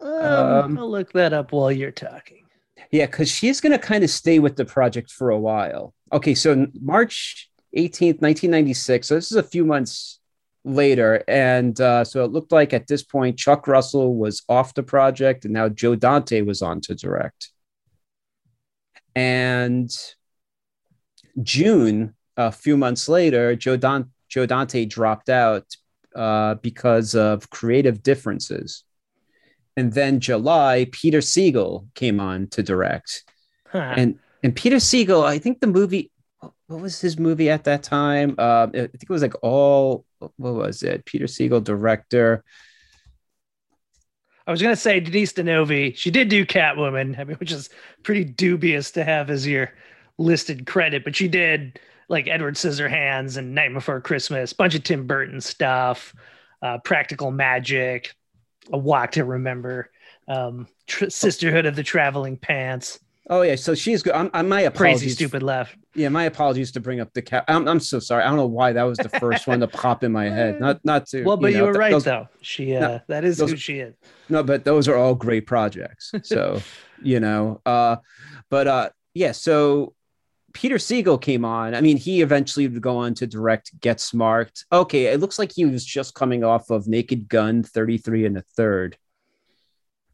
um, 0.00 0.10
Um, 0.10 0.78
I'll 0.78 0.90
look 0.90 1.12
that 1.12 1.32
up 1.32 1.52
while 1.52 1.72
you're 1.72 1.90
talking. 1.90 2.44
Yeah, 2.90 3.06
because 3.06 3.30
she's 3.30 3.60
going 3.60 3.72
to 3.72 3.78
kind 3.78 4.02
of 4.04 4.10
stay 4.10 4.38
with 4.38 4.56
the 4.56 4.64
project 4.64 5.10
for 5.10 5.30
a 5.30 5.38
while. 5.38 5.94
Okay, 6.12 6.34
so 6.34 6.66
March 6.80 7.50
18th, 7.76 8.20
1996. 8.20 9.06
So 9.06 9.14
this 9.14 9.30
is 9.30 9.36
a 9.36 9.42
few 9.42 9.64
months 9.64 10.20
later. 10.64 11.22
And 11.28 11.78
uh, 11.80 12.04
so 12.04 12.24
it 12.24 12.32
looked 12.32 12.52
like 12.52 12.72
at 12.72 12.86
this 12.86 13.02
point, 13.02 13.38
Chuck 13.38 13.66
Russell 13.68 14.16
was 14.16 14.42
off 14.48 14.74
the 14.74 14.82
project 14.82 15.44
and 15.44 15.54
now 15.54 15.68
Joe 15.68 15.96
Dante 15.96 16.40
was 16.42 16.62
on 16.62 16.80
to 16.82 16.94
direct. 16.94 17.50
And 19.14 19.90
June, 21.42 22.14
a 22.36 22.52
few 22.52 22.76
months 22.76 23.08
later, 23.08 23.54
Joe, 23.56 23.76
Don- 23.76 24.12
Joe 24.28 24.46
Dante 24.46 24.84
dropped 24.84 25.28
out 25.28 25.64
uh, 26.14 26.54
because 26.56 27.14
of 27.14 27.50
creative 27.50 28.02
differences. 28.02 28.84
And 29.76 29.92
then 29.92 30.20
July, 30.20 30.88
Peter 30.90 31.18
Segal 31.18 31.86
came 31.94 32.18
on 32.18 32.48
to 32.48 32.62
direct. 32.62 33.24
Huh. 33.70 33.94
And 33.96 34.18
and 34.42 34.54
Peter 34.54 34.76
Segal, 34.76 35.24
I 35.24 35.38
think 35.38 35.60
the 35.60 35.66
movie, 35.66 36.10
what 36.66 36.80
was 36.80 37.00
his 37.00 37.18
movie 37.18 37.50
at 37.50 37.64
that 37.64 37.82
time? 37.82 38.34
Uh, 38.38 38.66
I 38.72 38.86
think 38.86 39.02
it 39.02 39.10
was 39.10 39.22
like 39.22 39.34
all, 39.42 40.04
what 40.18 40.54
was 40.54 40.82
it? 40.82 41.04
Peter 41.04 41.26
Segal, 41.26 41.62
director. 41.62 42.44
I 44.46 44.50
was 44.50 44.62
gonna 44.62 44.76
say 44.76 45.00
Denise 45.00 45.32
Di 45.32 45.42
Novi. 45.42 45.92
She 45.92 46.10
did 46.10 46.28
do 46.28 46.46
Catwoman, 46.46 47.18
I 47.18 47.24
mean, 47.24 47.36
which 47.36 47.52
is 47.52 47.68
pretty 48.02 48.24
dubious 48.24 48.90
to 48.92 49.04
have 49.04 49.28
as 49.28 49.46
your 49.46 49.72
listed 50.16 50.66
credit, 50.66 51.04
but 51.04 51.14
she 51.14 51.28
did 51.28 51.78
like 52.08 52.26
Edward 52.28 52.54
Scissorhands 52.54 53.36
and 53.36 53.54
Night 53.54 53.72
Before 53.72 54.00
Christmas, 54.00 54.52
bunch 54.52 54.74
of 54.74 54.82
Tim 54.82 55.06
Burton 55.06 55.40
stuff, 55.40 56.14
uh, 56.62 56.78
Practical 56.78 57.30
Magic, 57.30 58.14
A 58.72 58.78
Walk 58.78 59.12
to 59.12 59.24
Remember, 59.24 59.90
um, 60.26 60.66
tr- 60.86 61.08
Sisterhood 61.10 61.66
of 61.66 61.76
the 61.76 61.82
Traveling 61.82 62.36
Pants, 62.36 62.98
Oh 63.30 63.42
yeah, 63.42 63.56
so 63.56 63.74
she's 63.74 64.02
good. 64.02 64.14
I'm, 64.14 64.30
I'm 64.32 64.48
my 64.48 64.62
Crazy 64.62 64.66
apologies. 64.68 65.14
Stupid 65.16 65.42
Left. 65.42 65.76
Yeah, 65.94 66.08
my 66.08 66.24
apologies 66.24 66.72
to 66.72 66.80
bring 66.80 66.98
up 67.00 67.12
the 67.12 67.20
cat. 67.20 67.44
I'm, 67.46 67.68
I'm 67.68 67.78
so 67.80 67.98
sorry. 67.98 68.22
I 68.24 68.28
don't 68.28 68.38
know 68.38 68.46
why 68.46 68.72
that 68.72 68.84
was 68.84 68.96
the 68.96 69.10
first 69.10 69.46
one 69.46 69.60
to 69.60 69.68
pop 69.68 70.02
in 70.02 70.12
my 70.12 70.30
head. 70.30 70.58
Not 70.58 70.82
not 70.82 71.06
to. 71.08 71.24
Well, 71.24 71.36
but 71.36 71.52
you, 71.52 71.58
know, 71.58 71.66
were 71.66 71.72
th- 71.72 71.78
right 71.78 71.90
those- 71.90 72.04
though. 72.04 72.28
She 72.40 72.74
uh, 72.74 72.80
No, 72.80 73.00
that 73.08 73.24
is 73.24 73.36
those- 73.36 73.50
who 73.50 73.56
she 73.58 73.80
is. 73.80 73.94
No, 74.30 74.42
but 74.42 74.64
those 74.64 74.88
are 74.88 74.96
all 74.96 75.14
great 75.14 75.46
projects. 75.46 76.10
So, 76.22 76.62
you 77.02 77.20
know, 77.20 77.60
uh, 77.66 77.96
but 78.48 78.66
uh, 78.66 78.90
yeah, 79.12 79.32
so 79.32 79.92
Peter 80.54 80.76
Segal 80.76 81.20
came 81.20 81.44
on. 81.44 81.74
I 81.74 81.80
mean, 81.80 81.96
he 81.98 82.22
eventually 82.22 82.66
would 82.66 82.80
go 82.80 82.96
on 82.96 83.14
to 83.14 83.26
direct 83.26 83.78
Get 83.80 84.00
Smart. 84.00 84.64
Okay, 84.72 85.06
it 85.06 85.20
looks 85.20 85.38
like 85.38 85.52
he 85.52 85.64
was 85.66 85.84
just 85.84 86.14
coming 86.14 86.42
off 86.44 86.70
of 86.70 86.88
Naked 86.88 87.28
Gun 87.28 87.62
33 87.62 88.26
and 88.26 88.38
a 88.38 88.42
third. 88.56 88.96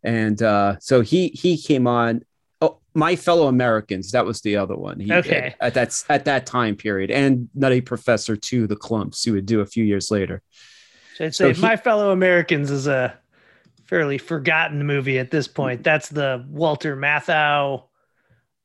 And 0.02 0.42
uh, 0.42 0.76
so 0.80 1.00
he 1.00 1.28
he 1.28 1.56
came 1.56 1.86
on. 1.86 2.22
Oh, 2.60 2.78
My 2.94 3.16
Fellow 3.16 3.48
Americans, 3.48 4.10
that 4.12 4.26
was 4.26 4.40
the 4.42 4.56
other 4.56 4.76
one. 4.76 5.00
He 5.00 5.12
Okay. 5.12 5.54
at 5.60 5.74
that 5.74 6.02
at 6.08 6.24
that 6.26 6.46
time 6.46 6.76
period, 6.76 7.10
and 7.10 7.48
Nutty 7.54 7.80
Professor 7.80 8.36
2, 8.36 8.66
The 8.66 8.76
Klumps, 8.76 9.24
he 9.24 9.30
would 9.30 9.46
do 9.46 9.60
a 9.60 9.66
few 9.66 9.84
years 9.84 10.10
later. 10.10 10.42
So 11.16 11.24
I'd 11.26 11.34
So 11.34 11.52
say 11.52 11.54
he- 11.54 11.62
My 11.62 11.76
Fellow 11.76 12.10
Americans 12.10 12.70
is 12.70 12.86
a 12.86 13.16
fairly 13.86 14.18
forgotten 14.18 14.84
movie 14.86 15.18
at 15.18 15.30
this 15.30 15.46
point. 15.48 15.82
That's 15.84 16.08
the 16.08 16.44
Walter 16.48 16.96
Matthau, 16.96 17.84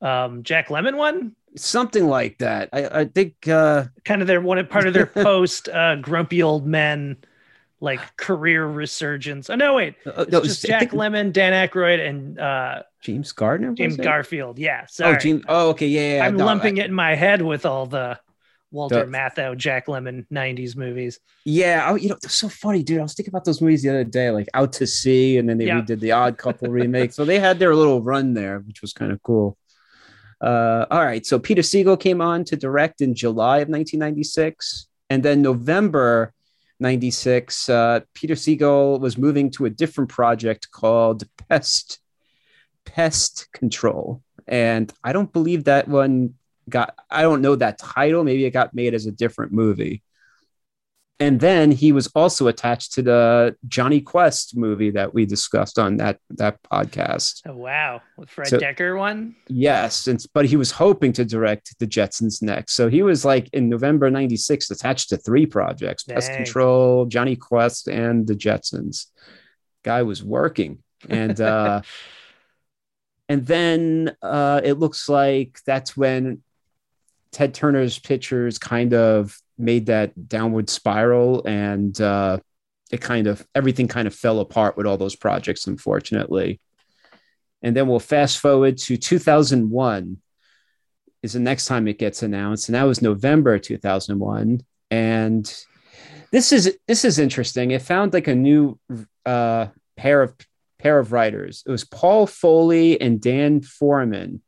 um, 0.02 0.42
Jack 0.42 0.68
Lemmon 0.68 0.96
one. 0.96 1.36
Something 1.56 2.06
like 2.06 2.38
that. 2.38 2.68
I, 2.72 3.00
I 3.00 3.04
think 3.06 3.48
uh, 3.48 3.84
Kind 4.04 4.20
of 4.22 4.28
their 4.28 4.40
one 4.40 4.64
part 4.68 4.86
of 4.86 4.94
their 4.94 5.06
post 5.06 5.68
uh, 5.68 5.96
grumpy 5.96 6.42
old 6.42 6.66
men 6.66 7.16
like 7.80 8.16
career 8.16 8.66
resurgence. 8.66 9.50
Oh 9.50 9.54
no, 9.56 9.74
wait, 9.74 9.94
uh, 10.06 10.26
no, 10.28 10.42
just 10.42 10.64
Jack 10.64 10.80
think 10.80 10.92
Lemmon, 10.92 11.32
Dan 11.32 11.52
Aykroyd, 11.68 12.06
and 12.06 12.38
uh, 12.38 12.82
James 13.00 13.32
Gardner. 13.32 13.72
James? 13.72 13.96
Garfield. 13.96 14.58
Yeah, 14.58 14.86
Oh. 15.00 15.16
James. 15.16 15.42
Oh, 15.48 15.70
okay. 15.70 15.86
Yeah, 15.88 16.16
yeah. 16.16 16.26
I'm 16.26 16.36
no, 16.36 16.44
lumping 16.44 16.78
I- 16.78 16.82
it 16.84 16.86
in 16.86 16.94
my 16.94 17.14
head 17.14 17.40
with 17.42 17.64
all 17.66 17.86
the 17.86 18.18
Walter 18.70 19.04
The- 19.04 19.10
Matthau, 19.10 19.56
Jack 19.56 19.86
Lemmon 19.86 20.26
'90s 20.30 20.76
movies. 20.76 21.18
Yeah, 21.44 21.84
I, 21.90 21.96
you 21.96 22.10
know, 22.10 22.16
it's 22.22 22.34
so 22.34 22.48
funny, 22.50 22.82
dude. 22.82 23.00
I 23.00 23.02
was 23.02 23.14
thinking 23.14 23.32
about 23.32 23.44
those 23.46 23.60
movies 23.62 23.82
the 23.82 23.88
other 23.88 24.04
day, 24.04 24.30
like 24.30 24.48
Out 24.54 24.74
to 24.74 24.86
Sea, 24.86 25.38
and 25.38 25.48
then 25.48 25.56
they 25.58 25.66
Yeah. 25.66 25.80
redid 25.80 26.00
the 26.00 26.12
Odd 26.12 26.36
Couple 26.36 26.68
remake. 26.68 27.12
So 27.12 27.24
they 27.24 27.40
had 27.40 27.58
their 27.58 27.74
little 27.74 28.02
run 28.02 28.34
there, 28.34 28.58
which 28.60 28.82
was 28.82 28.92
kind 28.92 29.10
of 29.10 29.22
cool. 29.22 29.56
Uh, 30.40 30.86
all 30.90 31.04
right, 31.04 31.26
so 31.26 31.38
Peter 31.38 31.62
Segal 31.62 32.00
came 32.00 32.20
on 32.20 32.44
to 32.44 32.56
direct 32.56 33.00
in 33.00 33.14
July 33.14 33.58
of 33.58 33.68
1996, 33.68 34.86
and 35.10 35.22
then 35.22 35.42
November 35.42 36.32
96, 36.78 37.68
uh, 37.68 38.00
Peter 38.14 38.34
Segal 38.34 38.98
was 39.00 39.18
moving 39.18 39.50
to 39.50 39.66
a 39.66 39.70
different 39.70 40.08
project 40.08 40.70
called 40.70 41.24
Pest 41.48 42.00
Pest 42.86 43.48
Control, 43.52 44.22
and 44.48 44.90
I 45.04 45.12
don't 45.12 45.32
believe 45.32 45.64
that 45.64 45.86
one 45.86 46.34
got. 46.68 46.94
I 47.10 47.22
don't 47.22 47.42
know 47.42 47.54
that 47.56 47.78
title. 47.78 48.24
Maybe 48.24 48.46
it 48.46 48.52
got 48.52 48.74
made 48.74 48.94
as 48.94 49.04
a 49.04 49.12
different 49.12 49.52
movie 49.52 50.02
and 51.20 51.38
then 51.38 51.70
he 51.70 51.92
was 51.92 52.06
also 52.14 52.48
attached 52.48 52.94
to 52.94 53.02
the 53.02 53.54
Jonny 53.68 54.00
Quest 54.00 54.56
movie 54.56 54.90
that 54.90 55.12
we 55.12 55.26
discussed 55.26 55.78
on 55.78 55.98
that 55.98 56.18
that 56.30 56.62
podcast. 56.62 57.42
Oh 57.46 57.54
wow, 57.54 58.00
with 58.16 58.30
Fred 58.30 58.48
So- 58.48 58.58
Dekker 58.58 58.98
one. 58.98 59.36
Yes, 59.46 60.06
and 60.06 60.24
but 60.32 60.46
he 60.46 60.56
was 60.56 60.70
hoping 60.72 61.12
to 61.12 61.24
direct 61.26 61.78
the 61.78 61.86
Jetsons 61.86 62.42
next. 62.42 62.72
So 62.72 62.88
he 62.88 63.02
was 63.02 63.24
like 63.24 63.50
in 63.52 63.68
November 63.68 64.10
'96 64.10 64.70
attached 64.70 65.10
to 65.10 65.18
three 65.18 65.44
projects: 65.44 66.04
Pest 66.04 66.32
Control, 66.32 67.04
Jonny 67.04 67.36
Quest, 67.36 67.86
and 67.86 68.26
the 68.26 68.34
Jetsons. 68.34 69.06
Guy 69.82 70.02
was 70.02 70.24
working, 70.24 70.82
and 71.08 71.38
uh, 71.38 71.82
and 73.28 73.46
then 73.46 74.16
uh, 74.22 74.62
it 74.64 74.74
looks 74.74 75.08
like 75.08 75.60
that's 75.66 75.96
when 75.96 76.42
Ted 77.30 77.54
Turner's 77.54 77.98
pictures 77.98 78.58
kind 78.58 78.94
of 78.94 79.38
made 79.60 79.86
that 79.86 80.28
downward 80.28 80.70
spiral, 80.70 81.44
and 81.46 81.98
uh, 82.00 82.38
it 82.90 83.00
kind 83.00 83.26
of 83.26 83.46
everything 83.54 83.88
kind 83.88 84.08
of 84.08 84.14
fell 84.14 84.40
apart 84.40 84.76
with 84.76 84.86
all 84.86 84.96
those 84.96 85.16
projects, 85.16 85.66
unfortunately. 85.66 86.60
And 87.62 87.76
then 87.76 87.88
we'll 87.88 88.00
fast 88.00 88.38
forward 88.38 88.78
to 88.78 88.96
2001 88.96 90.16
is 91.22 91.34
the 91.34 91.40
next 91.40 91.66
time 91.66 91.86
it 91.86 91.98
gets 91.98 92.22
announced, 92.22 92.68
and 92.68 92.74
that 92.74 92.84
was 92.84 93.02
November 93.02 93.58
2001. 93.58 94.62
And 94.90 95.64
this 96.32 96.52
is 96.52 96.76
this 96.86 97.04
is 97.04 97.18
interesting. 97.18 97.70
It 97.70 97.82
found 97.82 98.12
like 98.12 98.28
a 98.28 98.34
new 98.34 98.78
uh, 99.26 99.66
pair 99.96 100.22
of 100.22 100.34
pair 100.78 100.98
of 100.98 101.12
writers. 101.12 101.62
It 101.66 101.70
was 101.70 101.84
Paul 101.84 102.26
Foley 102.26 103.00
and 103.00 103.20
Dan 103.20 103.60
Foreman, 103.60 104.42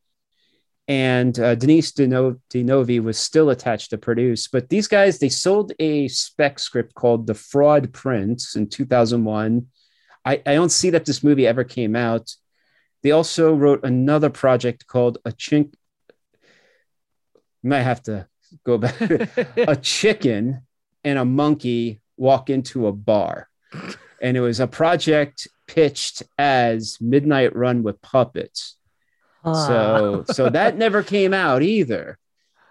and 0.89 1.39
uh, 1.39 1.55
Denise 1.55 1.93
Deno- 1.93 2.41
Di 2.51 2.63
Novi 2.63 3.01
was 3.01 3.19
still 3.19 3.51
attached 3.51 3.91
to 3.91 3.99
produce. 3.99 4.49
But 4.49 4.69
these 4.69 4.89
guys 4.89 5.19
they 5.19 5.29
sold 5.29 5.73
a 5.79 6.09
spec 6.09 6.59
script 6.59 6.95
called 6.95 7.27
The 7.27 7.35
Fraud 7.35 7.93
Prince 7.93 8.57
in 8.57 8.69
2001. 8.69 9.67
I, 10.25 10.43
I 10.47 10.55
don't 10.55 10.71
see 10.71 10.91
that 10.91 11.05
this 11.05 11.23
movie 11.23 11.47
ever 11.47 11.65
came 11.65 11.97
out. 11.97 12.35
They 13.03 13.11
also 13.11 13.55
wrote 13.55 13.85
another 13.85 14.31
project 14.31 14.87
called 14.87 15.19
A 15.25 15.33
Chink. 15.33 15.75
You 17.63 17.71
might 17.71 17.83
have 17.83 18.03
to 18.05 18.29
go 18.65 18.79
back. 18.79 19.01
a 19.57 19.77
chicken 19.77 20.63
and 21.05 21.19
a 21.19 21.25
monkey 21.25 22.01
walk 22.17 22.51
into 22.51 22.87
a 22.87 22.93
bar. 22.93 23.49
And 24.21 24.37
it 24.37 24.41
was 24.41 24.61
a 24.61 24.67
project 24.67 25.49
pitched 25.67 26.23
as 26.39 26.99
Midnight 27.01 27.57
Run 27.57 27.83
with 27.83 28.01
puppets. 28.03 28.77
So 29.45 30.25
ah. 30.29 30.33
so 30.33 30.51
that 30.51 30.77
never 30.77 31.03
came 31.03 31.35
out 31.35 31.63
either. 31.63 32.19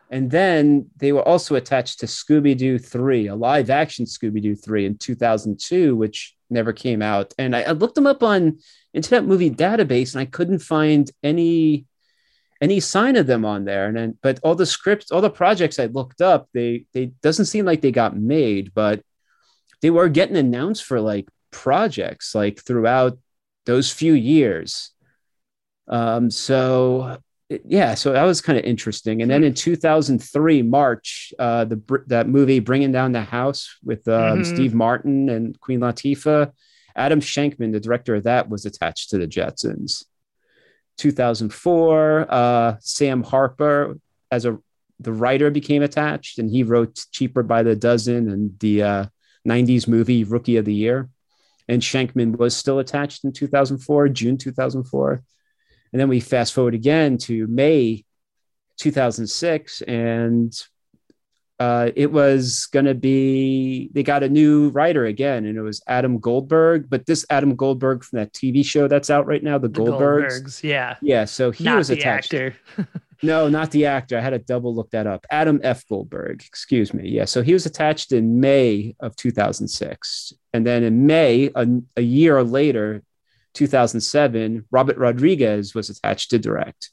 And 0.09 0.29
then 0.29 0.89
they 0.97 1.13
were 1.13 1.25
also 1.25 1.55
attached 1.55 2.01
to 2.01 2.05
Scooby 2.05 2.57
Doo 2.57 2.77
3, 2.77 3.27
a 3.27 3.35
live 3.35 3.69
action 3.69 4.05
Scooby 4.05 4.41
Doo 4.41 4.55
3 4.55 4.85
in 4.85 4.97
2002, 4.97 5.95
which 5.95 6.35
never 6.49 6.73
came 6.73 7.01
out. 7.01 7.33
And 7.37 7.55
I, 7.55 7.61
I 7.61 7.71
looked 7.71 7.95
them 7.95 8.07
up 8.07 8.21
on 8.21 8.59
Internet 8.93 9.25
Movie 9.25 9.49
Database 9.49 10.13
and 10.13 10.21
I 10.21 10.25
couldn't 10.25 10.59
find 10.59 11.09
any 11.23 11.85
any 12.59 12.79
sign 12.79 13.15
of 13.15 13.25
them 13.25 13.43
on 13.43 13.65
there. 13.65 13.87
And 13.87 13.97
then, 13.97 14.17
but 14.21 14.39
all 14.43 14.53
the 14.53 14.67
scripts, 14.67 15.11
all 15.11 15.21
the 15.21 15.31
projects 15.31 15.79
I 15.79 15.87
looked 15.87 16.21
up, 16.21 16.47
they 16.53 16.85
they 16.93 17.07
doesn't 17.23 17.45
seem 17.45 17.65
like 17.65 17.81
they 17.81 17.91
got 17.91 18.15
made, 18.15 18.73
but 18.73 19.01
they 19.81 19.89
were 19.89 20.09
getting 20.09 20.37
announced 20.37 20.83
for 20.83 20.99
like 20.99 21.27
projects 21.51 22.35
like 22.35 22.61
throughout 22.61 23.17
those 23.65 23.91
few 23.91 24.13
years. 24.13 24.91
Um, 25.91 26.31
so 26.31 27.17
yeah, 27.65 27.95
so 27.95 28.13
that 28.13 28.23
was 28.23 28.39
kind 28.39 28.57
of 28.57 28.63
interesting. 28.63 29.21
And 29.21 29.29
then 29.29 29.43
in 29.43 29.53
2003, 29.53 30.61
March, 30.61 31.33
uh, 31.37 31.65
the 31.65 31.81
that 32.07 32.29
movie 32.29 32.59
Bringing 32.59 32.93
Down 32.93 33.11
the 33.11 33.21
House 33.21 33.77
with 33.83 34.07
um, 34.07 34.39
Mhm. 34.39 34.45
Steve 34.45 34.73
Martin 34.73 35.27
and 35.29 35.59
Queen 35.59 35.81
Latifah, 35.81 36.51
Adam 36.95 37.19
Shankman, 37.19 37.73
the 37.73 37.79
director 37.81 38.15
of 38.15 38.23
that, 38.23 38.49
was 38.49 38.65
attached 38.65 39.09
to 39.09 39.17
the 39.17 39.27
Jetsons. 39.27 40.05
2004, 40.97 42.27
uh, 42.29 42.75
Sam 42.79 43.23
Harper 43.23 43.97
as 44.31 44.45
a 44.45 44.57
the 44.99 45.11
writer 45.11 45.49
became 45.49 45.81
attached, 45.81 46.37
and 46.37 46.49
he 46.51 46.61
wrote 46.61 47.05
Cheaper 47.11 47.41
by 47.41 47.63
the 47.63 47.75
Dozen 47.75 48.29
and 48.29 48.59
the 48.59 48.83
uh, 48.83 49.05
90s 49.47 49.87
movie 49.87 50.23
Rookie 50.23 50.57
of 50.57 50.65
the 50.65 50.75
Year. 50.75 51.09
And 51.67 51.81
Shankman 51.81 52.37
was 52.37 52.55
still 52.55 52.77
attached 52.77 53.23
in 53.25 53.33
2004, 53.33 54.09
June 54.09 54.37
2004. 54.37 55.23
And 55.93 55.99
then 55.99 56.07
we 56.09 56.19
fast 56.19 56.53
forward 56.53 56.73
again 56.73 57.17
to 57.19 57.47
May 57.47 58.05
2006, 58.77 59.81
and 59.81 60.53
uh, 61.59 61.91
it 61.95 62.11
was 62.11 62.67
going 62.71 62.85
to 62.85 62.95
be, 62.95 63.89
they 63.93 64.01
got 64.01 64.23
a 64.23 64.29
new 64.29 64.69
writer 64.69 65.05
again, 65.05 65.45
and 65.45 65.57
it 65.57 65.61
was 65.61 65.81
Adam 65.87 66.19
Goldberg. 66.19 66.89
But 66.89 67.05
this 67.05 67.23
Adam 67.29 67.55
Goldberg 67.55 68.03
from 68.03 68.17
that 68.19 68.33
TV 68.33 68.65
show 68.65 68.87
that's 68.87 69.09
out 69.11 69.27
right 69.27 69.43
now, 69.43 69.57
The, 69.59 69.67
the 69.69 69.81
Goldbergs. 69.81 70.41
Goldbergs. 70.43 70.63
Yeah, 70.63 70.95
Yeah, 71.01 71.25
so 71.25 71.51
he 71.51 71.63
not 71.63 71.77
was 71.77 71.89
the 71.89 71.95
attached. 71.99 72.33
actor. 72.33 72.55
No, 73.23 73.49
not 73.49 73.69
the 73.69 73.85
actor. 73.85 74.17
I 74.17 74.21
had 74.21 74.31
to 74.31 74.39
double 74.39 74.73
look 74.73 74.89
that 74.89 75.05
up. 75.05 75.27
Adam 75.29 75.59
F. 75.63 75.87
Goldberg, 75.87 76.43
excuse 76.43 76.91
me. 76.91 77.07
Yeah, 77.07 77.25
so 77.25 77.43
he 77.43 77.53
was 77.53 77.67
attached 77.67 78.13
in 78.13 78.39
May 78.39 78.95
of 78.99 79.15
2006. 79.15 80.33
And 80.53 80.65
then 80.65 80.81
in 80.81 81.05
May, 81.05 81.51
a, 81.53 81.67
a 81.97 82.01
year 82.01 82.43
later, 82.43 83.03
2007, 83.53 84.65
Robert 84.71 84.97
Rodriguez 84.97 85.75
was 85.75 85.89
attached 85.89 86.29
to 86.31 86.39
direct. 86.39 86.91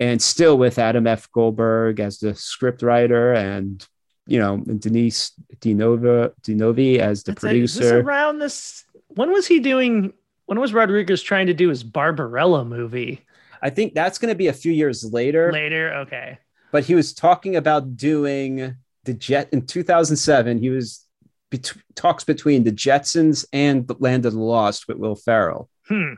And 0.00 0.22
still 0.22 0.56
with 0.56 0.78
Adam 0.78 1.06
F. 1.06 1.30
Goldberg 1.32 1.98
as 1.98 2.18
the 2.18 2.34
script 2.34 2.82
writer 2.82 3.32
and, 3.32 3.84
you 4.26 4.38
know, 4.38 4.58
Denise 4.58 5.32
DeNova, 5.56 6.32
Di 6.42 6.54
Novi 6.54 7.00
as 7.00 7.24
the 7.24 7.32
That's 7.32 7.44
it. 7.44 7.56
Is 7.56 7.74
this 7.74 7.90
producer. 7.90 8.06
around 8.06 8.38
this. 8.38 8.84
When 9.08 9.32
was 9.32 9.46
he 9.46 9.58
doing? 9.58 10.12
When 10.46 10.60
was 10.60 10.72
Rodriguez 10.72 11.22
trying 11.22 11.48
to 11.48 11.54
do 11.54 11.68
his 11.68 11.82
Barbarella 11.82 12.64
movie? 12.64 13.26
I 13.60 13.70
think 13.70 13.94
that's 13.94 14.18
going 14.18 14.30
to 14.30 14.38
be 14.38 14.46
a 14.46 14.52
few 14.52 14.72
years 14.72 15.04
later. 15.04 15.50
Later, 15.52 15.92
okay. 16.06 16.38
but 16.70 16.84
he 16.84 16.94
was 16.94 17.12
talking 17.12 17.56
about 17.56 17.96
doing 17.96 18.76
the 19.08 19.14
jet 19.14 19.48
in 19.52 19.66
2007 19.66 20.58
he 20.58 20.68
was 20.68 21.07
bet- 21.50 21.72
talks 21.94 22.24
between 22.24 22.64
the 22.64 22.72
jetsons 22.72 23.44
and 23.52 23.86
the 23.86 23.96
land 23.98 24.26
of 24.26 24.32
the 24.32 24.38
lost 24.40 24.88
with 24.88 24.98
will 24.98 25.16
ferrell 25.16 25.68
Hmm. 25.86 26.14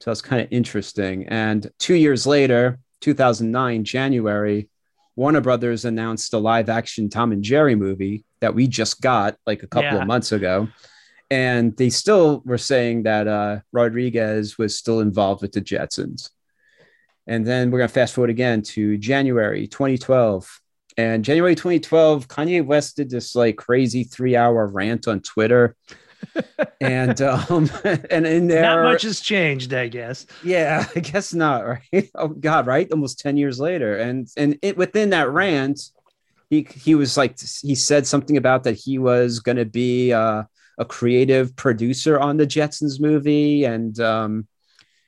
so 0.00 0.10
it's 0.10 0.22
kind 0.22 0.42
of 0.42 0.48
interesting 0.50 1.26
and 1.28 1.70
two 1.78 1.94
years 1.94 2.26
later 2.26 2.78
2009 3.00 3.84
january 3.84 4.68
warner 5.16 5.40
brothers 5.40 5.84
announced 5.84 6.32
a 6.34 6.38
live 6.38 6.68
action 6.68 7.08
tom 7.10 7.32
and 7.32 7.42
jerry 7.44 7.74
movie 7.74 8.24
that 8.40 8.54
we 8.54 8.66
just 8.66 9.00
got 9.00 9.36
like 9.46 9.62
a 9.62 9.66
couple 9.66 9.90
Yeah. 9.92 10.00
of 10.02 10.06
months 10.06 10.32
ago 10.32 10.68
and 11.30 11.76
they 11.76 11.90
still 11.90 12.42
were 12.44 12.58
saying 12.58 13.04
that 13.04 13.26
uh, 13.28 13.60
rodriguez 13.72 14.56
was 14.58 14.76
still 14.78 15.00
involved 15.00 15.42
with 15.42 15.52
the 15.52 15.60
jetsons 15.60 16.30
And 17.26 17.46
then 17.46 17.70
we're 17.70 17.78
going 17.78 17.88
to 17.88 17.94
fast 17.94 18.12
forward 18.14 18.28
again 18.30 18.60
to 18.76 18.98
January 18.98 19.66
2012. 19.66 20.60
And 20.96 21.24
January 21.24 21.54
2012, 21.54 22.28
Kanye 22.28 22.64
West 22.64 22.96
did 22.96 23.10
this 23.10 23.34
like 23.34 23.56
crazy 23.56 24.04
three 24.04 24.36
hour 24.36 24.66
rant 24.66 25.08
on 25.08 25.20
Twitter. 25.20 25.76
and 26.80 27.20
um 27.20 27.70
and 28.10 28.26
in 28.26 28.46
there 28.46 28.62
Not 28.62 28.84
much 28.84 29.02
has 29.02 29.20
changed, 29.20 29.74
I 29.74 29.88
guess. 29.88 30.26
yeah, 30.42 30.86
I 30.96 31.00
guess 31.00 31.34
not, 31.34 31.66
right? 31.66 32.10
Oh 32.14 32.28
God, 32.28 32.66
right? 32.66 32.90
Almost 32.90 33.20
10 33.20 33.36
years 33.36 33.60
later. 33.60 33.96
And 33.98 34.28
and 34.36 34.58
it 34.62 34.76
within 34.76 35.10
that 35.10 35.30
rant, 35.30 35.80
he 36.50 36.66
he 36.74 36.94
was 36.94 37.16
like 37.16 37.38
he 37.62 37.74
said 37.74 38.06
something 38.06 38.36
about 38.36 38.64
that 38.64 38.76
he 38.76 38.98
was 38.98 39.40
gonna 39.40 39.64
be 39.64 40.12
uh, 40.12 40.44
a 40.78 40.84
creative 40.84 41.54
producer 41.56 42.18
on 42.18 42.36
the 42.36 42.46
Jetsons 42.46 43.00
movie. 43.00 43.64
And 43.64 43.98
um 44.00 44.46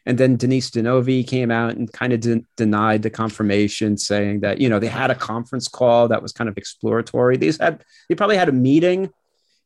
and 0.07 0.17
then 0.19 0.37
Denise 0.37 0.71
Di 0.71 0.83
Novi 0.83 1.25
came 1.25 1.51
out 1.51 1.75
and 1.77 1.93
kind 1.93 2.13
of 2.13 2.21
de- 2.21 2.45
denied 2.57 3.03
the 3.03 3.11
confirmation, 3.11 3.99
saying 3.99 4.41
that 4.41 4.61
you 4.61 4.69
know 4.69 4.79
they 4.79 4.87
had 4.87 5.11
a 5.11 5.15
conference 5.15 5.69
call 5.69 6.09
that 6.09 6.23
was 6.23 6.33
kind 6.33 6.49
of 6.49 6.57
exploratory. 6.57 7.37
These 7.37 7.59
had 7.61 7.85
they 8.09 8.15
probably 8.15 8.37
had 8.37 8.49
a 8.49 8.53
meeting, 8.53 9.11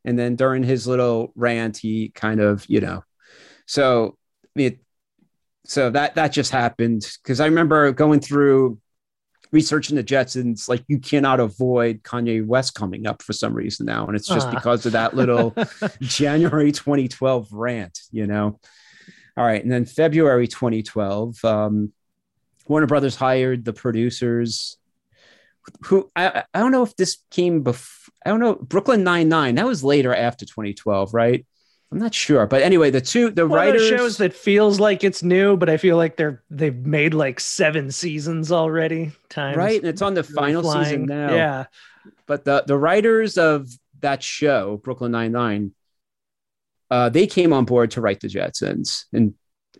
and 0.05 0.18
then 0.18 0.36
during 0.36 0.62
his 0.62 0.86
little 0.86 1.32
rant, 1.36 1.76
he 1.76 2.09
kind 2.14 2.41
of 2.41 2.64
you 2.68 2.80
know, 2.80 3.05
so 3.66 4.16
I 4.45 4.49
mean, 4.57 4.78
so 5.66 5.91
that 5.91 6.14
that 6.16 6.32
just 6.32 6.51
happened 6.51 7.07
because 7.22 7.38
I 7.41 7.47
remember 7.47 7.93
going 7.93 8.20
through 8.20 8.78
researching 9.53 9.97
the 9.97 10.05
Jetsons. 10.05 10.68
Like 10.68 10.84
you 10.88 10.99
cannot 11.01 11.41
avoid 11.41 12.03
Kanye 12.03 12.47
West 12.47 12.74
coming 12.74 13.07
up 13.07 13.20
for 13.22 13.32
some 13.32 13.53
reason 13.53 13.84
now, 13.86 14.07
and 14.07 14.16
it's 14.16 14.28
just 14.28 14.47
Ah. 14.47 14.55
because 14.55 14.86
of 14.86 14.93
that 14.93 15.14
little 15.14 15.55
January 16.01 16.72
2012 16.72 17.49
rant, 17.53 17.99
you 18.11 18.26
know. 18.26 18.59
All 19.37 19.45
right, 19.45 19.62
and 19.62 19.70
then 19.70 19.85
February 19.85 20.49
2012, 20.49 21.45
um, 21.45 21.93
Warner 22.66 22.87
Brothers 22.87 23.16
hired 23.16 23.64
the 23.64 23.72
producers. 23.72 24.76
Who 25.85 26.11
I, 26.16 26.45
I 26.53 26.59
don't 26.59 26.72
know 26.72 26.83
if 26.83 26.97
this 26.97 27.18
came 27.31 27.62
before. 27.62 28.12
I 28.24 28.31
don't 28.31 28.41
know 28.41 28.55
Brooklyn 28.55 29.05
Nine 29.05 29.28
Nine. 29.28 29.55
That 29.55 29.66
was 29.66 29.85
later 29.85 30.14
after 30.14 30.45
2012, 30.45 31.14
right? 31.14 31.47
I'm 31.93 31.99
not 31.99 32.14
sure, 32.14 32.47
but 32.47 32.62
anyway, 32.62 32.91
the 32.91 33.01
two 33.01 33.31
the 33.31 33.47
One 33.47 33.57
writers 33.57 33.89
shows 33.89 34.18
that 34.18 34.33
feels 34.33 34.78
like 34.78 35.03
it's 35.03 35.24
new, 35.24 35.57
but 35.57 35.68
I 35.68 35.76
feel 35.76 35.97
like 35.97 36.16
they're 36.16 36.43
they've 36.49 36.74
made 36.74 37.14
like 37.14 37.41
seven 37.41 37.91
seasons 37.91 38.53
already. 38.53 39.11
Times 39.28 39.57
right, 39.57 39.81
and 39.81 39.89
it's 39.89 40.03
on 40.03 40.14
the 40.14 40.22
final 40.22 40.62
season 40.62 41.07
now. 41.07 41.35
Yeah, 41.35 41.64
but 42.26 42.45
the 42.45 42.62
the 42.64 42.76
writers 42.76 43.39
of 43.39 43.68
that 44.01 44.22
show, 44.22 44.81
Brooklyn 44.85 45.11
Nine 45.11 45.33
Nine, 45.33 45.72
uh, 46.91 47.09
they 47.09 47.26
came 47.26 47.53
on 47.53 47.64
board 47.64 47.91
to 47.93 48.01
write 48.01 48.20
the 48.20 48.28
Jetsons 48.28 49.05
in 49.12 49.34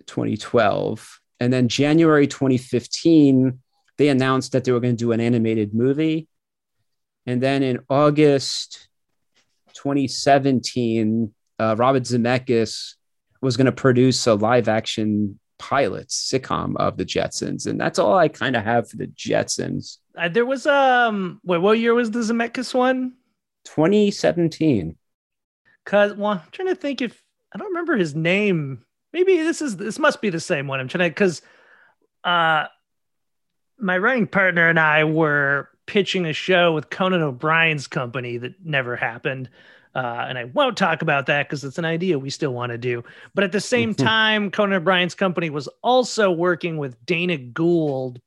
2012, 0.07 1.21
and 1.41 1.53
then 1.53 1.69
January 1.69 2.27
2015, 2.27 3.59
they 3.97 4.09
announced 4.09 4.53
that 4.53 4.65
they 4.65 4.73
were 4.73 4.81
going 4.81 4.97
to 4.97 5.05
do 5.05 5.13
an 5.13 5.21
animated 5.21 5.75
movie, 5.75 6.29
and 7.27 7.43
then 7.43 7.63
in 7.63 7.81
August 7.89 8.89
2017, 9.75 11.33
uh, 11.59 11.75
Robert 11.79 12.05
Zemeckis 12.05 12.95
was 13.41 13.57
going 13.57 13.67
to 13.67 13.73
produce 13.73 14.27
a 14.27 14.35
live 14.35 14.69
action 14.69 15.39
pilot 15.59 16.09
sitcom 16.09 16.75
of 16.77 16.97
the 16.97 17.05
Jetsons, 17.05 17.67
and 17.67 17.81
that's 17.81 17.99
all 17.99 18.17
I 18.17 18.29
kind 18.29 18.57
of 18.57 18.65
have 18.65 18.89
for 18.89 18.97
the 18.97 19.07
Jetsons. 19.09 19.99
Uh, 20.17 20.29
there 20.29 20.47
was 20.47 20.67
um. 20.67 21.41
Wait, 21.45 21.59
what 21.59 21.79
year 21.79 21.95
was 21.95 22.11
the 22.11 22.21
Zemeckis 22.21 22.75
one? 22.75 23.15
2017. 23.65 24.97
Cause 25.85 26.15
well, 26.15 26.33
I'm 26.33 26.43
trying 26.53 26.69
to 26.69 26.75
think 26.75 27.01
if 27.01 27.23
I 27.53 27.59
don't 27.59 27.69
remember 27.69 27.97
his 27.97 28.15
name. 28.15 28.85
Maybe 29.13 29.39
this 29.39 29.61
is 29.61 29.77
this 29.77 29.99
must 29.99 30.21
be 30.21 30.31
the 30.31 30.41
same 30.41 30.69
one. 30.69 30.79
I'm 30.81 30.89
trying 30.89 31.09
to 31.09 31.11
because 31.11 31.43
uh 32.23 32.67
my 33.79 33.99
writing 33.99 34.27
partner 34.27 34.69
and 34.69 34.79
I 34.79 35.05
were 35.05 35.71
pitching 35.87 36.27
a 36.27 36.33
show 36.33 36.73
with 36.73 36.91
Conan 36.91 37.23
O'Brien's 37.23 37.87
company 37.87 38.37
that 38.37 38.55
never 38.65 38.95
happened. 38.95 39.49
Uh, 39.93 40.25
and 40.29 40.39
I 40.39 40.45
won't 40.45 40.77
talk 40.77 41.03
about 41.03 41.27
that 41.27 41.49
because 41.49 41.65
it's 41.65 41.79
an 41.79 41.85
idea 41.85 42.19
we 42.19 42.31
still 42.31 42.53
want 42.53 42.71
to 42.71 42.79
do. 42.79 43.03
But 43.35 43.43
at 43.43 43.53
the 43.53 43.61
same 43.61 43.95
time, 43.97 44.51
Conan 44.51 44.77
O'Brien's 44.77 45.15
company 45.15 45.51
was 45.51 45.69
also 45.83 46.31
working 46.31 46.77
with 46.79 47.05
Dana 47.05 47.39
Gould 47.39 48.21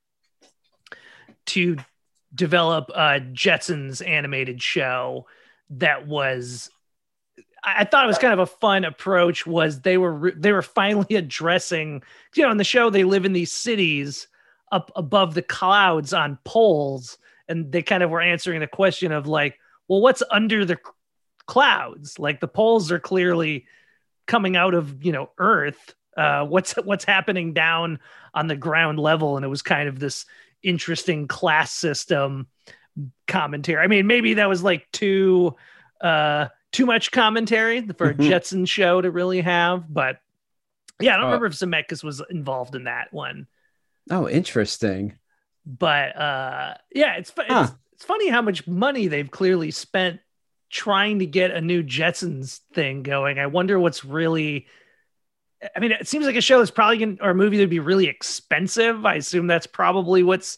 to 1.47 1.77
develop 2.35 2.89
a 2.89 3.21
Jetsons 3.21 4.05
animated 4.05 4.61
show 4.61 5.27
that 5.69 6.07
was 6.07 6.69
I 7.65 7.85
thought 7.85 8.03
it 8.03 8.07
was 8.07 8.17
kind 8.17 8.33
of 8.33 8.39
a 8.39 8.45
fun 8.45 8.83
approach 8.83 9.47
was 9.47 9.81
they 9.81 9.97
were 9.97 10.13
re- 10.13 10.33
they 10.35 10.51
were 10.51 10.61
finally 10.61 11.15
addressing 11.15 12.03
you 12.35 12.43
know 12.43 12.51
in 12.51 12.57
the 12.57 12.63
show 12.63 12.89
they 12.89 13.03
live 13.03 13.25
in 13.25 13.33
these 13.33 13.51
cities 13.51 14.27
up 14.71 14.91
above 14.95 15.33
the 15.33 15.41
clouds 15.41 16.13
on 16.13 16.39
poles 16.43 17.17
and 17.47 17.71
they 17.71 17.83
kind 17.83 18.03
of 18.03 18.09
were 18.09 18.21
answering 18.21 18.59
the 18.59 18.67
question 18.67 19.11
of 19.11 19.27
like 19.27 19.59
well 19.87 20.01
what's 20.01 20.23
under 20.31 20.65
the 20.65 20.77
clouds? 21.45 22.19
Like 22.19 22.39
the 22.39 22.47
poles 22.47 22.91
are 22.91 22.99
clearly 22.99 23.65
coming 24.25 24.55
out 24.55 24.73
of 24.73 25.03
you 25.03 25.11
know 25.11 25.29
earth. 25.37 25.95
Uh 26.15 26.45
what's 26.45 26.73
what's 26.73 27.05
happening 27.05 27.53
down 27.53 27.99
on 28.33 28.47
the 28.47 28.55
ground 28.55 28.99
level? 28.99 29.35
And 29.35 29.45
it 29.45 29.49
was 29.49 29.61
kind 29.61 29.89
of 29.89 29.99
this 29.99 30.25
interesting 30.61 31.27
class 31.27 31.71
system 31.71 32.47
commentary. 33.27 33.83
I 33.83 33.87
mean 33.87 34.07
maybe 34.07 34.35
that 34.35 34.49
was 34.49 34.63
like 34.63 34.89
too 34.91 35.55
uh 36.01 36.47
too 36.73 36.85
much 36.85 37.11
commentary 37.11 37.81
for 37.97 38.09
a 38.09 38.13
Mhm. 38.13 38.27
jetson 38.27 38.65
show 38.65 38.99
to 38.99 39.09
really 39.09 39.39
have 39.41 39.85
but 39.93 40.19
yeah 40.99 41.13
i 41.13 41.15
don't 41.15 41.23
Uh, 41.23 41.27
remember 41.27 41.45
if 41.45 41.53
zemeckis 41.53 42.03
was 42.03 42.21
involved 42.29 42.75
in 42.75 42.83
that 42.85 43.13
one 43.13 43.47
Oh, 44.11 44.27
interesting. 44.27 45.13
but 45.65 46.13
uh 46.17 46.73
yeah 46.93 47.15
it's, 47.15 47.29
fu- 47.31 47.43
Huh. 47.47 47.67
it's 47.69 47.73
it's 47.93 48.03
funny 48.05 48.27
how 48.27 48.41
much 48.41 48.67
money 48.67 49.07
they've 49.07 49.31
clearly 49.31 49.71
spent 49.71 50.19
trying 50.69 51.19
to 51.19 51.25
get 51.25 51.51
a 51.51 51.61
new 51.61 51.83
jetsons 51.83 52.59
thing 52.73 53.03
going 53.03 53.39
i 53.39 53.45
wonder 53.45 53.79
what's 53.79 54.03
really 54.03 54.67
i 55.75 55.79
mean 55.79 55.91
it 55.93 56.07
seems 56.07 56.25
like 56.25 56.35
a 56.35 56.41
show 56.41 56.57
that's 56.59 56.71
probably 56.71 56.97
going 56.97 57.17
or 57.21 57.29
a 57.29 57.35
movie 57.35 57.55
that'd 57.57 57.69
be 57.69 57.79
really 57.79 58.07
expensive 58.07 59.05
i 59.05 59.15
assume 59.15 59.47
that's 59.47 59.67
probably 59.67 60.23
what's 60.23 60.57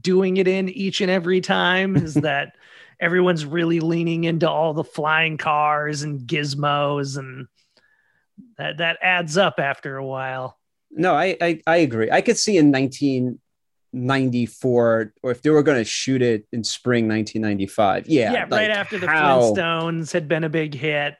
doing 0.00 0.36
it 0.38 0.48
in 0.48 0.68
each 0.70 1.00
and 1.00 1.10
every 1.10 1.40
time 1.40 1.96
is 1.96 2.14
that 2.28 2.56
everyone's 3.00 3.44
really 3.44 3.80
leaning 3.80 4.24
into 4.24 4.48
all 4.48 4.74
the 4.74 4.84
flying 4.84 5.36
cars 5.36 6.02
and 6.02 6.20
gizmos 6.20 7.18
and 7.18 7.46
that 8.58 8.78
that 8.78 8.98
adds 9.02 9.36
up 9.36 9.54
after 9.58 9.96
a 9.96 10.04
while 10.04 10.58
No, 10.90 11.14
I, 11.14 11.36
I 11.40 11.60
I 11.66 11.76
agree. 11.78 12.10
I 12.10 12.20
could 12.20 12.38
see 12.38 12.56
in 12.56 12.70
1994, 12.72 15.12
or 15.22 15.30
if 15.30 15.42
they 15.42 15.50
were 15.50 15.62
going 15.62 15.78
to 15.78 15.84
shoot 15.84 16.22
it 16.22 16.46
in 16.52 16.64
spring 16.64 17.08
1995. 17.08 18.08
Yeah, 18.08 18.32
yeah, 18.32 18.40
right 18.42 18.50
like, 18.50 18.70
after 18.70 18.98
the 18.98 19.06
how- 19.06 19.40
flintstones 19.40 20.12
had 20.12 20.28
been 20.28 20.44
a 20.44 20.48
big 20.48 20.74
hit 20.74 21.14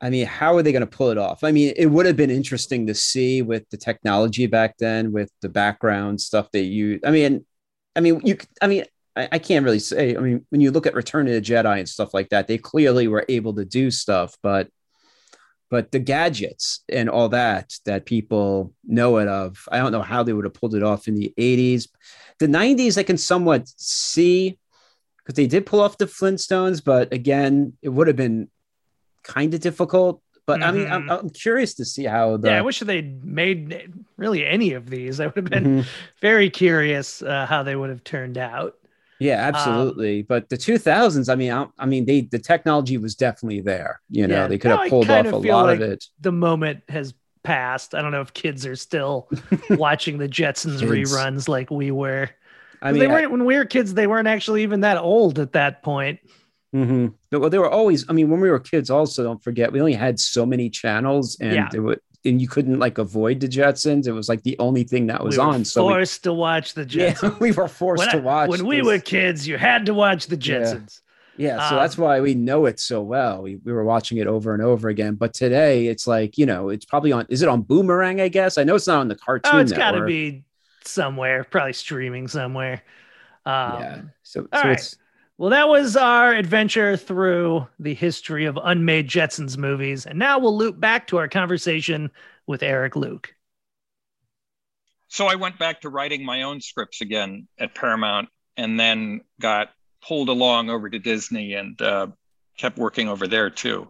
I 0.00 0.10
mean, 0.10 0.26
how 0.26 0.56
are 0.56 0.62
they 0.62 0.72
going 0.72 0.82
to 0.82 0.86
pull 0.86 1.10
it 1.10 1.18
off? 1.18 1.42
I 1.42 1.52
mean, 1.52 1.72
it 1.76 1.86
would 1.86 2.06
have 2.06 2.16
been 2.16 2.30
interesting 2.30 2.86
to 2.86 2.94
see 2.94 3.42
with 3.42 3.68
the 3.70 3.78
technology 3.78 4.46
back 4.46 4.76
then, 4.78 5.10
with 5.10 5.30
the 5.40 5.48
background 5.48 6.20
stuff 6.20 6.50
they 6.52 6.60
use. 6.62 7.00
I 7.04 7.10
mean, 7.10 7.46
I 7.94 8.00
mean, 8.00 8.20
you. 8.22 8.36
I 8.60 8.66
mean, 8.66 8.84
I, 9.16 9.28
I 9.32 9.38
can't 9.38 9.64
really 9.64 9.78
say. 9.78 10.14
I 10.16 10.20
mean, 10.20 10.46
when 10.50 10.60
you 10.60 10.70
look 10.70 10.86
at 10.86 10.94
Return 10.94 11.26
of 11.26 11.32
the 11.34 11.40
Jedi 11.40 11.78
and 11.78 11.88
stuff 11.88 12.12
like 12.14 12.28
that, 12.28 12.46
they 12.46 12.58
clearly 12.58 13.08
were 13.08 13.24
able 13.28 13.54
to 13.54 13.64
do 13.64 13.90
stuff, 13.90 14.36
but 14.42 14.68
but 15.68 15.90
the 15.90 15.98
gadgets 15.98 16.84
and 16.88 17.10
all 17.10 17.28
that 17.30 17.74
that 17.86 18.06
people 18.06 18.72
know 18.86 19.16
it 19.18 19.26
of, 19.26 19.68
I 19.72 19.78
don't 19.78 19.90
know 19.90 20.02
how 20.02 20.22
they 20.22 20.32
would 20.32 20.44
have 20.44 20.54
pulled 20.54 20.76
it 20.76 20.82
off 20.84 21.08
in 21.08 21.16
the 21.16 21.34
80s. 21.36 21.88
The 22.38 22.46
90s, 22.46 22.96
I 22.96 23.02
can 23.02 23.18
somewhat 23.18 23.66
see 23.76 24.58
because 25.18 25.34
they 25.34 25.48
did 25.48 25.66
pull 25.66 25.80
off 25.80 25.98
the 25.98 26.04
Flintstones, 26.06 26.84
but 26.84 27.12
again, 27.12 27.72
it 27.82 27.88
would 27.88 28.06
have 28.06 28.14
been 28.16 28.48
kind 29.24 29.52
of 29.54 29.60
difficult. 29.60 30.22
But 30.46 30.62
I 30.62 30.70
mean, 30.70 30.86
I'm, 30.88 31.02
Mhm. 31.02 31.18
I'm 31.18 31.30
curious 31.30 31.74
to 31.74 31.84
see 31.84 32.04
how 32.04 32.36
the 32.36 32.50
yeah, 32.50 32.58
I 32.58 32.62
wish 32.62 32.78
they'd 32.78 33.24
made 33.24 33.92
really 34.16 34.46
any 34.46 34.74
of 34.74 34.88
these. 34.88 35.18
I 35.18 35.26
would 35.26 35.34
have 35.36 35.44
been 35.46 35.82
Mhm. 35.82 35.86
very 36.20 36.48
curious 36.48 37.22
uh, 37.22 37.46
how 37.46 37.64
they 37.64 37.74
would 37.74 37.90
have 37.90 38.04
turned 38.04 38.38
out. 38.38 38.76
Yeah, 39.18 39.36
absolutely. 39.36 40.22
but 40.22 40.48
the 40.48 40.56
2000s, 40.56 41.28
I 41.30 41.34
mean, 41.36 41.52
I, 41.52 41.66
I 41.78 41.86
mean, 41.86 42.04
they 42.04 42.22
the 42.22 42.38
technology 42.38 42.98
was 42.98 43.14
definitely 43.14 43.60
there. 43.60 44.00
You 44.10 44.26
know, 44.26 44.42
Yeah, 44.42 44.46
they 44.48 44.58
could 44.58 44.70
have 44.72 44.88
pulled 44.90 45.08
off 45.10 45.24
kind 45.24 45.26
a 45.28 45.36
lot 45.36 45.66
like 45.66 45.80
of 45.80 45.90
it. 45.92 46.04
The 46.20 46.32
moment 46.32 46.82
has 46.88 47.14
passed. 47.42 47.94
I 47.94 48.02
don't 48.02 48.12
know 48.12 48.20
if 48.20 48.34
kids 48.34 48.66
are 48.66 48.76
still 48.76 49.28
watching 49.70 50.18
the 50.18 50.28
Jetsons 50.28 50.80
reruns 50.82 51.48
like 51.48 51.70
we 51.70 51.90
were. 51.90 52.28
I 52.82 52.92
mean, 52.92 53.02
I- 53.04 53.06
weren't 53.06 53.30
when 53.30 53.44
we 53.44 53.56
were 53.56 53.64
kids. 53.64 53.94
They 53.94 54.06
weren't 54.06 54.28
actually 54.28 54.62
even 54.64 54.80
that 54.80 54.98
old 54.98 55.38
at 55.38 55.52
that 55.52 55.82
point. 55.82 56.20
Mhm. 56.74 57.14
But 57.30 57.40
well, 57.40 57.48
they 57.48 57.58
were 57.58 57.70
always. 57.70 58.04
I 58.10 58.12
mean, 58.12 58.28
when 58.28 58.40
we 58.40 58.50
were 58.50 58.58
kids, 58.60 58.90
also 58.90 59.22
don't 59.22 59.42
forget 59.42 59.72
we 59.72 59.80
only 59.80 59.94
had 59.94 60.18
so 60.20 60.44
many 60.44 60.68
channels, 60.68 61.38
and 61.40 61.54
Yeah. 61.54 61.68
they 61.72 61.78
would, 61.78 62.00
and 62.26 62.40
you 62.40 62.48
couldn't 62.48 62.78
like 62.78 62.98
avoid 62.98 63.40
the 63.40 63.48
Jetsons. 63.48 64.06
It 64.06 64.12
was 64.12 64.28
like 64.28 64.42
the 64.42 64.58
only 64.58 64.84
thing 64.84 65.06
that 65.06 65.24
was 65.24 65.38
we 65.38 65.44
were 65.44 65.50
on. 65.50 65.64
So 65.64 65.86
we, 65.86 65.92
forced 65.94 66.24
to 66.24 66.32
watch 66.32 66.74
the 66.74 66.82
yeah, 66.82 67.14
Jetsons. 67.14 67.40
we 67.40 67.52
were 67.52 67.68
forced 67.68 68.00
when 68.00 68.10
to 68.10 68.18
watch. 68.18 68.50
when 68.50 68.66
we 68.66 68.78
this. 68.78 68.86
were 68.86 68.98
kids, 68.98 69.46
you 69.48 69.56
had 69.56 69.86
to 69.86 69.94
watch 69.94 70.26
the 70.26 70.36
Yeah. 70.36 70.60
Jetsons. 70.60 71.00
Yeah, 71.38 71.68
so 71.68 71.76
Um, 71.76 71.82
that's 71.82 71.98
why 71.98 72.20
we 72.20 72.34
know 72.34 72.64
it 72.64 72.80
so 72.80 73.02
well. 73.02 73.42
We, 73.42 73.56
we 73.56 73.70
were 73.72 73.84
watching 73.84 74.16
it 74.18 74.26
over 74.26 74.54
and 74.54 74.62
over 74.62 74.88
again. 74.88 75.16
But 75.16 75.34
today, 75.34 75.86
it's 75.86 76.06
like 76.06 76.38
you 76.38 76.46
know, 76.46 76.70
it's 76.70 76.84
probably 76.84 77.12
on. 77.12 77.26
Is 77.28 77.42
it 77.42 77.48
on 77.48 77.62
Boomerang? 77.62 78.20
I 78.20 78.28
guess 78.28 78.56
I 78.58 78.64
know 78.64 78.74
it's 78.74 78.86
not 78.86 79.00
on 79.00 79.08
the 79.08 79.16
cartoon. 79.16 79.54
Oh, 79.54 79.58
it's 79.58 79.72
got 79.72 79.92
to 79.92 80.04
be 80.04 80.44
somewhere, 80.84 81.44
probably 81.44 81.74
streaming 81.74 82.28
somewhere. 82.28 82.82
Um, 83.44 83.80
yeah. 83.80 84.02
So, 84.22 84.42
so 84.42 84.60
right. 84.62 84.72
it's 84.72 84.96
Well, 85.38 85.50
that 85.50 85.68
was 85.68 85.96
our 85.96 86.32
adventure 86.32 86.96
through 86.96 87.66
the 87.78 87.92
history 87.92 88.46
of 88.46 88.58
unmade 88.62 89.08
Jetsons 89.08 89.58
movies. 89.58 90.06
And 90.06 90.18
now 90.18 90.38
we'll 90.38 90.56
loop 90.56 90.80
back 90.80 91.06
to 91.08 91.18
our 91.18 91.28
conversation 91.28 92.10
with 92.46 92.62
Eric 92.62 92.96
Luke. 92.96 93.34
So 95.08 95.26
I 95.26 95.34
went 95.34 95.58
back 95.58 95.82
to 95.82 95.90
writing 95.90 96.24
my 96.24 96.42
own 96.42 96.60
scripts 96.60 97.00
again 97.00 97.48
at 97.58 97.74
Paramount, 97.74 98.28
and 98.56 98.80
then 98.80 99.20
got 99.40 99.70
pulled 100.02 100.28
along 100.28 100.70
over 100.70 100.88
to 100.88 100.98
Disney 100.98 101.54
and 101.54 101.80
uh, 101.80 102.08
kept 102.56 102.78
working 102.78 103.08
over 103.08 103.26
there 103.26 103.50
too. 103.50 103.88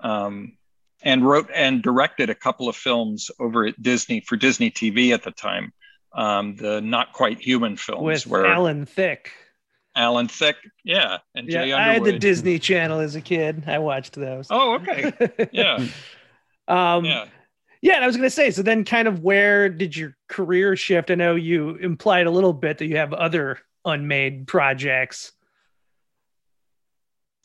Um, 0.00 0.56
and 1.02 1.24
wrote 1.24 1.48
and 1.54 1.82
directed 1.82 2.28
a 2.28 2.34
couple 2.34 2.68
of 2.68 2.74
films 2.74 3.30
over 3.38 3.66
at 3.66 3.80
Disney 3.80 4.20
for 4.20 4.36
Disney 4.36 4.70
TV 4.70 5.12
at 5.12 5.22
the 5.22 5.30
time. 5.30 5.72
Um, 6.12 6.56
the 6.56 6.80
Not 6.80 7.12
Quite 7.12 7.40
Human 7.40 7.76
films, 7.76 8.02
with 8.02 8.26
where 8.26 8.46
Alan 8.46 8.86
Thicke. 8.86 9.30
Alan 9.94 10.28
Thicke, 10.28 10.56
yeah, 10.84 11.18
and 11.34 11.48
Yeah, 11.48 11.64
Jay 11.64 11.72
I 11.72 11.94
had 11.94 12.04
the 12.04 12.18
Disney 12.18 12.58
Channel 12.58 13.00
as 13.00 13.14
a 13.14 13.20
kid. 13.20 13.64
I 13.66 13.78
watched 13.78 14.14
those. 14.14 14.46
Oh, 14.50 14.74
okay, 14.74 15.12
yeah, 15.52 15.86
um, 16.68 17.04
yeah. 17.04 17.26
Yeah, 17.80 17.94
and 17.94 18.02
I 18.02 18.08
was 18.08 18.16
going 18.16 18.26
to 18.26 18.34
say, 18.34 18.50
so 18.50 18.62
then 18.62 18.84
kind 18.84 19.06
of 19.06 19.20
where 19.22 19.68
did 19.68 19.96
your 19.96 20.16
career 20.26 20.74
shift? 20.74 21.12
I 21.12 21.14
know 21.14 21.36
you 21.36 21.76
implied 21.76 22.26
a 22.26 22.30
little 22.30 22.52
bit 22.52 22.78
that 22.78 22.86
you 22.86 22.96
have 22.96 23.12
other 23.12 23.60
unmade 23.84 24.48
projects. 24.48 25.30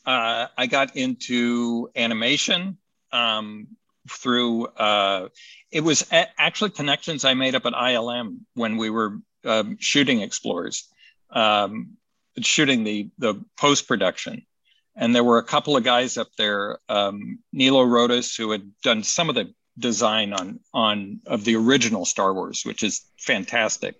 uh, 0.06 0.48
I 0.56 0.66
got 0.66 0.96
into 0.96 1.88
animation 1.96 2.78
um, 3.12 3.68
through 4.08 4.66
uh, 4.66 5.28
it 5.70 5.80
was 5.80 6.06
a- 6.12 6.40
actually 6.40 6.70
connections 6.70 7.24
I 7.24 7.34
made 7.34 7.54
up 7.54 7.66
at 7.66 7.72
ILM 7.72 8.40
when 8.54 8.76
we 8.76 8.90
were 8.90 9.18
um, 9.44 9.76
shooting 9.80 10.20
Explorers, 10.20 10.88
um, 11.30 11.96
shooting 12.40 12.84
the 12.84 13.10
the 13.18 13.42
post 13.58 13.86
production, 13.88 14.44
and 14.96 15.14
there 15.14 15.24
were 15.24 15.38
a 15.38 15.44
couple 15.44 15.76
of 15.76 15.84
guys 15.84 16.16
up 16.16 16.28
there, 16.36 16.78
um, 16.88 17.38
Nilo 17.52 17.82
Rodis, 17.82 18.34
who 18.36 18.50
had 18.50 18.70
done 18.82 19.02
some 19.02 19.28
of 19.28 19.34
the 19.34 19.52
design 19.78 20.32
on 20.32 20.60
on 20.72 21.20
of 21.26 21.44
the 21.44 21.56
original 21.56 22.04
Star 22.04 22.32
Wars, 22.32 22.62
which 22.64 22.82
is 22.82 23.02
fantastic 23.18 23.96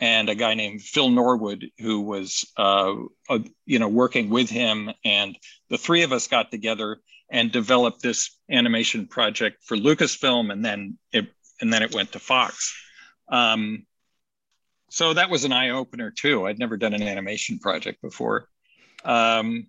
and 0.00 0.28
a 0.28 0.34
guy 0.34 0.54
named 0.54 0.82
Phil 0.82 1.10
Norwood 1.10 1.70
who 1.78 2.00
was, 2.00 2.44
uh, 2.56 2.94
you 3.66 3.78
know, 3.78 3.88
working 3.88 4.30
with 4.30 4.48
him, 4.48 4.90
and 5.04 5.36
the 5.70 5.78
three 5.78 6.02
of 6.02 6.12
us 6.12 6.28
got 6.28 6.50
together 6.50 7.00
and 7.30 7.52
developed 7.52 8.02
this 8.02 8.38
animation 8.50 9.06
project 9.06 9.58
for 9.64 9.76
Lucasfilm, 9.76 10.52
and 10.52 10.64
then 10.64 10.98
it 11.12 11.26
and 11.60 11.72
then 11.72 11.82
it 11.82 11.94
went 11.94 12.12
to 12.12 12.18
Fox. 12.18 12.74
Um, 13.30 13.86
so 14.90 15.14
that 15.14 15.30
was 15.30 15.44
an 15.44 15.52
eye 15.52 15.70
opener 15.70 16.10
too. 16.10 16.46
I'd 16.46 16.58
never 16.58 16.76
done 16.76 16.94
an 16.94 17.02
animation 17.02 17.58
project 17.58 18.00
before, 18.02 18.48
um, 19.04 19.66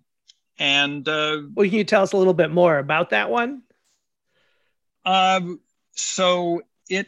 and 0.58 1.08
uh, 1.08 1.42
Well, 1.54 1.66
can 1.66 1.78
you 1.78 1.84
tell 1.84 2.02
us 2.02 2.12
a 2.12 2.16
little 2.16 2.34
bit 2.34 2.50
more 2.50 2.78
about 2.78 3.10
that 3.10 3.30
one? 3.30 3.62
um, 5.04 5.60
so 5.92 6.62
it 6.88 7.06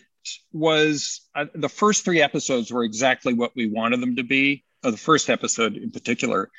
was 0.52 1.28
uh, 1.34 1.46
the 1.54 1.68
first 1.68 2.04
three 2.04 2.22
episodes 2.22 2.70
were 2.72 2.84
exactly 2.84 3.34
what 3.34 3.52
we 3.56 3.68
wanted 3.68 4.00
them 4.00 4.16
to 4.16 4.22
be, 4.22 4.64
the 4.82 4.96
first 4.96 5.28
episode 5.28 5.76
in 5.76 5.90
particular. 5.90 6.50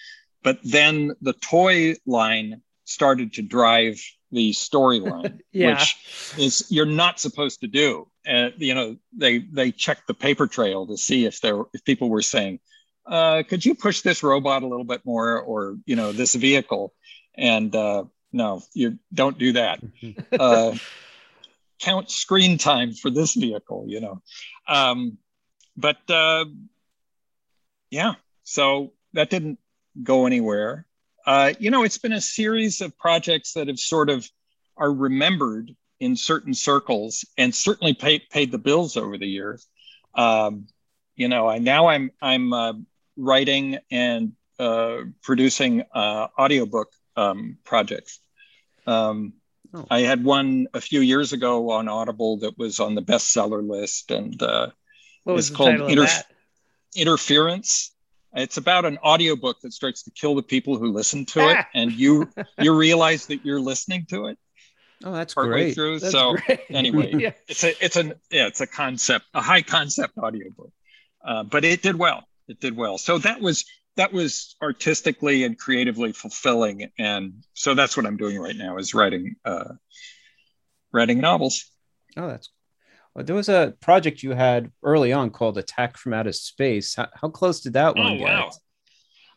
But 0.44 0.60
then 0.64 1.14
the 1.22 1.34
toy 1.34 1.96
line 2.06 2.62
started 2.94 3.34
to 3.34 3.42
drive 3.42 4.00
the 4.32 4.52
storyline, 4.52 5.40
Yeah. 5.52 5.72
which 5.72 6.36
is 6.38 6.66
you're 6.70 6.86
not 6.86 7.20
supposed 7.20 7.62
to 7.62 7.68
do. 7.68 8.08
And 8.26 8.54
you 8.58 8.74
know, 8.74 8.98
they 9.16 9.40
they 9.40 9.72
checked 9.72 10.08
the 10.08 10.14
paper 10.14 10.48
trail 10.48 10.88
to 10.88 10.98
see 10.98 11.26
if 11.26 11.42
there 11.42 11.62
if 11.74 11.84
people 11.84 12.10
were 12.10 12.22
saying, 12.22 12.60
uh, 13.06 13.44
"Could 13.48 13.66
you 13.66 13.76
push 13.76 14.02
this 14.02 14.24
robot 14.24 14.64
a 14.64 14.68
little 14.68 14.86
bit 14.86 15.02
more?" 15.06 15.40
or 15.40 15.78
you 15.86 15.96
know, 15.96 16.12
this 16.14 16.34
vehicle, 16.36 16.94
and 17.36 17.76
uh, 17.76 18.06
no, 18.32 18.62
you 18.74 19.00
don't 19.14 19.38
do 19.38 19.54
that. 19.54 19.82
Uh, 20.40 20.76
count 21.80 22.10
screen 22.10 22.58
time 22.58 22.94
for 22.94 23.10
this 23.12 23.36
vehicle, 23.36 23.86
you 23.88 24.00
know. 24.00 24.22
Um, 24.68 25.18
but 25.78 25.98
uh, 26.10 26.46
yeah, 27.90 28.16
so 28.44 28.94
that 29.14 29.30
didn't 29.30 29.60
go 30.02 30.26
anywhere. 30.26 30.86
Uh, 31.26 31.54
you 31.60 31.72
know, 31.72 31.84
it's 31.84 31.98
been 31.98 32.14
a 32.14 32.22
series 32.22 32.82
of 32.82 32.98
projects 32.98 33.54
that 33.54 33.68
have 33.68 33.80
sort 33.80 34.10
of 34.10 34.30
are 34.78 34.92
remembered 34.92 35.76
in 36.00 36.16
certain 36.16 36.54
circles 36.54 37.24
and 37.38 37.54
certainly 37.54 37.94
paid 37.94 38.24
paid 38.30 38.52
the 38.52 38.58
bills 38.58 38.98
over 38.98 39.18
the 39.18 39.28
years. 39.28 39.68
Um, 40.16 40.68
you 41.16 41.28
know, 41.28 41.48
I 41.48 41.60
now 41.60 41.88
I'm 41.88 42.12
I'm 42.22 42.54
uh, 42.54 42.74
writing 43.16 43.78
and 43.92 44.34
uh, 44.60 44.98
producing 45.22 45.84
uh, 45.94 46.28
audiobook 46.38 46.92
um, 47.16 47.58
projects. 47.64 48.20
Um, 48.86 49.34
Oh. 49.74 49.86
I 49.90 50.02
had 50.02 50.24
one 50.24 50.68
a 50.74 50.82
few 50.82 51.02
years 51.02 51.34
ago 51.34 51.72
on 51.72 51.88
Audible 51.88 52.38
that 52.40 52.58
was 52.58 52.80
on 52.80 52.94
the 52.94 53.02
bestseller 53.02 53.68
list, 53.68 54.12
and 54.12 54.42
uh, 54.42 54.70
What 55.24 55.34
was 55.36 55.50
It's 55.50 55.58
called 55.58 55.90
Inter-? 55.90 56.08
Interference. 56.96 57.92
It's 58.36 58.58
about 58.58 58.86
an 58.86 58.98
audiobook 59.00 59.62
that 59.62 59.74
starts 59.74 60.04
to 60.04 60.12
kill 60.12 60.36
the 60.36 60.44
people 60.44 60.78
who 60.78 60.92
listen 60.92 61.26
to 61.28 61.40
it, 61.50 61.58
Ah. 61.60 61.68
and 61.74 61.92
you 61.92 62.30
you 62.60 62.76
realize 62.76 63.28
that 63.28 63.46
you're 63.46 63.62
listening 63.62 64.06
to 64.10 64.28
it 64.28 64.38
oh, 65.04 65.12
that's 65.14 65.34
partway 65.34 65.52
great. 65.66 65.76
through. 65.76 66.00
That's 66.00 66.12
so 66.12 66.36
great. 66.36 66.62
anyway, 66.70 67.14
yeah. 67.18 67.32
it's 67.48 67.64
a 67.64 67.86
it's 67.86 67.96
an 67.96 68.14
yeah 68.32 68.48
it's 68.48 68.62
a 68.62 68.68
concept 68.68 69.26
a 69.34 69.42
high 69.42 69.62
concept 69.62 70.18
audiobook 70.18 70.72
uh, 71.26 71.44
but 71.44 71.64
it 71.64 71.82
did 71.82 71.96
well 71.98 72.24
it 72.48 72.60
did 72.60 72.76
well 72.76 72.98
so 72.98 73.18
that 73.20 73.40
was 73.42 73.66
that 73.96 74.12
was 74.12 74.56
artistically 74.62 75.44
and 75.44 75.58
creatively 75.60 76.12
fulfilling 76.12 76.90
and 76.98 77.44
so 77.54 77.76
that's 77.76 77.96
what 77.96 78.06
i'm 78.06 78.18
doing 78.18 78.40
right 78.40 78.56
now 78.56 78.78
is 78.78 78.94
writing 78.94 79.36
uh, 79.46 79.74
writing 80.92 81.20
novels 81.20 81.66
Oh, 82.16 82.28
that's. 82.28 82.50
There 83.16 83.36
was 83.36 83.50
a 83.50 83.76
project 83.80 84.24
you 84.24 84.32
had 84.32 84.72
early 84.82 85.14
on 85.14 85.30
called 85.30 85.58
Attack 85.58 85.98
from 85.98 86.14
Outer 86.14 86.32
Space. 86.34 86.96
How, 86.96 87.08
how 87.14 87.30
close 87.30 87.62
did 87.62 87.74
that 87.74 87.96
one 87.96 88.14
Oh, 88.14 88.18
get? 88.18 88.24
wow. 88.24 88.52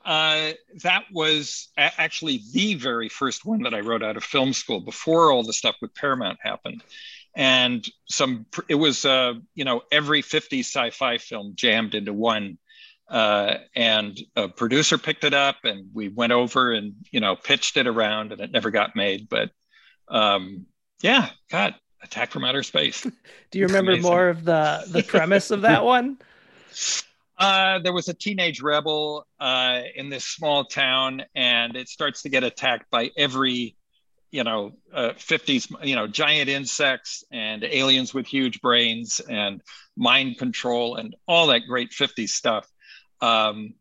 uh, 0.04 0.52
that 0.82 1.04
was 1.12 1.68
a- 1.76 2.00
actually 2.00 2.40
the 2.52 2.74
very 2.74 3.08
first 3.08 3.44
one 3.44 3.62
that 3.64 3.74
i 3.74 3.80
wrote 3.80 4.02
out 4.04 4.16
of 4.16 4.24
film 4.24 4.52
school 4.52 4.80
before 4.80 5.30
all 5.32 5.42
the 5.42 5.52
stuff 5.52 5.74
with 5.82 5.92
paramount 5.94 6.38
happened 6.40 6.82
and 7.34 7.86
some 8.08 8.46
it 8.68 8.76
was 8.76 9.04
uh, 9.04 9.34
you 9.54 9.64
know 9.64 9.82
every 9.92 10.22
50 10.22 10.60
sci-fi 10.60 11.18
film 11.18 11.52
jammed 11.56 11.94
into 11.94 12.12
one 12.12 12.56
uh, 13.10 13.56
and 13.74 14.18
a 14.36 14.48
producer 14.48 14.96
picked 14.98 15.24
it 15.24 15.34
up 15.34 15.56
and 15.64 15.90
we 15.92 16.08
went 16.08 16.32
over 16.32 16.72
and 16.72 16.94
you 17.10 17.20
know 17.20 17.34
pitched 17.36 17.76
it 17.76 17.86
around 17.86 18.32
and 18.32 18.40
it 18.40 18.52
never 18.52 18.70
got 18.70 18.94
made 18.96 19.28
but 19.28 19.50
um, 20.08 20.66
yeah 21.02 21.28
god 21.50 21.74
attack 22.06 22.30
from 22.30 22.44
outer 22.44 22.62
space 22.62 23.02
Do 23.50 23.58
you 23.58 23.66
remember 23.66 23.96
more 23.98 24.28
of 24.28 24.44
the 24.44 24.84
the 24.88 25.02
premise 25.02 25.50
of 25.50 25.62
that 25.62 25.84
one? 25.96 26.18
Uh, 27.38 27.78
there 27.80 27.92
was 27.92 28.08
a 28.08 28.14
teenage 28.14 28.62
rebel 28.62 29.26
uh, 29.38 29.82
in 29.94 30.08
this 30.08 30.24
small 30.24 30.64
town, 30.64 31.22
and 31.34 31.76
it 31.76 31.88
starts 31.88 32.22
to 32.22 32.28
get 32.30 32.44
attacked 32.44 32.90
by 32.90 33.10
every, 33.16 33.76
you 34.30 34.42
know, 34.42 34.72
uh, 34.92 35.10
50s, 35.10 35.70
you 35.86 35.94
know, 35.96 36.06
giant 36.06 36.48
insects 36.48 37.24
and 37.30 37.62
aliens 37.62 38.14
with 38.14 38.26
huge 38.26 38.60
brains 38.62 39.20
and 39.20 39.60
mind 39.96 40.38
control 40.38 40.96
and 40.96 41.14
all 41.28 41.48
that 41.48 41.62
great 41.68 41.90
50s 41.90 42.30
stuff. 42.30 42.66
Um, 43.20 43.74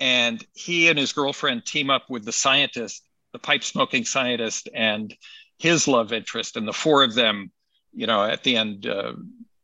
and 0.00 0.44
he 0.54 0.88
and 0.88 0.98
his 0.98 1.12
girlfriend 1.12 1.64
team 1.64 1.90
up 1.90 2.10
with 2.10 2.24
the 2.24 2.32
scientist, 2.32 3.02
the 3.32 3.38
pipe 3.38 3.62
smoking 3.62 4.04
scientist, 4.04 4.68
and 4.74 5.14
his 5.58 5.86
love 5.86 6.12
interest, 6.12 6.56
and 6.56 6.66
the 6.66 6.72
four 6.72 7.02
of 7.02 7.14
them, 7.14 7.50
you 7.96 8.06
know, 8.06 8.22
at 8.22 8.44
the 8.44 8.56
end, 8.56 8.86
uh, 8.86 9.14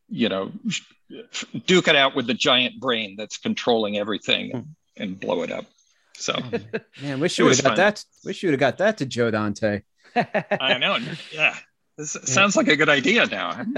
you 0.08 0.28
know, 0.28 0.50
duke 1.66 1.86
it 1.88 1.94
out 1.96 2.16
with 2.16 2.26
the 2.26 2.34
giant 2.34 2.80
brain 2.80 3.14
that's 3.16 3.36
controlling 3.36 3.98
everything 3.98 4.74
and 4.96 5.20
blow 5.20 5.42
it 5.42 5.52
up. 5.52 5.66
So 6.16 6.34
Man, 7.02 7.20
wish 7.20 7.38
you 7.38 7.44
would 7.44 7.50
was 7.50 7.58
have 7.58 7.64
got 7.64 7.70
fun. 7.70 7.76
that. 7.76 8.04
Wish 8.24 8.42
you 8.42 8.48
would 8.48 8.54
have 8.54 8.60
got 8.60 8.78
that 8.78 8.98
to 8.98 9.06
Joe 9.06 9.30
Dante. 9.30 9.82
I 10.16 10.78
know. 10.78 10.98
Yeah. 11.32 11.54
This 11.98 12.16
sounds 12.24 12.56
like 12.56 12.68
a 12.68 12.76
good 12.76 12.88
idea 12.88 13.26
now. 13.26 13.52
Hmm. 13.64 13.76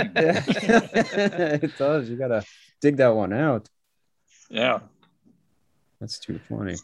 It 1.64 1.76
does. 1.76 2.08
You 2.08 2.16
gotta 2.16 2.44
dig 2.80 2.96
that 2.98 3.08
one 3.14 3.32
out. 3.32 3.68
Yeah. 4.48 4.80
That's 6.00 6.18
too 6.18 6.38
funny. 6.48 6.76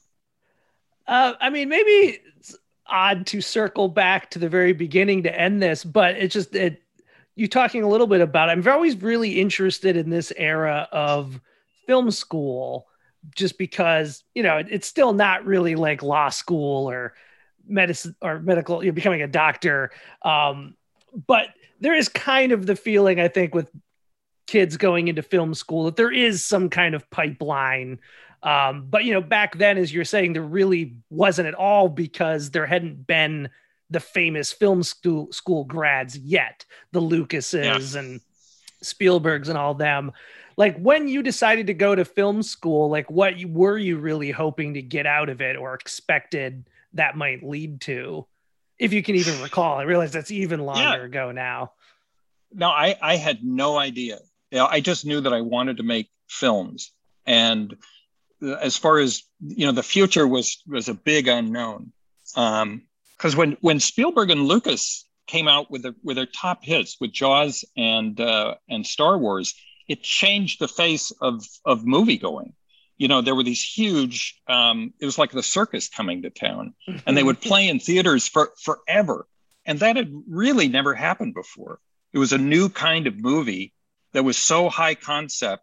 Uh, 1.06 1.34
I 1.40 1.50
mean, 1.50 1.68
maybe 1.68 2.20
it's 2.36 2.56
odd 2.86 3.26
to 3.26 3.40
circle 3.40 3.88
back 3.88 4.30
to 4.30 4.38
the 4.40 4.48
very 4.48 4.72
beginning 4.72 5.22
to 5.24 5.40
end 5.40 5.62
this, 5.62 5.84
but 5.84 6.16
it's 6.16 6.34
just 6.34 6.54
it. 6.54 6.82
You 7.40 7.48
talking 7.48 7.82
a 7.82 7.88
little 7.88 8.06
bit 8.06 8.20
about. 8.20 8.50
I'm 8.50 8.68
always 8.68 9.00
really 9.00 9.40
interested 9.40 9.96
in 9.96 10.10
this 10.10 10.30
era 10.36 10.86
of 10.92 11.40
film 11.86 12.10
school, 12.10 12.86
just 13.34 13.56
because 13.56 14.22
you 14.34 14.42
know 14.42 14.58
it's 14.58 14.86
still 14.86 15.14
not 15.14 15.46
really 15.46 15.74
like 15.74 16.02
law 16.02 16.28
school 16.28 16.90
or 16.90 17.14
medicine 17.66 18.14
or 18.20 18.40
medical. 18.40 18.84
You're 18.84 18.92
becoming 18.92 19.22
a 19.22 19.26
doctor, 19.26 19.90
um, 20.20 20.74
but 21.26 21.46
there 21.80 21.94
is 21.94 22.10
kind 22.10 22.52
of 22.52 22.66
the 22.66 22.76
feeling 22.76 23.18
I 23.18 23.28
think 23.28 23.54
with 23.54 23.70
kids 24.46 24.76
going 24.76 25.08
into 25.08 25.22
film 25.22 25.54
school 25.54 25.84
that 25.84 25.96
there 25.96 26.12
is 26.12 26.44
some 26.44 26.68
kind 26.68 26.94
of 26.94 27.08
pipeline 27.08 28.00
um, 28.42 28.86
but 28.90 29.04
you 29.04 29.12
know 29.14 29.20
back 29.20 29.56
then 29.58 29.78
as 29.78 29.94
you're 29.94 30.04
saying 30.04 30.32
there 30.32 30.42
really 30.42 30.96
wasn't 31.08 31.46
at 31.46 31.54
all 31.54 31.88
because 31.88 32.50
there 32.50 32.66
hadn't 32.66 33.06
been 33.06 33.48
the 33.90 34.00
famous 34.00 34.52
film 34.52 34.82
school 34.82 35.30
school 35.32 35.64
grads 35.64 36.16
yet 36.18 36.64
the 36.92 37.00
lucases 37.00 37.94
Yeah. 37.94 38.00
and 38.00 38.20
spielbergs 38.82 39.48
and 39.48 39.58
all 39.58 39.74
them. 39.74 40.12
Like 40.56 40.76
when 40.78 41.08
you 41.08 41.22
decided 41.22 41.66
to 41.68 41.74
go 41.74 41.94
to 41.94 42.04
film 42.04 42.42
school 42.42 42.88
like 42.90 43.10
what 43.10 43.38
you, 43.38 43.48
were 43.48 43.78
you 43.78 43.98
really 43.98 44.30
hoping 44.30 44.74
to 44.74 44.82
get 44.82 45.06
out 45.06 45.28
of 45.28 45.40
it 45.40 45.56
or 45.56 45.74
expected 45.74 46.68
that 46.94 47.16
might 47.16 47.42
lead 47.42 47.80
to 47.82 48.26
if 48.78 48.92
you 48.92 49.02
can 49.02 49.14
even 49.16 49.40
recall? 49.42 49.78
I 49.78 49.82
realize 49.82 50.12
that's 50.12 50.30
even 50.30 50.60
longer 50.60 50.82
Yeah. 51.00 51.04
ago 51.04 51.32
now. 51.32 51.72
No 52.52 52.68
i 52.68 52.96
i 53.00 53.16
had 53.16 53.44
no 53.44 53.76
idea. 53.78 54.18
You 54.50 54.58
know, 54.58 54.66
i 54.66 54.80
just 54.80 55.04
knew 55.06 55.20
that 55.20 55.32
i 55.32 55.40
wanted 55.40 55.76
to 55.78 55.82
make 55.82 56.10
films. 56.28 56.92
And 57.26 57.76
as 58.60 58.76
far 58.76 58.98
as 58.98 59.22
you 59.40 59.66
know 59.66 59.72
the 59.72 59.82
future 59.82 60.26
was 60.26 60.62
was 60.66 60.88
a 60.88 60.94
big 60.94 61.28
unknown. 61.28 61.92
Um 62.36 62.82
because 63.20 63.36
when 63.36 63.56
when 63.60 63.80
spielberg 63.80 64.30
and 64.30 64.46
lucas 64.46 65.06
came 65.26 65.46
out 65.46 65.70
with 65.70 65.82
the, 65.82 65.94
with 66.02 66.16
their 66.16 66.26
top 66.26 66.64
hits 66.64 66.96
with 67.00 67.12
jaws 67.12 67.64
and 67.76 68.20
uh 68.20 68.54
and 68.68 68.86
star 68.86 69.18
wars 69.18 69.54
it 69.88 70.02
changed 70.02 70.60
the 70.60 70.68
face 70.68 71.12
of 71.20 71.44
of 71.64 71.84
movie 71.84 72.18
going 72.18 72.52
you 73.00 73.08
know 73.08 73.22
there 73.22 73.34
were 73.34 73.42
these 73.42 73.62
huge 73.62 74.40
um 74.46 74.92
it 75.00 75.06
was 75.06 75.18
like 75.18 75.32
the 75.32 75.42
circus 75.42 75.88
coming 75.88 76.22
to 76.22 76.30
town 76.30 76.74
and 77.06 77.16
they 77.16 77.22
would 77.22 77.40
play 77.50 77.68
in 77.68 77.80
theaters 77.80 78.28
for 78.28 78.52
forever. 78.62 79.26
And 79.64 79.80
that 79.80 79.96
had 79.96 80.12
really 80.28 80.68
never 80.68 80.94
happened 80.94 81.34
before. 81.34 81.80
It 82.12 82.18
was 82.18 82.32
a 82.32 82.38
new 82.38 82.68
kind 82.68 83.06
of 83.06 83.18
movie 83.18 83.72
that 84.12 84.24
was 84.24 84.36
so 84.36 84.68
high 84.68 84.94
concept 84.94 85.62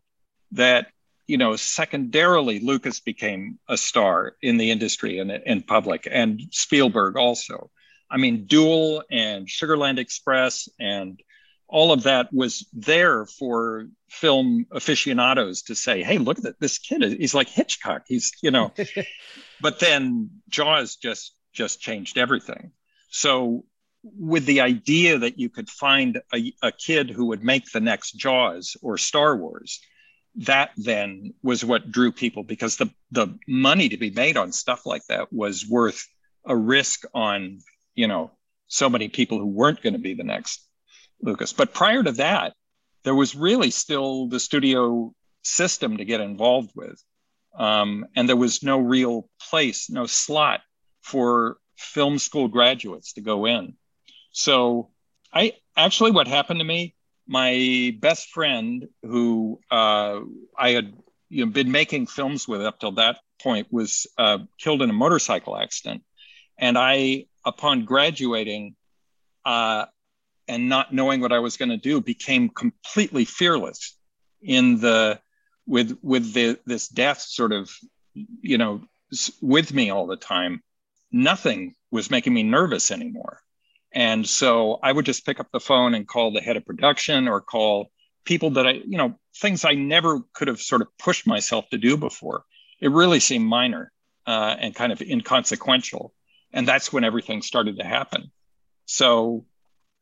that 0.51 0.87
you 1.27 1.37
know 1.37 1.55
secondarily 1.55 2.59
lucas 2.59 2.99
became 2.99 3.59
a 3.67 3.77
star 3.77 4.35
in 4.41 4.57
the 4.57 4.71
industry 4.71 5.19
and 5.19 5.31
in 5.31 5.61
public 5.61 6.07
and 6.09 6.41
spielberg 6.51 7.17
also. 7.17 7.69
I 8.09 8.17
mean 8.17 8.45
duel 8.45 9.03
and 9.11 9.47
sugarland 9.47 9.97
express 9.99 10.69
and 10.79 11.21
all 11.67 11.91
of 11.91 12.03
that 12.03 12.31
was 12.31 12.65
there 12.71 13.25
for 13.25 13.87
film 14.09 14.65
aficionados 14.71 15.63
to 15.63 15.75
say 15.75 16.01
hey 16.01 16.17
look 16.17 16.43
at 16.43 16.59
this 16.59 16.77
kid 16.77 17.03
he's 17.19 17.35
like 17.35 17.49
hitchcock. 17.49 18.03
He's 18.07 18.31
you 18.41 18.51
know. 18.51 18.73
But 19.59 19.79
then 19.79 20.29
jaws 20.49 20.95
just 20.97 21.33
just 21.53 21.81
changed 21.81 22.17
everything. 22.17 22.71
So 23.09 23.65
with 24.03 24.45
the 24.45 24.61
idea 24.61 25.17
that 25.17 25.39
you 25.39 25.49
could 25.49 25.69
find 25.69 26.21
a, 26.33 26.53
a 26.61 26.71
kid 26.71 27.09
who 27.09 27.25
would 27.27 27.43
make 27.43 27.71
the 27.71 27.79
next 27.79 28.11
jaws 28.11 28.77
or 28.81 28.97
star 28.97 29.35
wars 29.35 29.81
that 30.37 30.69
then 30.77 31.33
was 31.41 31.65
what 31.65 31.91
drew 31.91 32.11
people 32.11 32.43
because 32.43 32.77
the 32.77 32.89
the 33.11 33.37
money 33.47 33.89
to 33.89 33.97
be 33.97 34.11
made 34.11 34.37
on 34.37 34.51
stuff 34.51 34.85
like 34.85 35.03
that 35.07 35.33
was 35.33 35.67
worth 35.67 36.07
a 36.45 36.55
risk 36.55 37.05
on 37.13 37.59
you 37.95 38.07
know 38.07 38.31
so 38.67 38.89
many 38.89 39.09
people 39.09 39.39
who 39.39 39.47
weren't 39.47 39.81
going 39.81 39.93
to 39.93 39.99
be 39.99 40.13
the 40.13 40.23
next 40.23 40.63
lucas. 41.21 41.53
But 41.53 41.73
prior 41.73 42.03
to 42.03 42.11
that 42.13 42.53
there 43.03 43.15
was 43.15 43.35
really 43.35 43.71
still 43.71 44.27
the 44.27 44.39
studio 44.39 45.13
system 45.43 45.97
to 45.97 46.05
get 46.05 46.21
involved 46.21 46.71
with 46.75 47.01
um, 47.57 48.05
and 48.15 48.29
there 48.29 48.35
was 48.35 48.61
no 48.61 48.77
real 48.77 49.27
place 49.49 49.89
no 49.89 50.05
slot 50.05 50.61
for 51.01 51.57
film 51.77 52.19
school 52.19 52.47
graduates 52.47 53.13
to 53.13 53.21
go 53.21 53.45
in. 53.45 53.73
So 54.31 54.91
i 55.33 55.53
actually 55.75 56.11
what 56.11 56.27
happened 56.27 56.59
to 56.59 56.65
me 56.65 56.93
my 57.27 57.95
best 57.99 58.29
friend 58.29 58.87
who 59.03 59.59
uh, 59.69 60.19
i 60.57 60.71
had 60.71 60.93
you 61.29 61.45
know, 61.45 61.51
been 61.51 61.71
making 61.71 62.07
films 62.07 62.47
with 62.47 62.61
up 62.61 62.79
till 62.79 62.93
that 62.93 63.19
point 63.41 63.67
was 63.69 64.07
uh, 64.17 64.39
killed 64.57 64.81
in 64.81 64.89
a 64.89 64.93
motorcycle 64.93 65.57
accident. 65.57 66.03
And 66.57 66.77
i 66.77 67.25
upon 67.45 67.85
graduating 67.85 68.75
uh, 69.45 69.85
and 70.47 70.69
not 70.69 70.93
knowing 70.93 71.21
what 71.21 71.31
i 71.31 71.39
was 71.39 71.57
going 71.57 71.69
to 71.69 71.77
do 71.77 72.01
became 72.01 72.49
completely 72.49 73.25
fearless 73.25 73.97
in 74.41 74.79
the 74.79 75.19
with 75.65 75.97
with 76.01 76.33
the 76.33 76.57
this 76.65 76.87
death 76.87 77.21
sort 77.21 77.51
of 77.51 77.69
you 78.41 78.57
know 78.57 78.81
with 79.41 79.73
me 79.73 79.89
all 79.89 80.07
the 80.07 80.17
time. 80.17 80.63
Nothing 81.11 81.73
was 81.89 82.11
making 82.11 82.33
me 82.33 82.43
nervous 82.43 82.91
anymore 82.91 83.41
and 83.93 84.27
so 84.27 84.79
i 84.83 84.91
would 84.91 85.05
just 85.05 85.25
pick 85.25 85.39
up 85.39 85.47
the 85.51 85.59
phone 85.59 85.93
and 85.93 86.07
call 86.07 86.31
the 86.31 86.41
head 86.41 86.57
of 86.57 86.65
production 86.65 87.27
or 87.27 87.41
call 87.41 87.89
people 88.25 88.49
that 88.51 88.67
i 88.67 88.71
you 88.71 88.97
know 88.97 89.17
things 89.35 89.63
i 89.65 89.73
never 89.73 90.21
could 90.33 90.47
have 90.47 90.59
sort 90.59 90.81
of 90.81 90.87
pushed 90.97 91.25
myself 91.27 91.69
to 91.69 91.77
do 91.77 91.95
before. 91.97 92.43
It 92.79 92.91
really 92.91 93.19
seemed 93.19 93.45
minor 93.45 93.91
uh, 94.27 94.55
and 94.59 94.75
kind 94.75 94.91
of 94.91 95.01
inconsequential. 95.01 96.13
And 96.53 96.67
that's 96.67 96.93
when 96.93 97.03
everything 97.03 97.41
started 97.41 97.77
to 97.79 97.83
happen. 97.83 98.31
So 98.85 99.45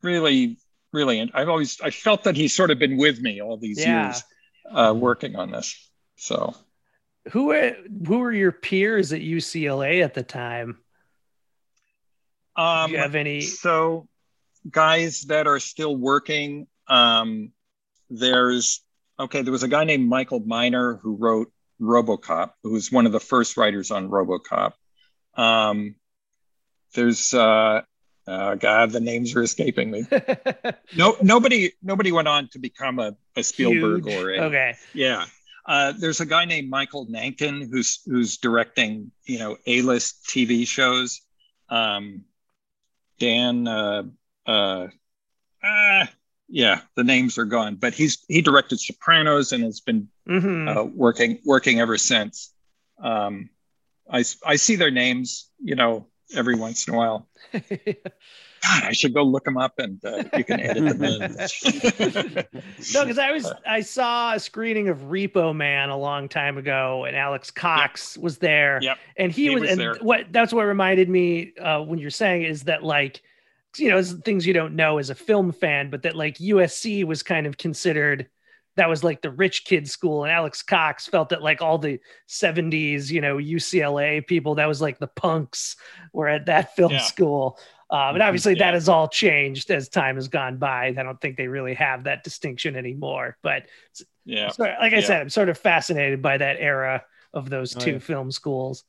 really 0.02 0.58
really 0.92 1.18
and 1.20 1.30
i've 1.34 1.48
always 1.48 1.80
i 1.82 1.90
felt 1.90 2.24
that 2.24 2.36
he's 2.36 2.54
sort 2.54 2.70
of 2.70 2.78
been 2.78 2.96
with 2.96 3.20
me 3.20 3.40
all 3.42 3.56
these 3.56 3.78
Yeah. 3.84 4.04
years 4.04 4.22
uh, 4.70 4.94
working 4.96 5.36
on 5.36 5.50
this. 5.50 5.90
So. 6.16 6.54
Who 7.32 7.46
were 7.46 7.76
who 8.06 8.18
were 8.18 8.32
your 8.32 8.52
peers 8.52 9.12
at 9.12 9.20
ucla 9.20 10.02
at 10.02 10.14
the 10.14 10.22
time 10.22 10.78
um 12.56 12.88
do 12.88 12.96
you 12.96 12.98
have 12.98 13.14
any 13.14 13.40
so 13.40 14.06
guys 14.70 15.22
that 15.22 15.46
are 15.46 15.60
still 15.60 15.96
working 15.96 16.66
um 16.88 17.52
there's 18.10 18.82
okay 19.18 19.42
there 19.42 19.52
was 19.52 19.62
a 19.62 19.68
guy 19.68 19.84
named 19.84 20.08
michael 20.08 20.40
miner 20.40 20.96
who 20.96 21.16
wrote 21.16 21.52
robocop 21.80 22.52
who 22.62 22.72
was 22.72 22.90
one 22.90 23.06
of 23.06 23.12
the 23.12 23.20
first 23.20 23.56
writers 23.56 23.90
on 23.90 24.08
robocop 24.08 24.72
um 25.36 25.94
there's 26.94 27.34
uh 27.34 27.82
uh, 28.28 28.56
God, 28.56 28.90
the 28.90 29.00
names 29.00 29.36
are 29.36 29.42
escaping 29.42 29.90
me. 29.90 30.04
No, 30.96 31.16
nobody, 31.22 31.72
nobody 31.82 32.10
went 32.10 32.28
on 32.28 32.48
to 32.48 32.58
become 32.58 32.98
a, 32.98 33.16
a 33.36 33.42
Spielberg 33.42 34.06
Huge. 34.06 34.16
or 34.16 34.30
a, 34.30 34.40
okay 34.46 34.74
yeah. 34.94 35.26
Uh, 35.66 35.92
there's 35.98 36.20
a 36.20 36.26
guy 36.26 36.44
named 36.44 36.70
Michael 36.70 37.06
Nankin 37.06 37.68
who's 37.68 38.00
who's 38.06 38.36
directing, 38.38 39.10
you 39.24 39.38
know, 39.38 39.56
A-list 39.66 40.26
TV 40.28 40.66
shows. 40.66 41.20
Um, 41.68 42.22
Dan, 43.18 43.66
uh, 43.66 44.02
uh, 44.46 44.88
ah, 45.62 46.10
yeah, 46.48 46.80
the 46.94 47.04
names 47.04 47.38
are 47.38 47.44
gone, 47.44 47.76
but 47.76 47.94
he's 47.94 48.24
he 48.28 48.42
directed 48.42 48.78
Sopranos 48.80 49.52
and 49.52 49.64
has 49.64 49.80
been 49.80 50.08
Mhm. 50.28 50.68
uh, 50.68 50.84
working 50.84 51.40
working 51.44 51.80
ever 51.80 51.98
since. 51.98 52.52
Um, 52.98 53.50
I 54.10 54.24
I 54.44 54.56
see 54.56 54.76
their 54.76 54.90
names, 54.90 55.50
you 55.62 55.74
know, 55.74 56.08
every 56.34 56.56
once 56.56 56.86
in 56.86 56.94
a 56.94 56.96
while. 56.96 57.28
God, 58.66 58.84
I 58.84 58.92
should 58.92 59.14
go 59.14 59.22
look 59.22 59.44
them 59.44 59.56
up 59.56 59.78
and 59.78 60.02
uh, 60.04 60.24
you 60.36 60.44
can 60.44 60.60
edit 60.60 60.98
them 60.98 61.02
in. 61.04 61.20
no, 62.94 63.04
because 63.04 63.18
I 63.18 63.30
was 63.32 63.52
I 63.66 63.80
saw 63.80 64.34
a 64.34 64.40
screening 64.40 64.88
of 64.88 64.98
Repo 64.98 65.54
Man 65.54 65.88
a 65.90 65.96
long 65.96 66.28
time 66.28 66.58
ago, 66.58 67.04
and 67.04 67.16
Alex 67.16 67.50
Cox 67.50 68.16
was 68.18 68.38
there, 68.38 68.78
Yep. 68.82 68.98
and 69.16 69.32
he, 69.32 69.44
He 69.44 69.50
was, 69.50 69.60
was 69.62 69.70
and 69.70 69.80
there. 69.80 69.94
what 70.00 70.26
that's 70.32 70.52
what 70.52 70.64
reminded 70.64 71.08
me 71.08 71.52
uh, 71.60 71.80
when 71.82 71.98
you're 71.98 72.10
saying 72.10 72.42
is 72.44 72.64
that 72.64 72.82
like 72.82 73.22
you 73.76 73.88
know 73.90 74.02
things 74.02 74.46
you 74.46 74.54
don't 74.54 74.74
know 74.74 74.98
as 74.98 75.10
a 75.10 75.14
film 75.14 75.52
fan, 75.52 75.90
but 75.90 76.02
that 76.02 76.16
like 76.16 76.38
USC 76.38 77.04
was 77.04 77.22
kind 77.22 77.46
of 77.46 77.56
considered 77.58 78.28
that 78.76 78.90
was 78.90 79.02
like 79.02 79.22
the 79.22 79.30
rich 79.30 79.64
kid 79.64 79.88
school, 79.88 80.24
and 80.24 80.32
Alex 80.32 80.62
Cox 80.62 81.06
felt 81.06 81.30
that 81.30 81.42
like 81.42 81.62
all 81.62 81.78
the 81.78 81.98
70s 82.28 83.10
you 83.10 83.20
know 83.20 83.36
UCLA 83.36 84.26
people 84.26 84.54
that 84.56 84.66
was 84.66 84.80
like 84.82 84.98
the 84.98 85.06
punks 85.06 85.76
were 86.12 86.28
at 86.28 86.46
that 86.46 86.74
film 86.76 86.92
Yeah. 86.92 86.98
school. 87.02 87.58
Um, 87.88 88.14
and 88.14 88.22
obviously 88.22 88.54
that 88.54 88.74
has 88.74 88.88
all 88.88 89.06
changed 89.08 89.70
as 89.70 89.88
time 89.88 90.16
has 90.16 90.26
gone 90.28 90.58
by. 90.58 90.86
I 90.86 90.92
don't 90.92 91.20
think 91.20 91.36
they 91.36 91.46
really 91.46 91.74
have 91.74 92.04
that 92.04 92.24
distinction 92.24 92.74
anymore. 92.74 93.36
But 93.42 93.66
yeah. 94.24 94.50
so, 94.50 94.64
like 94.64 94.92
I 94.92 94.96
Yeah. 94.96 95.00
said, 95.02 95.20
I'm 95.20 95.30
sort 95.30 95.48
of 95.48 95.56
fascinated 95.56 96.20
by 96.20 96.38
that 96.38 96.56
era 96.58 97.04
of 97.32 97.48
those 97.48 97.76
Oh, 97.76 97.80
two 97.80 97.92
yeah. 97.92 97.98
film 97.98 98.32
schools. 98.32 98.82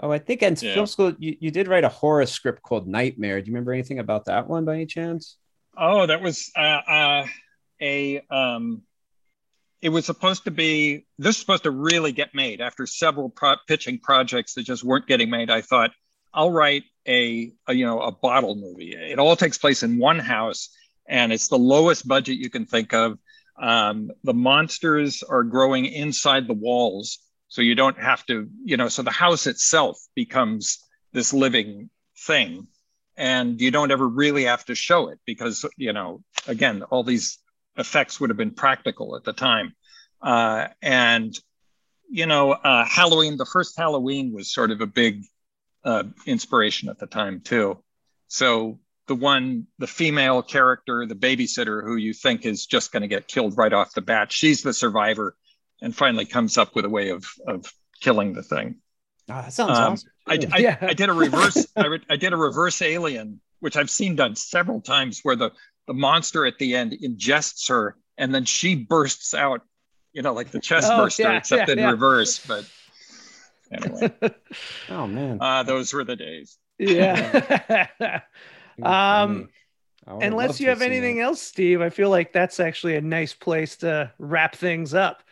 Oh, 0.00 0.10
I 0.10 0.18
think 0.18 0.42
in 0.42 0.56
Yeah. 0.60 0.74
film 0.74 0.86
school 0.86 1.14
you, 1.18 1.36
you 1.40 1.50
did 1.50 1.66
write 1.68 1.84
a 1.84 1.88
horror 1.88 2.26
script 2.26 2.62
called 2.62 2.86
Nightmare. 2.86 3.40
Do 3.40 3.46
you 3.46 3.54
remember 3.54 3.72
anything 3.72 3.98
about 3.98 4.26
that 4.26 4.48
one 4.48 4.64
by 4.66 4.74
any 4.74 4.86
chance? 4.86 5.38
Oh, 5.76 6.04
that 6.04 6.20
was 6.20 6.50
uh, 6.54 6.60
uh, 6.60 7.26
a. 7.80 8.20
Um, 8.30 8.82
it 9.80 9.88
was 9.88 10.04
supposed 10.04 10.44
to 10.44 10.50
be. 10.50 11.06
This 11.18 11.28
was 11.28 11.36
supposed 11.38 11.62
to 11.64 11.70
really 11.70 12.12
get 12.12 12.34
made 12.34 12.60
after 12.60 12.86
several 12.86 13.30
pro- 13.30 13.56
pitching 13.66 13.98
projects 13.98 14.54
that 14.54 14.62
just 14.64 14.84
weren't 14.84 15.06
getting 15.06 15.30
made. 15.30 15.50
I 15.50 15.62
thought 15.62 15.90
I'll 16.34 16.50
write 16.50 16.84
a, 17.06 17.52
a 17.66 17.74
you 17.74 17.84
know 17.84 18.00
a 18.00 18.12
bottle 18.12 18.54
movie. 18.54 18.94
It 18.94 19.18
all 19.18 19.36
takes 19.36 19.58
place 19.58 19.82
in 19.82 19.98
one 19.98 20.18
house, 20.18 20.70
and 21.08 21.32
it's 21.32 21.48
the 21.48 21.58
lowest 21.58 22.06
budget 22.06 22.38
you 22.38 22.50
can 22.50 22.66
think 22.66 22.92
of. 22.92 23.18
Um, 23.60 24.10
the 24.24 24.34
monsters 24.34 25.22
are 25.22 25.42
growing 25.42 25.86
inside 25.86 26.48
the 26.48 26.54
walls, 26.54 27.18
so 27.48 27.62
you 27.62 27.74
don't 27.74 27.98
have 27.98 28.24
to. 28.26 28.48
You 28.64 28.76
know, 28.76 28.88
so 28.88 29.02
the 29.02 29.10
house 29.10 29.46
itself 29.46 29.98
becomes 30.14 30.78
this 31.12 31.32
living 31.32 31.90
thing 32.26 32.66
and 33.16 33.60
you 33.60 33.70
don't 33.70 33.90
ever 33.90 34.08
really 34.08 34.44
have 34.44 34.64
to 34.64 34.74
show 34.74 35.08
it 35.08 35.18
because 35.26 35.66
you 35.76 35.92
know 35.92 36.22
again 36.46 36.82
all 36.84 37.04
these 37.04 37.38
effects 37.76 38.20
would 38.20 38.30
have 38.30 38.36
been 38.36 38.52
practical 38.52 39.16
at 39.16 39.24
the 39.24 39.32
time. 39.32 39.74
Uh, 40.20 40.68
and 40.80 41.38
you 42.10 42.26
know, 42.26 42.52
uh, 42.52 42.84
Halloween, 42.84 43.38
the 43.38 43.46
first 43.46 43.76
Halloween 43.76 44.32
was 44.32 44.52
sort 44.52 44.70
of 44.70 44.80
a 44.82 44.86
big 44.86 45.24
uh, 45.84 46.04
inspiration 46.26 46.88
at 46.88 46.98
the 46.98 47.06
time 47.06 47.40
too. 47.40 47.78
So 48.28 48.78
the 49.08 49.14
one, 49.14 49.66
the 49.78 49.86
female 49.86 50.42
character, 50.42 51.06
the 51.06 51.14
babysitter, 51.14 51.82
who 51.82 51.96
you 51.96 52.12
think 52.12 52.46
is 52.46 52.66
just 52.66 52.92
going 52.92 53.02
to 53.02 53.08
get 53.08 53.26
killed 53.28 53.56
right 53.56 53.72
off 53.72 53.94
the 53.94 54.00
bat, 54.00 54.32
she's 54.32 54.62
the 54.62 54.72
survivor, 54.72 55.36
and 55.80 55.94
finally 55.94 56.24
comes 56.24 56.56
up 56.56 56.74
with 56.76 56.84
a 56.84 56.88
way 56.88 57.10
of 57.10 57.24
of 57.46 57.72
killing 58.00 58.32
the 58.32 58.42
thing. 58.42 58.76
Oh, 59.28 59.34
that 59.34 59.52
sounds 59.52 59.78
Um, 59.78 59.92
awesome. 59.92 60.10
I, 60.26 60.38
I, 60.52 60.58
Yeah. 60.58 60.76
I 60.80 60.94
did 60.94 61.08
a 61.08 61.12
reverse. 61.12 61.66
I, 61.76 61.86
re- 61.86 62.04
I 62.10 62.16
did 62.16 62.32
a 62.32 62.36
reverse 62.36 62.80
alien, 62.82 63.40
which 63.60 63.76
I've 63.76 63.90
seen 63.90 64.16
done 64.16 64.34
several 64.36 64.80
times, 64.80 65.20
where 65.22 65.36
the 65.36 65.50
the 65.88 65.94
monster 65.94 66.46
at 66.46 66.58
the 66.58 66.76
end 66.76 66.92
ingests 67.02 67.68
her, 67.68 67.96
and 68.18 68.32
then 68.34 68.44
she 68.44 68.76
bursts 68.76 69.34
out, 69.34 69.62
you 70.12 70.22
know, 70.22 70.32
like 70.32 70.50
the 70.52 70.60
chest 70.60 70.88
Oh, 70.92 70.98
burster, 71.04 71.22
yeah, 71.24 71.36
except 71.38 71.68
yeah, 71.68 71.86
in 71.86 71.90
reverse. 71.90 72.38
But 72.46 72.70
anyway, 73.72 74.10
Oh 74.88 75.06
man. 75.06 75.38
uh, 75.40 75.62
those 75.62 75.92
were 75.92 76.04
the 76.04 76.16
days. 76.16 76.58
yeah. 76.78 78.20
Um, 78.82 79.34
funny. 79.34 79.46
I 80.06 80.14
would 80.14 80.22
Unless 80.24 80.60
you 80.60 80.68
have 80.70 80.82
anything 80.82 81.16
that. 81.16 81.22
else, 81.22 81.40
Steve, 81.42 81.80
I 81.80 81.90
feel 81.90 82.10
like 82.10 82.32
that's 82.32 82.58
actually 82.58 82.96
a 82.96 83.00
nice 83.00 83.34
place 83.34 83.76
to 83.78 84.10
wrap 84.18 84.56
things 84.56 84.94
up. 84.94 85.22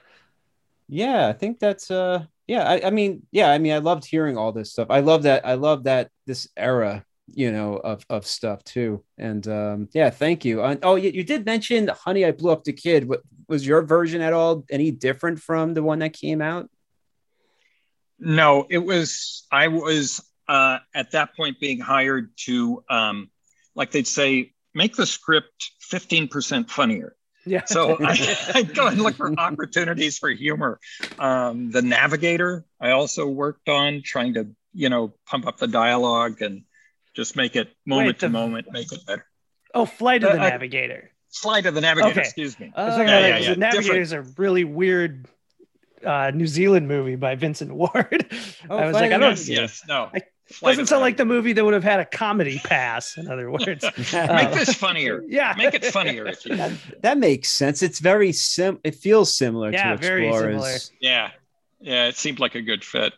Yeah, 0.88 1.26
I 1.28 1.32
think 1.32 1.59
that's 1.59 1.91
uh 1.91 2.24
yeah, 2.47 2.68
I, 2.68 2.88
I 2.88 2.91
mean, 2.91 3.26
yeah, 3.30 3.51
I 3.51 3.59
mean, 3.59 3.72
I 3.72 3.78
loved 3.78 4.05
hearing 4.05 4.36
all 4.36 4.53
this 4.53 4.72
stuff. 4.72 4.88
I 4.91 5.01
love 5.01 5.22
that 5.24 5.47
I 5.47 5.55
love 5.55 5.84
that 5.84 6.11
this 6.26 6.49
era, 6.57 7.05
you 7.32 7.51
know, 7.51 7.76
of 7.76 8.05
of 8.11 8.26
stuff 8.26 8.62
too. 8.64 9.03
And 9.18 9.47
um 9.49 9.88
yeah, 9.93 10.11
thank 10.11 10.45
you. 10.45 10.62
And, 10.62 10.78
oh, 10.84 10.97
you, 10.97 11.11
you 11.11 11.24
did 11.24 11.47
mention 11.47 11.88
Honey, 11.88 12.24
I 12.24 12.32
Blew 12.32 12.51
Up 12.51 12.64
the 12.64 12.72
Kid. 12.72 13.09
What 13.09 13.22
was 13.49 13.66
your 13.66 13.82
version 13.82 14.20
at 14.20 14.32
all 14.32 14.64
any 14.70 14.91
different 14.91 15.41
from 15.41 15.74
the 15.74 15.82
one 15.82 16.01
that 16.01 16.12
came 16.12 16.43
out? 16.43 16.68
No, 18.20 18.66
it 18.68 18.78
was 18.78 19.46
I 19.50 19.68
was 19.68 20.20
uh, 20.48 20.78
at 20.94 21.12
that 21.12 21.34
point 21.36 21.58
being 21.60 21.80
hired 21.80 22.30
to, 22.44 22.84
um, 22.90 23.30
like 23.74 23.90
they'd 23.92 24.06
say, 24.06 24.52
make 24.74 24.94
the 24.96 25.06
script 25.06 25.72
fifteen 25.80 26.28
percent 26.28 26.70
funnier. 26.70 27.16
Yeah. 27.46 27.64
So 27.64 27.96
I, 28.04 28.36
I'd 28.54 28.74
go 28.74 28.86
and 28.86 29.00
look 29.00 29.14
for 29.16 29.32
opportunities 29.38 30.18
for 30.18 30.28
humor. 30.28 30.78
Um, 31.18 31.70
the 31.70 31.80
Navigator, 31.82 32.64
I 32.80 32.90
also 32.90 33.26
worked 33.26 33.68
on 33.68 34.02
trying 34.04 34.34
to, 34.34 34.48
you 34.74 34.90
know, 34.90 35.14
pump 35.26 35.46
up 35.46 35.56
the 35.56 35.66
dialogue 35.66 36.42
and 36.42 36.64
just 37.16 37.36
make 37.36 37.56
it 37.56 37.68
moment 37.86 38.18
the- 38.18 38.26
to 38.26 38.30
moment, 38.30 38.66
make 38.70 38.92
it 38.92 39.06
better. 39.06 39.24
oh, 39.74 39.86
Flight 39.86 40.22
of 40.24 40.32
the 40.32 40.38
Uh, 40.40 40.44
I- 40.44 40.50
Navigator. 40.50 41.10
Slide 41.32 41.64
of 41.66 41.74
the 41.74 41.80
Navigator, 41.80 42.10
Okay. 42.10 42.20
excuse 42.22 42.58
me. 42.58 42.72
I 42.74 42.82
Oh, 42.82 43.02
yeah, 43.02 43.18
yeah, 43.20 43.38
yeah. 43.38 43.50
The 43.50 43.56
Navigator 43.56 44.00
is 44.00 44.10
a 44.12 44.22
really 44.36 44.64
weird 44.64 45.28
uh, 46.05 46.30
New 46.34 46.46
Zealand 46.46 46.88
movie 46.88 47.16
by 47.16 47.34
Vincent 47.34 47.72
Ward. 47.74 48.26
Oh, 48.68 48.78
I 48.78 48.86
was 48.86 48.94
like, 48.94 49.12
I 49.12 49.18
the 49.18 49.18
don't. 49.18 49.30
Yes, 49.30 49.48
yes, 49.48 49.82
no. 49.88 50.11
I- 50.14 50.22
Doesn't 50.62 50.86
sound 50.86 50.98
the 51.01 51.05
like 51.05 51.16
the 51.16 51.24
movie 51.24 51.53
that 51.53 51.64
would 51.64 51.74
have 51.74 51.84
had 51.84 52.01
a 52.01 52.05
comedy 52.05 52.59
pass. 52.64 53.16
In 53.16 53.28
other 53.28 53.51
words, 53.51 53.84
Navigator. 53.84 54.18
Uh, 54.32 54.34
Make 54.34 54.53
this 54.53 54.74
funnier. 54.74 55.22
yeah, 55.28 55.55
Make 55.57 55.74
it 55.74 55.84
funnier 55.84 56.26
if 56.26 56.44
you 56.44 56.57
that, 56.57 56.72
that 57.03 57.18
makes 57.18 57.51
sense. 57.51 57.82
It's 57.84 58.01
very 58.01 58.32
sim 58.32 58.80
it 58.82 58.96
feels 58.96 59.36
similar 59.36 59.70
Yeah, 59.70 59.92
to 59.92 59.96
very 59.96 60.26
Explorers. 60.26 60.90
Yeah, 61.01 61.30
yeah, 61.80 62.07
it 62.09 62.16
seemed 62.16 62.40
like 62.40 62.57
a 62.57 62.62
good 62.62 62.82
fit, 62.84 63.12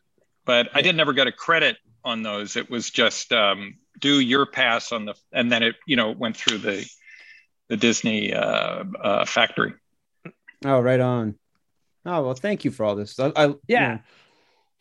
but 0.45 0.69
I 0.75 0.83
didn't 0.83 1.01
ever 1.01 1.15
get 1.15 1.27
a 1.27 1.33
credit 1.33 1.79
on 2.05 2.23
those. 2.23 2.57
It 2.57 2.69
was 2.69 2.91
just 2.91 3.33
um, 3.33 3.77
do 3.99 4.21
your 4.21 4.45
pass 4.45 4.93
on 4.93 5.07
the, 5.07 5.15
and 5.33 5.51
then 5.51 5.63
it, 5.63 5.77
you 5.87 5.97
know, 5.97 6.11
went 6.11 6.37
through 6.37 6.59
the 6.59 6.87
the 7.69 7.79
Disney 7.79 8.35
uh, 8.35 8.85
uh, 9.01 9.25
factory. 9.25 9.73
Oh, 10.67 10.81
right 10.81 11.01
on. 11.01 11.37
Oh 12.05 12.23
well, 12.23 12.35
thank 12.35 12.65
you 12.65 12.71
for 12.71 12.85
all 12.85 12.97
this. 12.97 13.19
I, 13.19 13.33
I 13.37 13.47
you 13.47 13.61
Yeah. 13.69 13.89
know, 13.95 13.99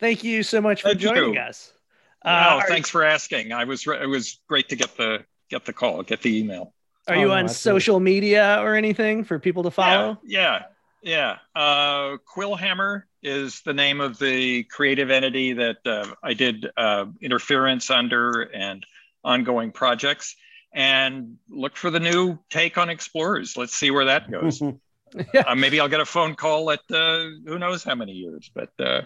Thank 0.00 0.24
you 0.24 0.42
so 0.42 0.60
much 0.60 0.82
for 0.82 0.88
Thank 0.88 1.02
you. 1.02 1.08
joining 1.14 1.38
us. 1.38 1.72
oh, 2.24 2.28
are- 2.30 2.66
thanks 2.66 2.90
for 2.90 3.04
asking. 3.04 3.52
I 3.52 3.64
was, 3.64 3.86
re- 3.86 4.02
it 4.02 4.06
was 4.06 4.40
great 4.48 4.68
to 4.70 4.76
get 4.76 4.96
the 4.96 5.24
get 5.48 5.64
the 5.64 5.72
call, 5.72 6.02
get 6.02 6.22
the 6.22 6.36
email. 6.40 6.74
Are 7.06 7.14
Oh, 7.14 7.20
you 7.20 7.30
on 7.32 7.44
absolutely. 7.44 7.80
social 7.80 8.00
media 8.00 8.58
or 8.62 8.74
anything 8.74 9.22
for 9.22 9.38
people 9.38 9.62
to 9.64 9.70
follow? 9.70 10.18
Yeah, 10.24 10.62
yeah. 11.02 11.36
yeah. 11.54 11.60
Uh, 11.62 12.16
Quillhammer 12.34 13.02
is 13.22 13.60
the 13.62 13.72
name 13.74 14.00
of 14.00 14.18
the 14.18 14.64
creative 14.64 15.10
entity 15.10 15.52
that 15.52 15.78
uh, 15.86 16.06
I 16.22 16.34
did 16.34 16.68
uh, 16.76 17.06
interference 17.20 17.90
under 17.90 18.42
and 18.52 18.84
ongoing 19.22 19.70
projects. 19.70 20.34
And 20.72 21.36
look 21.50 21.76
for 21.76 21.90
the 21.90 22.00
new 22.00 22.38
take 22.50 22.78
on 22.78 22.88
Explorers. 22.88 23.56
Let's 23.56 23.74
see 23.76 23.90
where 23.92 24.06
that 24.06 24.28
goes. 24.30 24.60
uh, 25.46 25.54
maybe 25.54 25.80
I'll 25.80 25.88
get 25.88 26.00
a 26.00 26.04
phone 26.04 26.34
call 26.34 26.70
at 26.70 26.80
uh, 26.90 27.28
who 27.46 27.58
knows 27.58 27.84
how 27.84 27.94
many 27.94 28.12
years, 28.12 28.50
but 28.54 28.70
uh, 28.78 29.02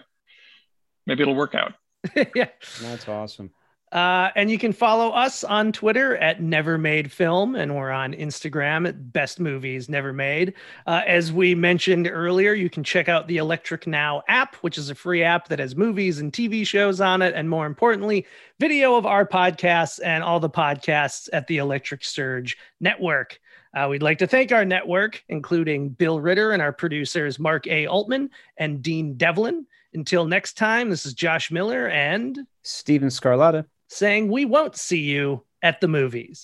maybe 1.05 1.21
it'll 1.21 1.35
work 1.35 1.55
out. 1.55 1.73
yeah. 2.35 2.49
That's 2.81 3.07
awesome. 3.07 3.51
Uh, 3.91 4.31
and 4.35 4.51
you 4.51 4.57
can 4.57 4.73
follow 4.73 5.11
us 5.11 5.45
on 5.45 5.71
Twitter 5.71 6.17
at 6.17 6.41
Never 6.41 6.77
Made 6.77 7.09
Film, 7.09 7.55
and 7.55 7.73
we're 7.73 7.91
on 7.91 8.13
Instagram 8.13 8.85
at 8.85 9.13
Best 9.13 9.39
Movies 9.39 9.87
Never 9.87 10.11
Made. 10.11 10.55
Uh, 10.85 11.03
as 11.07 11.31
we 11.31 11.55
mentioned 11.55 12.09
earlier, 12.11 12.51
you 12.51 12.69
can 12.69 12.83
check 12.83 13.07
out 13.07 13.29
the 13.29 13.37
Electric 13.37 13.87
Now 13.87 14.23
app, 14.27 14.55
which 14.55 14.77
is 14.77 14.89
a 14.89 14.95
free 14.95 15.23
app 15.23 15.47
that 15.47 15.59
has 15.59 15.77
movies 15.77 16.19
and 16.19 16.33
TV 16.33 16.67
shows 16.67 16.99
on 16.99 17.21
it, 17.21 17.33
and 17.33 17.49
more 17.49 17.65
importantly, 17.65 18.25
video 18.59 18.95
of 18.95 19.05
our 19.05 19.25
podcasts 19.25 20.01
and 20.03 20.21
all 20.21 20.41
the 20.41 20.49
podcasts 20.49 21.29
at 21.31 21.47
the 21.47 21.57
Electric 21.57 22.03
Surge 22.03 22.57
Network. 22.81 23.39
Uh, 23.77 23.87
we'd 23.87 24.01
like 24.01 24.17
to 24.17 24.25
thank 24.25 24.51
our 24.51 24.65
network, 24.65 25.23
including 25.29 25.89
Bill 25.89 26.19
Ritter 26.19 26.51
and 26.51 26.63
our 26.63 26.73
producers 26.73 27.37
Mark 27.37 27.67
A. 27.67 27.85
Altman 27.85 28.31
and 28.57 28.81
Dean 28.81 29.13
Devlin. 29.13 29.67
Until 29.93 30.25
next 30.25 30.57
time, 30.57 30.89
this 30.89 31.05
is 31.05 31.13
Josh 31.13 31.51
Miller 31.51 31.87
and 31.89 32.39
Steven 32.63 33.09
Scarlatta. 33.09 33.65
saying 33.87 34.31
we 34.31 34.45
won't 34.45 34.75
see 34.75 35.01
you 35.01 35.43
at 35.61 35.79
the 35.79 35.87
movies. 35.87 36.43